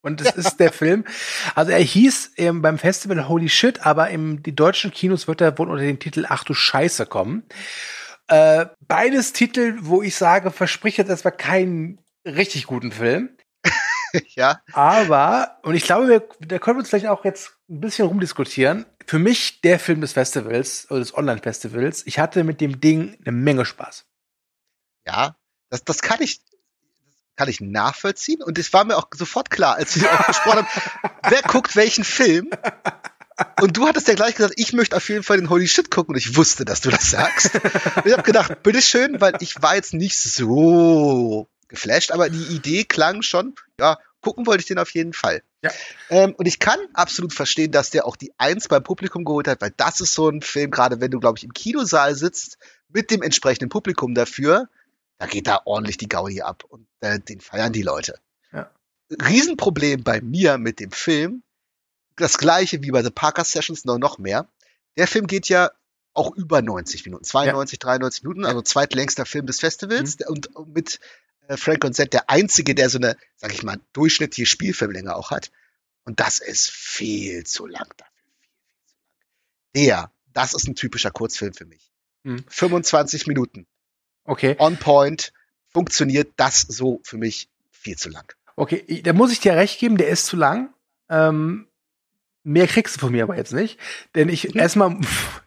[0.00, 1.04] Und es ist der Film.
[1.54, 5.56] Also er hieß ähm, beim Festival Holy Shit, aber im die deutschen Kinos wird er
[5.58, 7.44] wohl unter dem Titel Ach du Scheiße kommen.
[8.28, 13.30] Äh, beides Titel, wo ich sage, verspricht jetzt erstmal keinen richtig guten Film.
[14.34, 18.06] ja, Aber, und ich glaube, wir, da können wir uns vielleicht auch jetzt ein bisschen
[18.08, 18.86] rumdiskutieren.
[19.06, 22.06] Für mich der Film des Festivals, oder des Online-Festivals.
[22.06, 24.04] Ich hatte mit dem Ding eine Menge Spaß.
[25.06, 25.36] ja,
[25.70, 26.40] das, das kann ich,
[27.36, 28.42] kann ich nachvollziehen.
[28.42, 32.04] Und es war mir auch sofort klar, als wir auch gesprochen haben, wer guckt welchen
[32.04, 32.50] Film.
[33.60, 36.14] Und du hattest ja gleich gesagt, ich möchte auf jeden Fall den Holy Shit gucken
[36.14, 37.54] und ich wusste, dass du das sagst.
[37.54, 42.84] Und ich habe gedacht, bitteschön, weil ich war jetzt nicht so geflasht, aber die Idee
[42.84, 45.42] klang schon, ja, gucken wollte ich den auf jeden Fall.
[45.62, 45.70] Ja.
[46.08, 49.60] Ähm, und ich kann absolut verstehen, dass der auch die Eins beim Publikum geholt hat,
[49.60, 52.56] weil das ist so ein Film, gerade wenn du, glaube ich, im Kinosaal sitzt,
[52.88, 54.68] mit dem entsprechenden Publikum dafür,
[55.18, 58.18] da geht da ordentlich die Gaudi ab und äh, den feiern die Leute.
[58.52, 58.70] Ja.
[59.10, 61.42] Riesenproblem bei mir mit dem Film,
[62.16, 64.48] das gleiche wie bei The Parker Sessions, nur noch mehr.
[64.96, 65.70] Der Film geht ja
[66.14, 71.00] auch über 90 Minuten, 92, 93 Minuten, also zweitlängster Film des Festivals und mit
[71.56, 75.50] Frank und Zed der einzige, der so eine, sag ich mal, durchschnittliche Spielfilmlänge auch hat.
[76.04, 78.12] Und das ist viel zu lang dafür.
[79.74, 81.92] Der, das ist ein typischer Kurzfilm für mich.
[82.24, 82.44] Hm.
[82.48, 83.66] 25 Minuten.
[84.24, 84.56] Okay.
[84.58, 85.32] On point.
[85.68, 88.30] Funktioniert das so für mich viel zu lang.
[88.56, 90.72] Okay, da muss ich dir recht geben, der ist zu lang.
[91.08, 91.66] Ähm,
[92.44, 93.78] mehr kriegst du von mir aber jetzt nicht.
[94.14, 94.96] Denn ich erstmal,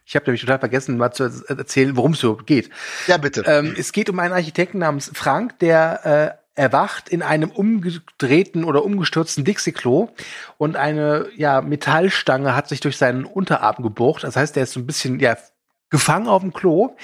[0.04, 2.70] Ich habe nämlich total vergessen, mal zu erzählen, worum es überhaupt geht.
[3.08, 3.42] Ja, bitte.
[3.46, 8.84] Ähm, es geht um einen Architekten namens Frank, der äh, erwacht in einem umgedrehten oder
[8.84, 10.08] umgestürzten Dixie-Klo
[10.58, 14.24] und eine ja, Metallstange hat sich durch seinen Unterarm gebohrt.
[14.24, 15.36] Das heißt, er ist so ein bisschen ja,
[15.90, 16.96] gefangen auf dem Klo.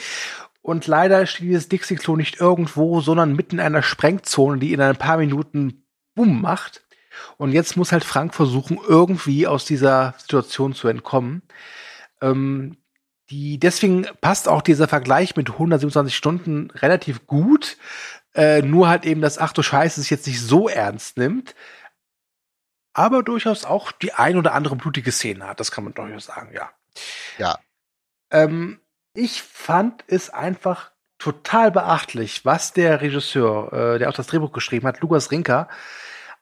[0.63, 4.97] Und leider steht dieses Dixie-Klo nicht irgendwo, sondern mitten in einer Sprengzone, die in ein
[4.97, 5.85] paar Minuten
[6.15, 6.83] Bumm macht.
[7.37, 11.43] Und jetzt muss halt Frank versuchen, irgendwie aus dieser Situation zu entkommen.
[12.21, 12.77] Ähm,
[13.31, 17.79] die, deswegen passt auch dieser Vergleich mit 127 Stunden relativ gut.
[18.35, 21.55] Äh, nur halt eben, dass ach du Scheiße sich jetzt nicht so ernst nimmt.
[22.95, 25.61] Aber durchaus auch die ein oder andere blutige Szene hat.
[25.61, 26.71] Das kann man durchaus sagen, ja.
[27.39, 27.59] Ja.
[28.31, 28.81] Ähm,
[29.15, 34.87] ich fand es einfach total beachtlich, was der Regisseur, äh, der auch das Drehbuch geschrieben
[34.87, 35.69] hat, Lukas Rinker,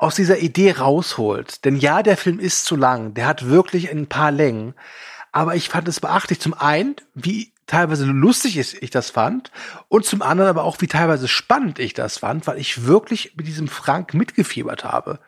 [0.01, 1.65] aus dieser Idee rausholt.
[1.67, 4.75] Denn ja, der Film ist zu lang, der hat wirklich ein paar Längen.
[5.31, 6.41] Aber ich fand es beachtlich.
[6.41, 9.53] Zum einen, wie teilweise lustig ich das fand
[9.89, 13.47] und zum anderen aber auch, wie teilweise spannend ich das fand, weil ich wirklich mit
[13.47, 15.21] diesem Frank mitgefiebert habe.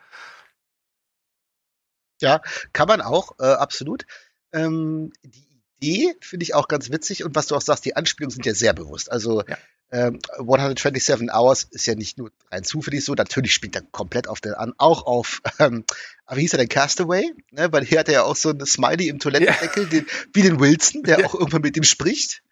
[2.22, 2.40] Ja,
[2.72, 4.06] kann man auch, äh, absolut.
[4.52, 8.32] Ähm, die Idee finde ich auch ganz witzig und was du auch sagst, die Anspielungen
[8.32, 9.12] sind ja sehr bewusst.
[9.12, 9.58] Also ja.
[9.92, 14.40] Ähm, 127 Hours ist ja nicht nur rein zufällig so, natürlich spielt er komplett auf
[14.40, 15.84] der an, auch auf, ähm,
[16.30, 17.30] wie hieß er denn, Castaway?
[17.50, 17.70] Ne?
[17.72, 19.88] Weil hier hat er ja auch so eine Smiley im Toilettendeckel, ja.
[19.90, 21.26] den, wie den Wilson, der ja.
[21.26, 22.42] auch irgendwann mit ihm spricht.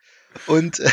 [0.46, 0.90] Und äh,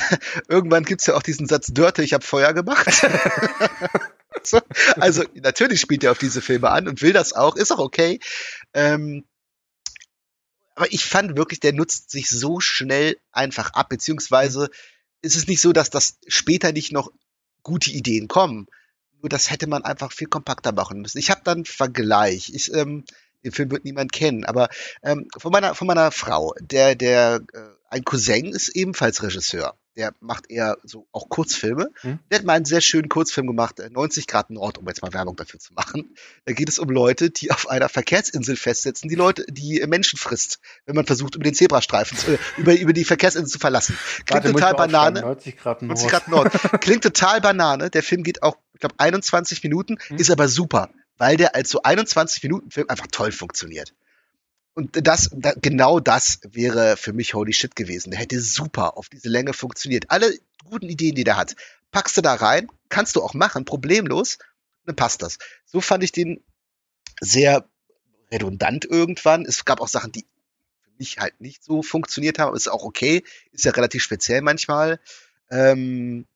[0.47, 2.87] irgendwann gibt's ja auch diesen Satz, Dörte, ich habe Feuer gemacht.
[4.43, 4.59] so,
[4.95, 8.19] also natürlich spielt er auf diese Filme an und will das auch, ist auch okay.
[8.73, 9.25] Ähm,
[10.75, 14.69] aber ich fand wirklich, der nutzt sich so schnell einfach ab, beziehungsweise
[15.27, 17.11] ist es nicht so, dass das später nicht noch
[17.63, 18.67] gute Ideen kommen.
[19.21, 21.17] Nur das hätte man einfach viel kompakter machen müssen.
[21.17, 22.51] Ich habe dann Vergleich.
[22.53, 23.03] Ich, ähm,
[23.43, 24.69] den Film wird niemand kennen, aber
[25.03, 27.59] ähm, von meiner von meiner Frau, der der äh,
[27.89, 31.89] ein Cousin ist ebenfalls Regisseur der macht eher so auch Kurzfilme.
[32.01, 32.19] Hm?
[32.29, 35.11] Der hat mal einen sehr schönen Kurzfilm gemacht, 90 äh, Grad Nord, um jetzt mal
[35.11, 36.15] Werbung dafür zu machen.
[36.45, 40.59] Da geht es um Leute, die auf einer Verkehrsinsel festsetzen, die Leute, die Menschen frisst,
[40.85, 43.97] wenn man versucht, über den Zebrastreifen zu, über, über die Verkehrsinsel zu verlassen.
[44.25, 45.21] Klingt Warte, total Banane.
[45.21, 45.97] 90 Grad Nord.
[45.97, 46.51] 90 Grad Nord.
[46.81, 47.89] Klingt total Banane.
[47.89, 50.17] Der Film geht auch, ich glaube, 21 Minuten, hm?
[50.17, 53.93] ist aber super, weil der als so 21 Minuten Film einfach toll funktioniert.
[54.77, 58.11] Und das, da, genau das wäre für mich Holy Shit gewesen.
[58.11, 60.11] Der hätte super auf diese Länge funktioniert.
[60.11, 60.31] Alle
[60.65, 61.55] guten Ideen, die der hat,
[61.89, 64.37] packst du da rein, kannst du auch machen, problemlos,
[64.85, 65.39] dann passt das.
[65.65, 66.43] So fand ich den
[67.19, 67.67] sehr
[68.31, 69.45] redundant irgendwann.
[69.45, 70.27] Es gab auch Sachen, die
[70.83, 72.55] für mich halt nicht so funktioniert haben.
[72.55, 73.23] Ist auch okay,
[73.53, 74.99] ist ja relativ speziell manchmal.
[75.49, 76.27] Ähm,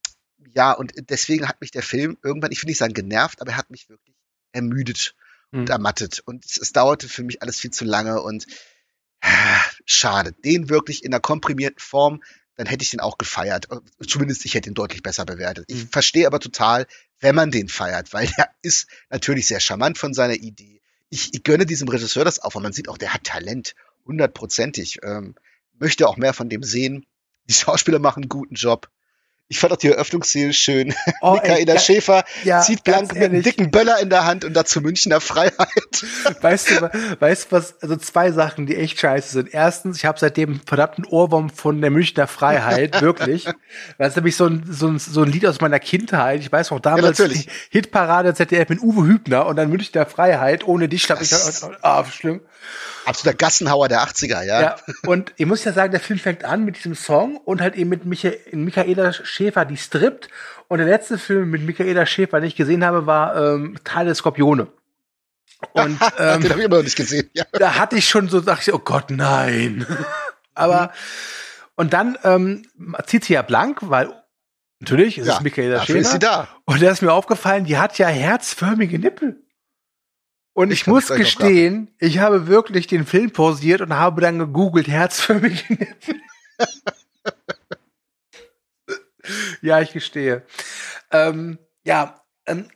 [0.56, 3.58] ja, und deswegen hat mich der Film irgendwann, ich will nicht sagen genervt, aber er
[3.58, 4.16] hat mich wirklich
[4.52, 5.14] ermüdet
[5.52, 5.68] und mhm.
[5.68, 6.22] ermattet.
[6.26, 8.46] Und es, es, dauerte für mich alles viel zu lange und
[9.22, 9.28] äh,
[9.86, 10.34] schade.
[10.34, 12.22] Den wirklich in einer komprimierten Form,
[12.56, 13.68] dann hätte ich den auch gefeiert.
[14.06, 15.66] Zumindest ich hätte ihn deutlich besser bewertet.
[15.68, 15.90] Ich mhm.
[15.90, 16.88] verstehe aber total,
[17.20, 20.82] wenn man den feiert, weil der ist natürlich sehr charmant von seiner Idee.
[21.10, 23.76] Ich, ich gönne diesem Regisseur das auch, weil man sieht auch, der hat Talent,
[24.06, 25.00] hundertprozentig.
[25.04, 25.36] Ähm,
[25.78, 27.06] möchte auch mehr von dem sehen.
[27.50, 28.90] Die Schauspieler machen einen guten Job.
[29.52, 30.96] Ich fand auch die Eröffnungsszene schön.
[31.20, 34.80] Oh, Michaela Schäfer ja, zieht blank mit einem dicken Böller in der Hand und dazu
[34.80, 35.52] Münchner Freiheit.
[36.42, 36.90] Weißt du,
[37.20, 39.54] weißt du was, also zwei Sachen, die echt scheiße sind.
[39.54, 43.46] Erstens, ich habe seitdem verdammten Ohrwurm von der Münchner Freiheit, wirklich.
[43.98, 46.40] Das ist nämlich so ein, so, ein, so ein Lied aus meiner Kindheit.
[46.40, 47.28] Ich weiß noch damals, ja,
[47.70, 50.66] Hitparade ZDF mit Uwe Hübner und dann Münchner Freiheit.
[50.66, 51.34] Ohne dich glaube ich,
[51.82, 52.40] ah, schlimm.
[53.06, 54.62] Absoluter Gassenhauer der 80er, ja.
[54.62, 54.76] ja.
[55.06, 57.90] Und ich muss ja sagen, der Film fängt an mit diesem Song und halt eben
[57.90, 60.30] mit Micha Michaela Schäfer, die strippt.
[60.68, 64.16] Und der letzte Film mit Michaela Schäfer, den ich gesehen habe, war ähm, Teil der
[64.16, 64.68] Skorpione.
[65.74, 67.30] Und ähm, den habe ich immer noch nicht gesehen.
[67.34, 67.46] Ja.
[67.52, 69.86] Da hatte ich schon so, dachte ich, oh Gott, nein.
[70.54, 70.90] Aber mhm.
[71.76, 72.68] und dann ähm,
[73.06, 74.12] zieht sie ja blank, weil
[74.80, 76.00] natürlich ist ja, es Michaela Schäfer.
[76.00, 76.48] Ist sie da.
[76.66, 79.42] Und da ist mir aufgefallen, die hat ja herzförmige Nippel.
[80.54, 84.88] Und ich, ich muss gestehen, ich habe wirklich den Film pausiert und habe dann gegoogelt,
[84.88, 86.22] herzförmige Nippel.
[89.62, 90.44] ja, ich gestehe.
[91.12, 92.68] Ähm, ja, ähm,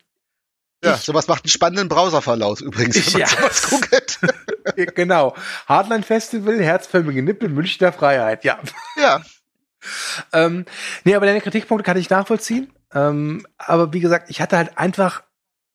[0.83, 3.27] ja, ich, sowas macht einen spannenden Browserverlauf übrigens, wenn man ja.
[3.27, 4.19] sowas googelt.
[4.95, 5.35] genau.
[5.67, 8.59] Hardline Festival, herzförmige Nippel, Münchner Freiheit, ja.
[8.97, 9.21] Ja.
[10.33, 10.65] ähm,
[11.03, 12.71] nee, aber deine Kritikpunkte kann ich nachvollziehen.
[12.93, 15.23] Ähm, aber wie gesagt, ich hatte halt einfach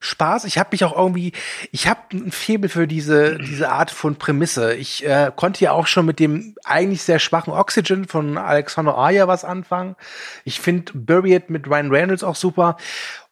[0.01, 0.45] Spaß.
[0.45, 1.33] Ich habe mich auch irgendwie,
[1.73, 4.75] ich habe ein Febel für diese diese Art von Prämisse.
[4.75, 9.29] Ich äh, konnte ja auch schon mit dem eigentlich sehr schwachen Oxygen von Alexander Aya
[9.29, 9.97] was anfangen.
[10.45, 12.77] Ich finde Buried mit Ryan Reynolds auch super.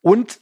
[0.03, 0.41] Und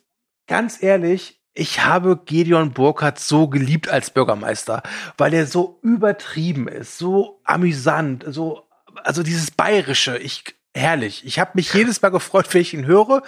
[0.49, 4.83] ganz ehrlich, ich habe Gedeon Burkhardt so geliebt als Bürgermeister,
[5.17, 8.67] weil er so übertrieben ist, so amüsant, so
[9.05, 10.45] also dieses Bayerische, ich,
[10.75, 11.25] herrlich.
[11.25, 13.23] Ich habe mich jedes Mal gefreut, wenn ich ihn höre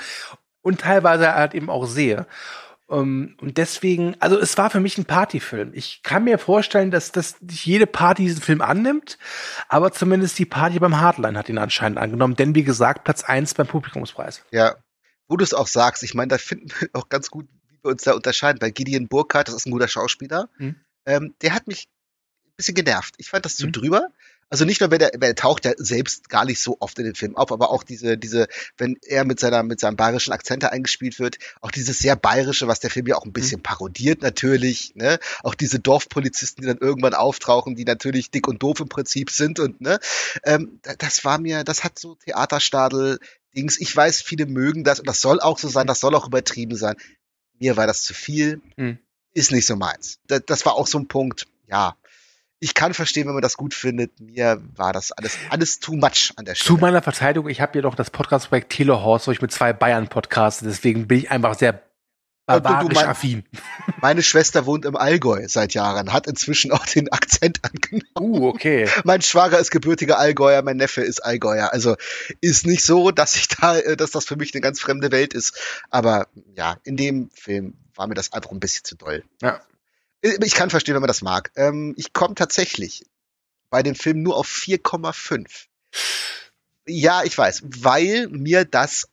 [0.62, 2.26] und teilweise halt eben auch sehe.
[2.88, 5.72] Um, ähm, und deswegen, also es war für mich ein Partyfilm.
[5.74, 9.18] Ich kann mir vorstellen, dass, dass nicht jede Party diesen Film annimmt,
[9.68, 13.52] aber zumindest die Party beim Hardline hat ihn anscheinend angenommen, denn wie gesagt, Platz eins
[13.52, 14.42] beim Publikumspreis.
[14.52, 14.76] Ja,
[15.28, 17.90] wo du es auch sagst, ich meine, da finden wir auch ganz gut, wie wir
[17.90, 18.58] uns da unterscheiden.
[18.58, 20.76] Bei Gideon Burkhardt, das ist ein guter Schauspieler, hm.
[21.04, 21.88] ähm, der hat mich
[22.46, 23.16] ein bisschen genervt.
[23.18, 23.72] Ich fand das zu hm.
[23.72, 24.08] drüber.
[24.50, 27.14] Also nicht nur, wenn er, er taucht ja selbst gar nicht so oft in den
[27.14, 28.48] Film auf, aber auch diese, diese,
[28.78, 32.80] wenn er mit seiner, mit seinem bayerischen Akzent eingespielt wird, auch dieses sehr bayerische, was
[32.80, 33.64] der Film ja auch ein bisschen mhm.
[33.64, 35.18] parodiert natürlich, ne?
[35.42, 39.60] Auch diese Dorfpolizisten, die dann irgendwann auftauchen, die natürlich dick und doof im Prinzip sind
[39.60, 39.98] und, ne?
[40.44, 43.18] Ähm, das war mir, das hat so Theaterstadel,
[43.54, 43.78] Dings.
[43.80, 46.76] Ich weiß, viele mögen das und das soll auch so sein, das soll auch übertrieben
[46.76, 46.96] sein.
[47.58, 48.62] Mir war das zu viel.
[48.76, 48.98] Mhm.
[49.34, 50.20] Ist nicht so meins.
[50.26, 51.96] Das, das war auch so ein Punkt, ja,
[52.60, 54.18] ich kann verstehen, wenn man das gut findet.
[54.20, 56.76] Mir war das alles, alles too much an der Stelle.
[56.76, 60.08] Zu meiner Verteidigung, ich habe ja doch das Podcast-Projekt Telehorst, wo ich mit zwei Bayern
[60.08, 61.82] podcaste, deswegen bin ich einfach sehr
[62.48, 63.44] barbarisch mein, affin.
[64.00, 68.42] Meine Schwester wohnt im Allgäu seit Jahren, hat inzwischen auch den Akzent angenommen.
[68.42, 68.88] Uh, okay.
[69.04, 71.72] Mein Schwager ist gebürtiger Allgäuer, mein Neffe ist Allgäuer.
[71.72, 71.96] Also
[72.40, 75.34] ist nicht so, dass ich da, äh, dass das für mich eine ganz fremde Welt
[75.34, 75.58] ist.
[75.90, 76.26] Aber
[76.56, 79.22] ja, in dem Film war mir das einfach ein bisschen zu doll.
[79.42, 79.60] Ja.
[80.22, 81.52] Äh, ich kann verstehen, wenn man das mag.
[81.56, 83.04] Ähm, ich komme tatsächlich
[83.70, 85.66] bei dem Film nur auf 4,5.
[86.86, 89.08] Ja, ich weiß, weil mir das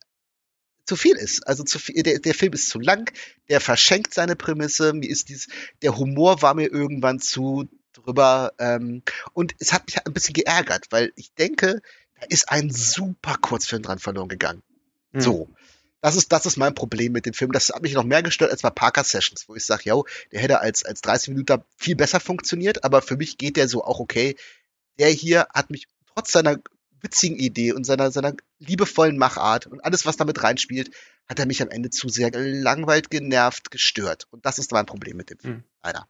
[0.86, 1.46] zu viel ist.
[1.48, 3.12] Also zu viel, der, der Film ist zu lang,
[3.50, 5.48] der verschenkt seine Prämisse, mir ist dieses,
[5.82, 9.04] der Humor war mir irgendwann zu drüber ähm,
[9.34, 11.82] und es hat mich ein bisschen geärgert, weil ich denke,
[12.20, 14.64] da ist ein super Kurzfilm dran verloren gegangen.
[15.12, 15.22] Mhm.
[15.22, 15.50] So.
[16.06, 17.52] Das ist, das ist mein Problem mit dem Film.
[17.52, 20.40] Das hat mich noch mehr gestört als bei Parker Sessions, wo ich sage, yo, der
[20.40, 24.00] hätte als, als 30 Minuten viel besser funktioniert, aber für mich geht der so auch
[24.00, 24.36] okay.
[25.00, 26.60] Der hier hat mich trotz seiner
[27.02, 30.92] witzigen Idee und seiner, seiner liebevollen Machart und alles, was damit reinspielt,
[31.28, 34.28] hat er mich am Ende zu sehr gelangweilt, genervt, gestört.
[34.30, 35.56] Und das ist mein Problem mit dem Film.
[35.56, 35.64] Mhm.
[35.82, 36.08] Leider.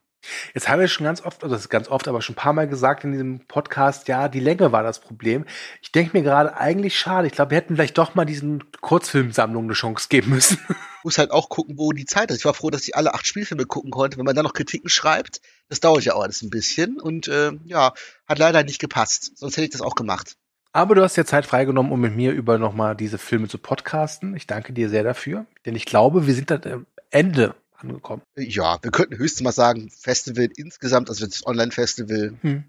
[0.53, 3.03] Jetzt haben wir schon ganz oft, also ganz oft, aber schon ein paar Mal gesagt
[3.03, 5.45] in diesem Podcast, ja, die Länge war das Problem.
[5.81, 7.27] Ich denke mir gerade eigentlich schade.
[7.27, 10.59] Ich glaube, wir hätten vielleicht doch mal diesen Kurzfilmsammlungen eine Chance geben müssen.
[11.03, 12.39] Muss halt auch gucken, wo die Zeit ist.
[12.39, 14.17] Ich war froh, dass ich alle acht Spielfilme gucken konnte.
[14.17, 16.99] Wenn man dann noch Kritiken schreibt, das dauert ja auch alles ein bisschen.
[16.99, 17.93] Und äh, ja,
[18.27, 19.37] hat leider nicht gepasst.
[19.37, 20.35] Sonst hätte ich das auch gemacht.
[20.75, 24.35] Aber du hast dir Zeit freigenommen, um mit mir über nochmal diese Filme zu podcasten.
[24.35, 25.45] Ich danke dir sehr dafür.
[25.65, 28.21] Denn ich glaube, wir sind am Ende angekommen.
[28.35, 32.37] Ja, wir könnten höchstens mal sagen, Festival insgesamt, also das Online-Festival.
[32.41, 32.63] Hm.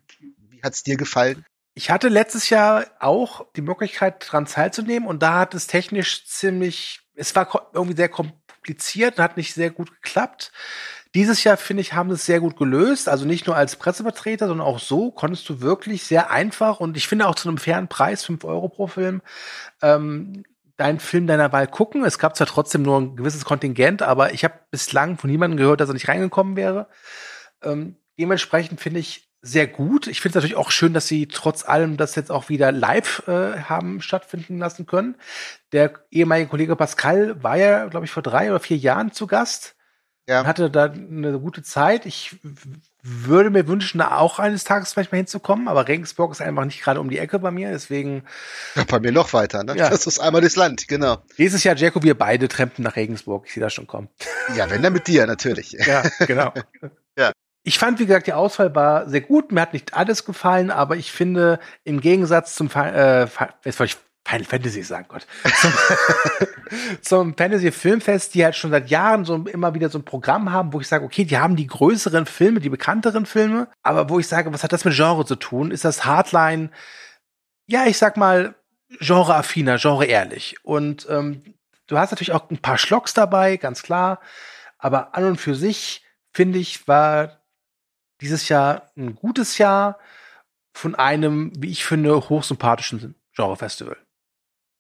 [0.51, 1.45] Wie hat's dir gefallen?
[1.75, 7.01] Ich hatte letztes Jahr auch die Möglichkeit, daran teilzunehmen und da hat es technisch ziemlich,
[7.15, 10.53] es war irgendwie sehr kompliziert und hat nicht sehr gut geklappt.
[11.15, 13.09] Dieses Jahr, finde ich, haben sie es sehr gut gelöst.
[13.09, 17.09] Also nicht nur als Pressevertreter, sondern auch so konntest du wirklich sehr einfach und ich
[17.09, 19.21] finde auch zu einem fairen Preis, fünf Euro pro Film,
[19.83, 20.45] ähm,
[20.77, 22.05] deinen Film deiner Wahl gucken.
[22.05, 25.81] Es gab zwar trotzdem nur ein gewisses Kontingent, aber ich habe bislang von niemandem gehört,
[25.81, 26.89] dass er nicht reingekommen wäre.
[27.63, 30.07] Ähm, dementsprechend finde ich sehr gut.
[30.07, 33.23] Ich finde es natürlich auch schön, dass sie trotz allem das jetzt auch wieder live
[33.29, 35.17] äh, haben stattfinden lassen können.
[35.73, 39.77] Der ehemalige Kollege Pascal war ja, glaube ich, vor drei oder vier Jahren zu Gast.
[40.29, 40.45] Ja.
[40.45, 42.05] hatte da eine gute Zeit.
[42.05, 42.37] Ich
[43.09, 46.83] würde mir wünschen, da auch eines Tages vielleicht mal hinzukommen, aber Regensburg ist einfach nicht
[46.83, 48.25] gerade um die Ecke bei mir, deswegen.
[48.75, 49.77] Ja, bei mir noch weiter, ne?
[49.77, 49.91] Ja.
[49.91, 51.19] Das ist einmal das Land, genau.
[51.39, 53.45] Dieses Jahr, Jaco, wir beide trampen nach Regensburg.
[53.47, 54.09] Ich sehe das schon kommen.
[54.57, 55.77] Ja, wenn dann mit dir, natürlich.
[55.87, 56.53] Ja, genau.
[57.19, 57.31] ja.
[57.63, 59.53] Ich fand, wie gesagt, die Auswahl war sehr gut.
[59.53, 63.97] Mir hat nicht alles gefallen, aber ich finde, im Gegensatz zum, äh, jetzt wollte ich
[64.27, 65.25] Final Fantasy sagen, Gott.
[65.61, 65.73] Zum,
[67.01, 70.73] zum Fantasy Filmfest, die halt schon seit Jahren so immer wieder so ein Programm haben,
[70.73, 74.27] wo ich sage, okay, die haben die größeren Filme, die bekannteren Filme, aber wo ich
[74.27, 75.71] sage, was hat das mit Genre zu tun?
[75.71, 76.71] Ist das Hardline?
[77.69, 78.57] Ja, ich sag mal,
[78.99, 80.57] genreaffiner, genre ehrlich.
[80.65, 81.55] Und ähm,
[81.87, 84.21] du hast natürlich auch ein paar Schlocks dabei, ganz klar.
[84.77, 87.43] Aber an und für sich, finde ich, war
[88.21, 90.01] dieses Jahr ein gutes Jahr
[90.75, 93.97] von einem, wie ich finde, hochsympathischen Genrefestival.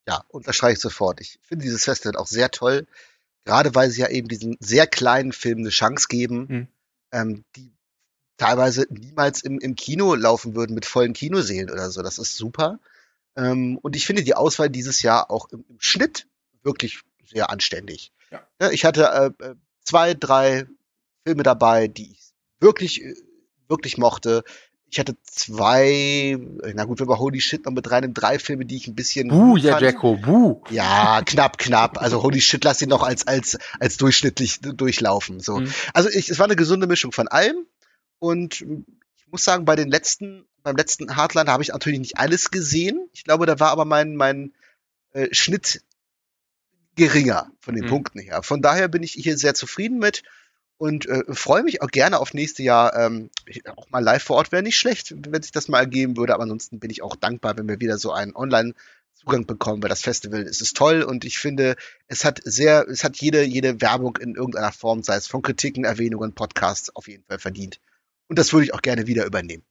[0.07, 1.21] Ja, unterstreiche ich sofort.
[1.21, 2.87] Ich finde dieses Festival auch sehr toll,
[3.45, 6.69] gerade weil sie ja eben diesen sehr kleinen Filmen eine Chance geben, mhm.
[7.13, 7.73] ähm, die
[8.37, 12.03] teilweise niemals im, im Kino laufen würden mit vollen Kinoseelen oder so.
[12.03, 12.79] Das ist super.
[13.37, 16.27] Ähm, und ich finde die Auswahl dieses Jahr auch im, im Schnitt
[16.63, 18.13] wirklich sehr anständig.
[18.31, 18.47] Ja.
[18.61, 20.67] Ja, ich hatte äh, äh zwei, drei
[21.25, 23.15] Filme dabei, die ich wirklich, äh,
[23.69, 24.43] wirklich mochte
[24.89, 26.39] ich hatte zwei,
[26.75, 29.29] na gut, wenn wir Holy Shit noch mit rein drei Filme, die ich ein bisschen.
[29.29, 30.63] Buh, ja, Jacko, buh.
[30.71, 32.01] Ja, knapp, knapp.
[32.01, 35.41] Also Holy Shit lass ihn noch als, als, als durchschnittlich durchlaufen.
[35.41, 35.59] So.
[35.59, 35.73] Mhm.
[35.93, 37.67] Also ich, es war eine gesunde Mischung von allem
[38.19, 42.51] und ich muss sagen, bei den letzten, beim letzten Hardline habe ich natürlich nicht alles
[42.51, 43.09] gesehen.
[43.13, 44.53] Ich glaube, da war aber mein, mein
[45.13, 45.83] äh, Schnitt
[46.95, 47.89] geringer von den Mhm.
[47.89, 48.43] Punkten her.
[48.43, 50.23] Von daher bin ich hier sehr zufrieden mit
[50.79, 52.95] und äh, freue mich auch gerne auf nächste Jahr.
[52.97, 53.31] Ähm,
[53.77, 56.35] auch mal live vor Ort wäre nicht schlecht, wenn sich das mal ergeben würde.
[56.35, 60.03] Aber ansonsten bin ich auch dankbar, wenn wir wieder so einen Online-Zugang bekommen, weil das
[60.03, 61.77] Festival es ist toll und ich finde,
[62.09, 65.85] es hat sehr, es hat jede, jede Werbung in irgendeiner Form, sei es von Kritiken,
[65.85, 67.81] Erwähnungen, Podcasts, auf jeden Fall verdient.
[68.29, 69.65] Und das würde ich auch gerne wieder übernehmen.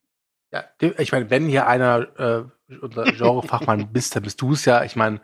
[0.51, 4.83] Ja, ich meine, wenn hier einer äh, unser Genrefachmann bist, dann bist du es ja.
[4.85, 5.19] Ich meine,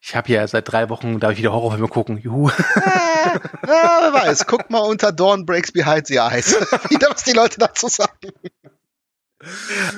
[0.00, 2.18] ich habe ja seit drei Wochen, darf ich wieder Horrorfilme gucken.
[2.18, 2.48] Juhu.
[2.48, 2.52] Äh,
[3.66, 6.52] ja, wer weiß, guck mal unter Dawn Breaks Behind the Eyes,
[6.90, 8.32] wieder was die Leute dazu sagen.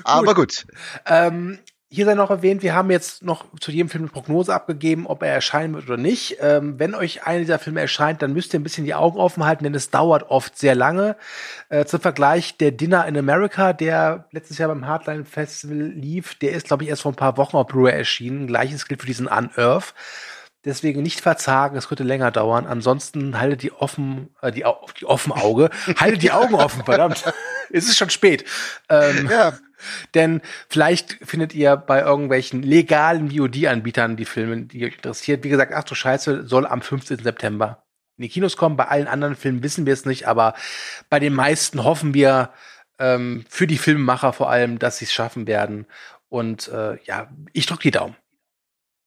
[0.05, 0.67] Aber gut.
[1.07, 1.59] Ähm,
[1.93, 5.25] hier sei noch erwähnt, wir haben jetzt noch zu jedem Film eine Prognose abgegeben, ob
[5.25, 6.37] er erscheinen wird oder nicht.
[6.41, 9.45] Ähm, wenn euch einer dieser Filme erscheint, dann müsst ihr ein bisschen die Augen offen
[9.45, 11.17] halten, denn es dauert oft sehr lange.
[11.69, 16.53] Äh, zum Vergleich, der Dinner in America, der letztes Jahr beim Hardline Festival lief, der
[16.53, 18.47] ist, glaube ich, erst vor ein paar Wochen auf Blu-ray erschienen.
[18.47, 19.93] Gleiches gilt für diesen Unearth.
[20.65, 22.67] Deswegen nicht verzagen, es könnte länger dauern.
[22.67, 24.65] Ansonsten haltet die offen, äh, die,
[25.01, 27.25] die offen Auge, haltet die Augen offen, verdammt.
[27.71, 28.45] es ist schon spät.
[28.89, 29.55] Ähm, Ja,
[30.15, 35.45] denn vielleicht findet ihr bei irgendwelchen legalen VOD-Anbietern die Filme, die euch interessiert.
[35.45, 37.23] Wie gesagt, ach du Scheiße, soll am 15.
[37.23, 37.85] September
[38.17, 38.77] in die Kinos kommen.
[38.77, 40.55] Bei allen anderen Filmen wissen wir es nicht, aber
[41.09, 42.53] bei den meisten hoffen wir
[42.99, 45.87] ähm, für die Filmemacher vor allem, dass sie es schaffen werden.
[46.29, 48.17] Und äh, ja, ich drücke die Daumen.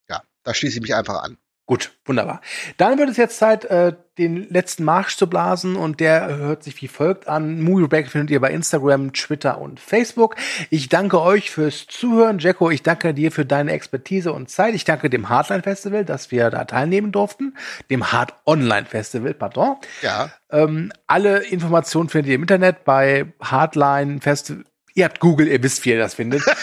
[0.09, 1.38] ja, da schließe ich mich einfach an.
[1.65, 2.41] Gut, wunderbar.
[2.76, 6.80] Dann wird es jetzt Zeit, äh, den letzten Marsch zu blasen und der hört sich
[6.81, 7.61] wie folgt an.
[7.61, 10.35] Movie Break findet ihr bei Instagram, Twitter und Facebook.
[10.69, 12.40] Ich danke euch fürs Zuhören.
[12.40, 14.76] Jacko, ich danke dir für deine Expertise und Zeit.
[14.76, 17.56] Ich danke dem Hardline Festival, dass wir da teilnehmen durften.
[17.90, 19.77] Dem Hard Online Festival, pardon.
[20.02, 24.65] Ja, Ähm, alle Informationen findet ihr im Internet bei Hardline Festival.
[24.95, 26.44] Ihr habt Google, ihr wisst, wie ihr das findet.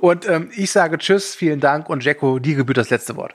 [0.00, 3.34] und ähm, ich sage Tschüss, vielen Dank und Jacko, dir gebührt das letzte Wort.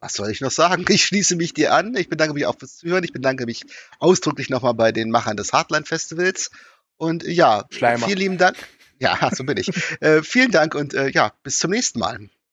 [0.00, 0.84] was soll ich noch sagen?
[0.88, 1.96] Ich schließe mich dir an.
[1.96, 3.02] Ich bedanke mich auch fürs Zuhören.
[3.04, 3.64] Ich bedanke mich
[3.98, 6.50] ausdrücklich nochmal bei den Machern des Hardline Festivals.
[6.96, 8.06] Und ja, Schleimer.
[8.06, 8.56] vielen lieben Dank.
[9.00, 9.68] Ja, so bin ich.
[10.00, 12.28] äh, vielen Dank und äh, ja, bis zum nächsten Mal.